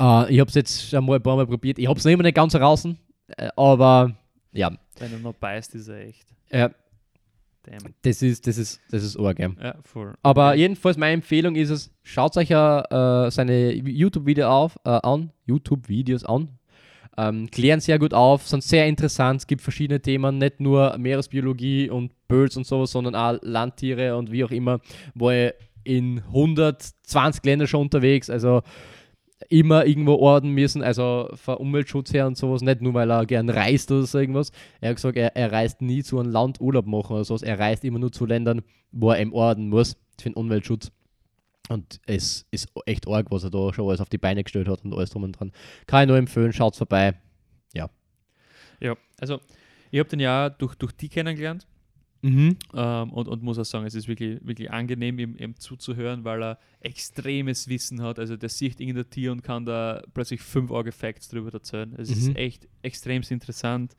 [0.00, 1.78] Äh, ich habe es jetzt schon mal ein paar Mal probiert.
[1.78, 2.86] Ich habe es noch immer nicht ganz raus,
[3.36, 4.16] äh, aber
[4.52, 6.26] ja, Wenn er noch beißt, ist er echt.
[6.50, 6.70] ja
[7.66, 7.94] Damn.
[8.02, 9.38] das ist, das ist, das ist arg.
[9.40, 9.50] ja.
[9.60, 10.14] Ja, voll.
[10.22, 16.24] Aber jedenfalls meine Empfehlung ist es, schaut euch äh, seine YouTube-Videos auf, äh, an, YouTube-Videos
[16.24, 16.48] an.
[17.18, 19.40] Ähm, klären sehr gut auf, sind sehr interessant.
[19.40, 24.30] Es gibt verschiedene Themen, nicht nur Meeresbiologie und Birds und sowas, sondern auch Landtiere und
[24.30, 24.80] wie auch immer.
[25.14, 25.54] War er
[25.86, 28.62] in 120 Ländern schon unterwegs, also
[29.48, 33.50] immer irgendwo orden müssen, also von Umweltschutz her und sowas, nicht nur weil er gern
[33.50, 34.50] reist oder so irgendwas.
[34.80, 37.58] Er hat gesagt, er, er reist nie zu einem Land Urlaub machen oder sowas, er
[37.58, 40.90] reist immer nur zu Ländern, wo er eben orden muss für den Umweltschutz.
[41.68, 44.84] Und es ist echt arg, was er da schon alles auf die Beine gestellt hat
[44.84, 45.52] und alles drum und dran.
[45.86, 47.14] Kann ich nur empfehlen, schaut vorbei.
[48.80, 49.40] Ja, also
[49.90, 51.66] ich habe den ja durch, durch die kennengelernt
[52.26, 52.56] Mhm.
[52.74, 56.42] ähm, und, und muss auch sagen, es ist wirklich, wirklich angenehm, ihm, ihm zuzuhören, weil
[56.42, 58.18] er extremes Wissen hat.
[58.18, 61.94] Also der sieht irgendein Tier und kann da plötzlich fünf Auge Facts drüber erzählen.
[61.98, 62.16] Es Mhm.
[62.16, 63.94] ist echt extremst interessant.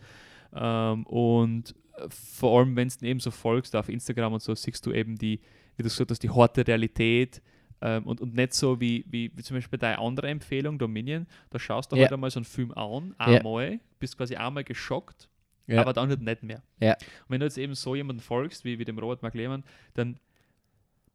[0.54, 1.76] Ähm, und
[2.10, 5.40] vor allem, wenn du eben so folgst auf Instagram und so, siehst du eben die,
[5.78, 7.41] wie du gesagt hast, die harte Realität.
[7.80, 11.28] Ähm, und, und nicht so wie, wie, wie zum Beispiel deine andere Empfehlung, Dominion.
[11.52, 12.04] Da schaust du Ja.
[12.04, 13.26] halt einmal so einen Film an, Ja.
[13.38, 15.30] einmal, bist quasi einmal geschockt,
[15.68, 15.81] Ja.
[15.81, 16.64] aber dann halt nicht mehr.
[16.80, 16.94] Ja.
[16.94, 19.64] Und wenn du jetzt eben so jemanden folgst, wie, wie dem Robert Mark Lehmann,
[19.94, 20.18] dann,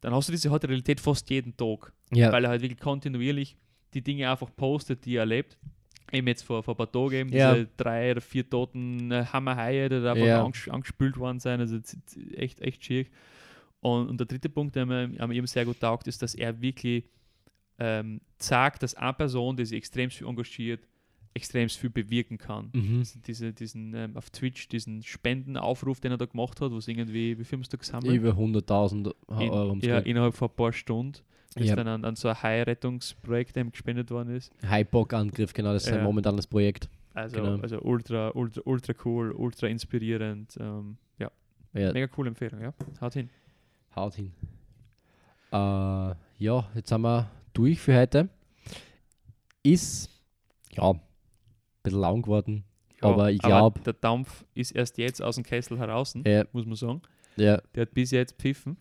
[0.01, 2.31] dann hast du diese harte Realität fast jeden Tag, ja.
[2.31, 3.57] weil er halt wirklich kontinuierlich
[3.93, 5.57] die Dinge einfach postet, die er erlebt.
[6.11, 9.89] Eben jetzt vor, vor ein paar Tagen eben diese drei oder vier toten äh, Hammerhaie,
[9.89, 11.59] die da einfach angespült worden sind.
[11.59, 11.79] Also
[12.35, 13.05] echt, echt schier.
[13.79, 16.35] Und, und der dritte Punkt, der mir, der mir eben sehr gut taugt, ist, dass
[16.35, 17.05] er wirklich
[17.79, 20.87] ähm, sagt, dass eine Person, die sich extrem viel engagiert,
[21.35, 22.69] extrem viel bewirken kann.
[22.73, 22.99] Mhm.
[22.99, 26.87] Also diese, diesen ähm, auf Twitch, diesen Spendenaufruf, den er da gemacht hat, wo es
[26.87, 28.13] irgendwie, wie viel haben da gesammelt?
[28.13, 29.69] Über 100.000 In, Euro.
[29.69, 31.19] ums ja, innerhalb von ein paar Stunden,
[31.55, 31.75] bis Ja.
[31.75, 34.51] dann an, an so ein Hai-Rettungsprojekt gespendet worden ist.
[34.61, 35.95] Hypok-Angriff, genau, das ist Ja.
[35.95, 36.87] sein momentanes Projekt.
[37.15, 37.57] Also, Genau.
[37.61, 40.55] also ultra, ultra, ultra cool, ultra inspirierend.
[40.59, 41.31] Ähm, ja,
[41.73, 42.73] Ja, mega coole Empfehlung, ja.
[43.01, 43.29] Haut hin.
[43.95, 44.31] haut hin.
[45.51, 45.55] Äh,
[46.39, 48.29] ja, jetzt sind wir durch für heute.
[49.61, 50.09] Ist,
[50.71, 50.99] ja, ein
[51.83, 52.63] bisschen lang geworden.
[53.01, 56.75] Aber ich glaub- der Dampf ist erst jetzt aus dem Kessel heraus, Ja, muss man
[56.75, 57.01] sagen.
[57.35, 58.77] ja, Der hat bis jetzt pfiffen.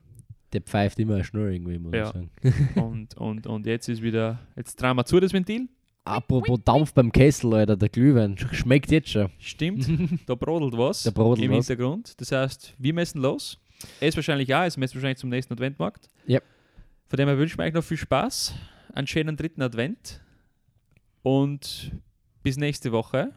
[0.52, 2.06] der pfeift immer schnell irgendwie, muss Ja.
[2.06, 2.30] ich sagen.
[2.76, 5.68] und, und, und jetzt ist wieder, jetzt drehen wir zu das Ventil.
[6.04, 9.30] Apropos Dampf beim Kessel, Alter, der Glühwein sch- schmeckt jetzt schon.
[9.38, 9.88] Stimmt,
[10.26, 11.66] da brodelt was Da brodelt im was.
[11.68, 12.20] Hintergrund.
[12.20, 13.58] Das heißt, wir messen los.
[14.00, 16.08] Er ist wahrscheinlich auch, es messt wahrscheinlich zum nächsten Adventmarkt.
[16.26, 16.40] Ja.
[17.08, 18.54] Von dem her wünschen wir euch noch viel Spaß,
[18.94, 20.20] einen schönen dritten Advent
[21.22, 21.92] und
[22.42, 23.32] bis nächste Woche.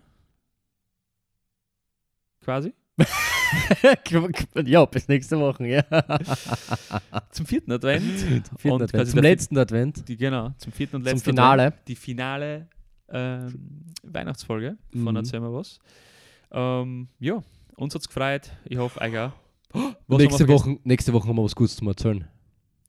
[2.42, 2.74] Quasi.
[4.66, 5.84] ja, bis nächste Woche, ja.
[7.32, 8.20] Zum vierten Advent.
[8.58, 9.10] Vierten Und Advent.
[9.10, 11.64] Zum letzten Advent, Die, genau, zum vierten und zum letzten Finale.
[11.64, 11.88] Advent.
[11.88, 12.68] Die finale
[13.10, 15.16] ähm, Weihnachtsfolge von Mhm.
[15.18, 15.80] Erzähl mal was.
[16.52, 17.42] Ähm, ja,
[17.76, 18.52] uns hat es gefreut.
[18.66, 19.32] Ich hoffe, euch auch.
[20.08, 20.48] Nächste vergessen?
[20.48, 22.28] Woche, nächste Woche haben wir was Gutes zum Erzählen.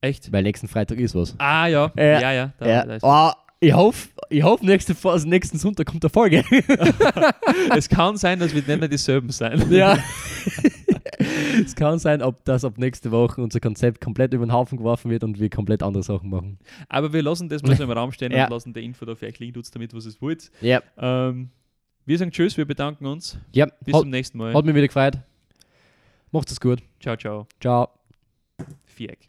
[0.01, 0.30] Echt?
[0.30, 1.34] Weil nächsten Freitag ist was.
[1.38, 1.90] Ah, ja.
[1.97, 2.20] Ja.
[2.20, 2.52] Ja, ja.
[2.59, 2.84] Da, ja.
[2.84, 6.45] da oh, ich hoffe, ich hoff, nächste, also nächsten Sonntag kommt eine Folge.
[7.77, 9.70] es kann sein, dass wir nicht mehr dieselben sein.
[9.73, 9.99] ja.
[11.65, 15.11] es kann sein, ob das ab nächste Woche unser Konzept komplett über den Haufen geworfen
[15.11, 16.59] wird und wir komplett andere Sachen machen.
[16.89, 18.45] Aber wir lassen das mal so im Raum stehen Ja.
[18.45, 20.51] und lassen die Info da vielleicht liegen, tut's damit, was es wollt.
[20.61, 20.83] Ja.
[20.99, 21.51] Ähm,
[22.05, 23.39] wir sagen Tschüss, wir bedanken uns.
[23.53, 24.55] Ja, Bis hat, zum nächsten Mal.
[24.55, 25.19] hat mich wieder gefreut.
[26.31, 26.83] Macht's es gut.
[27.01, 27.47] Ciao, ciao.
[27.61, 27.89] Ciao.
[28.85, 29.28] Viereck.